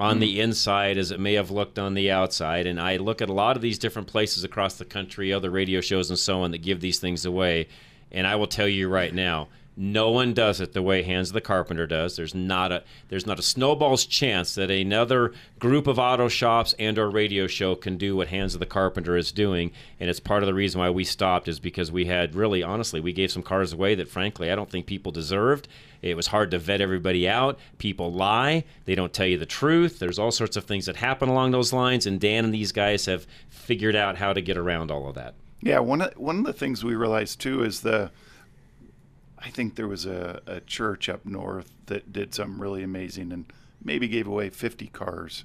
on 0.00 0.18
the 0.18 0.40
inside 0.40 0.98
as 0.98 1.10
it 1.10 1.20
may 1.20 1.34
have 1.34 1.50
looked 1.50 1.78
on 1.78 1.94
the 1.94 2.10
outside. 2.10 2.66
And 2.66 2.80
I 2.80 2.96
look 2.96 3.22
at 3.22 3.28
a 3.28 3.32
lot 3.32 3.56
of 3.56 3.62
these 3.62 3.78
different 3.78 4.08
places 4.08 4.42
across 4.42 4.74
the 4.74 4.84
country, 4.84 5.32
other 5.32 5.50
radio 5.50 5.80
shows 5.80 6.10
and 6.10 6.18
so 6.18 6.42
on 6.42 6.50
that 6.50 6.58
give 6.58 6.80
these 6.80 6.98
things 6.98 7.24
away. 7.24 7.68
And 8.12 8.26
I 8.26 8.36
will 8.36 8.46
tell 8.46 8.68
you 8.68 8.88
right 8.88 9.12
now, 9.12 9.48
No 9.74 10.10
one 10.10 10.34
does 10.34 10.60
it 10.60 10.74
the 10.74 10.82
way 10.82 11.02
Hands 11.02 11.30
of 11.30 11.32
the 11.32 11.40
Carpenter 11.40 11.86
does. 11.86 12.14
There's 12.14 12.34
not 12.34 12.70
a 12.70 12.84
there's 13.08 13.26
not 13.26 13.38
a 13.38 13.42
snowball's 13.42 14.04
chance 14.04 14.54
that 14.54 14.70
another 14.70 15.32
group 15.58 15.86
of 15.86 15.98
auto 15.98 16.28
shops 16.28 16.74
and 16.78 16.98
or 16.98 17.08
radio 17.08 17.46
show 17.46 17.74
can 17.74 17.96
do 17.96 18.14
what 18.14 18.28
Hands 18.28 18.52
of 18.52 18.60
the 18.60 18.66
Carpenter 18.66 19.16
is 19.16 19.32
doing. 19.32 19.72
And 19.98 20.10
it's 20.10 20.20
part 20.20 20.42
of 20.42 20.46
the 20.46 20.52
reason 20.52 20.78
why 20.78 20.90
we 20.90 21.04
stopped 21.04 21.48
is 21.48 21.58
because 21.58 21.90
we 21.90 22.04
had 22.04 22.34
really 22.34 22.62
honestly 22.62 23.00
we 23.00 23.14
gave 23.14 23.32
some 23.32 23.42
cars 23.42 23.72
away 23.72 23.94
that 23.94 24.08
frankly 24.08 24.50
I 24.50 24.56
don't 24.56 24.68
think 24.68 24.84
people 24.84 25.10
deserved. 25.10 25.68
It 26.02 26.16
was 26.16 26.26
hard 26.26 26.50
to 26.50 26.58
vet 26.58 26.82
everybody 26.82 27.26
out. 27.26 27.58
People 27.78 28.12
lie. 28.12 28.64
They 28.84 28.94
don't 28.94 29.14
tell 29.14 29.26
you 29.26 29.38
the 29.38 29.46
truth. 29.46 29.98
There's 29.98 30.18
all 30.18 30.32
sorts 30.32 30.58
of 30.58 30.64
things 30.64 30.84
that 30.84 30.96
happen 30.96 31.30
along 31.30 31.52
those 31.52 31.72
lines, 31.72 32.06
and 32.06 32.20
Dan 32.20 32.44
and 32.44 32.52
these 32.52 32.72
guys 32.72 33.06
have 33.06 33.26
figured 33.48 33.96
out 33.96 34.16
how 34.16 34.34
to 34.34 34.42
get 34.42 34.58
around 34.58 34.90
all 34.90 35.08
of 35.08 35.14
that. 35.14 35.34
Yeah, 35.62 35.78
one 35.78 36.02
of 36.02 36.12
one 36.14 36.40
of 36.40 36.44
the 36.44 36.52
things 36.52 36.84
we 36.84 36.94
realized 36.94 37.40
too 37.40 37.62
is 37.62 37.80
the. 37.80 38.10
I 39.38 39.50
think 39.50 39.74
there 39.74 39.88
was 39.88 40.06
a, 40.06 40.40
a 40.46 40.60
church 40.60 41.08
up 41.08 41.26
north 41.26 41.72
that 41.86 42.12
did 42.12 42.32
something 42.32 42.60
really 42.60 42.84
amazing 42.84 43.32
and 43.32 43.44
maybe 43.82 44.06
gave 44.06 44.28
away 44.28 44.50
50 44.50 44.86
cars. 44.88 45.44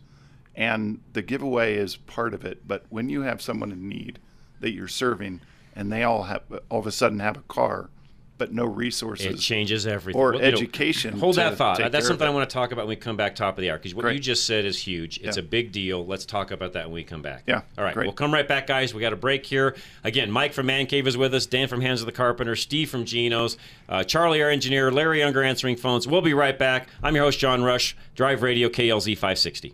And 0.55 1.01
the 1.13 1.23
giveaway 1.23 1.75
is 1.75 1.95
part 1.95 2.35
of 2.35 2.45
it, 2.45 2.67
but 2.67 2.85
when 2.89 3.09
you 3.09 3.21
have 3.21 3.41
someone 3.41 3.71
in 3.71 3.89
need 3.89 4.19
that 4.59 4.71
you're 4.71 4.87
serving 4.87 5.41
and 5.75 5.91
they 5.91 6.03
all 6.03 6.23
have 6.23 6.43
all 6.69 6.79
of 6.79 6.85
a 6.85 6.91
sudden 6.91 7.19
have 7.19 7.37
a 7.37 7.41
car, 7.41 7.89
but 8.37 8.53
no 8.53 8.65
resources. 8.65 9.25
It 9.25 9.37
changes 9.39 9.87
everything. 9.87 10.19
Or 10.21 10.31
Well, 10.33 10.41
you 10.43 10.51
know, 10.51 10.57
education. 10.57 11.17
hold 11.19 11.35
to 11.35 11.41
that 11.41 11.57
thought. 11.57 11.77
take 11.77 11.91
That's 11.91 12.05
something 12.07 12.27
I 12.27 12.29
want 12.29 12.49
to 12.49 12.53
talk 12.53 12.71
about 12.71 12.83
when 12.85 12.89
we 12.89 12.95
come 12.95 13.17
back 13.17 13.35
top 13.35 13.57
of 13.57 13.61
the 13.61 13.69
hour 13.71 13.77
because 13.77 13.95
what 13.95 14.03
Great. 14.03 14.13
you 14.15 14.19
just 14.19 14.45
said 14.45 14.65
is 14.65 14.79
huge. 14.79 15.17
It's 15.23 15.37
Yeah. 15.37 15.43
a 15.43 15.45
big 15.45 15.71
deal. 15.71 16.05
Let's 16.05 16.25
talk 16.25 16.51
about 16.51 16.73
that 16.73 16.85
when 16.85 16.93
we 16.93 17.03
come 17.03 17.21
back. 17.21 17.43
Yeah, 17.47 17.61
All 17.77 17.83
right. 17.83 17.93
great. 17.93 18.05
We'll 18.05 18.13
come 18.13 18.33
right 18.33 18.47
back, 18.47 18.67
guys. 18.67 18.93
We 18.93 19.01
got 19.01 19.13
a 19.13 19.17
break 19.17 19.45
here. 19.45 19.75
Again, 20.03 20.29
Mike 20.31 20.53
from 20.53 20.65
Man 20.67 20.85
Cave 20.85 21.07
is 21.07 21.17
with 21.17 21.33
us. 21.33 21.45
Dan 21.45 21.67
from 21.67 21.81
Hands 21.81 21.99
of 21.99 22.05
the 22.05 22.11
Carpenter. 22.11 22.55
Steve 22.55 22.89
from 22.89 23.05
Geno's. 23.05 23.57
Uh, 23.89 24.03
Charlie, 24.03 24.41
our 24.41 24.49
engineer. 24.49 24.91
Larry 24.91 25.19
Younger 25.19 25.43
answering 25.43 25.75
phones. 25.75 26.07
We'll 26.07 26.21
be 26.21 26.33
right 26.33 26.57
back. 26.57 26.87
I'm 27.01 27.15
your 27.15 27.23
host, 27.25 27.39
John 27.39 27.63
Rush. 27.63 27.95
Drive 28.15 28.41
Radio 28.43 28.69
KLZ 28.69 29.15
560. 29.15 29.73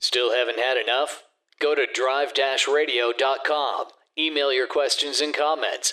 Still 0.00 0.32
haven't 0.34 0.58
had 0.58 0.76
enough? 0.76 1.22
Go 1.60 1.74
to 1.74 1.86
drive-radio.com. 2.74 3.86
Email 4.18 4.52
your 4.52 4.66
questions 4.66 5.20
and 5.20 5.34
comments. 5.34 5.92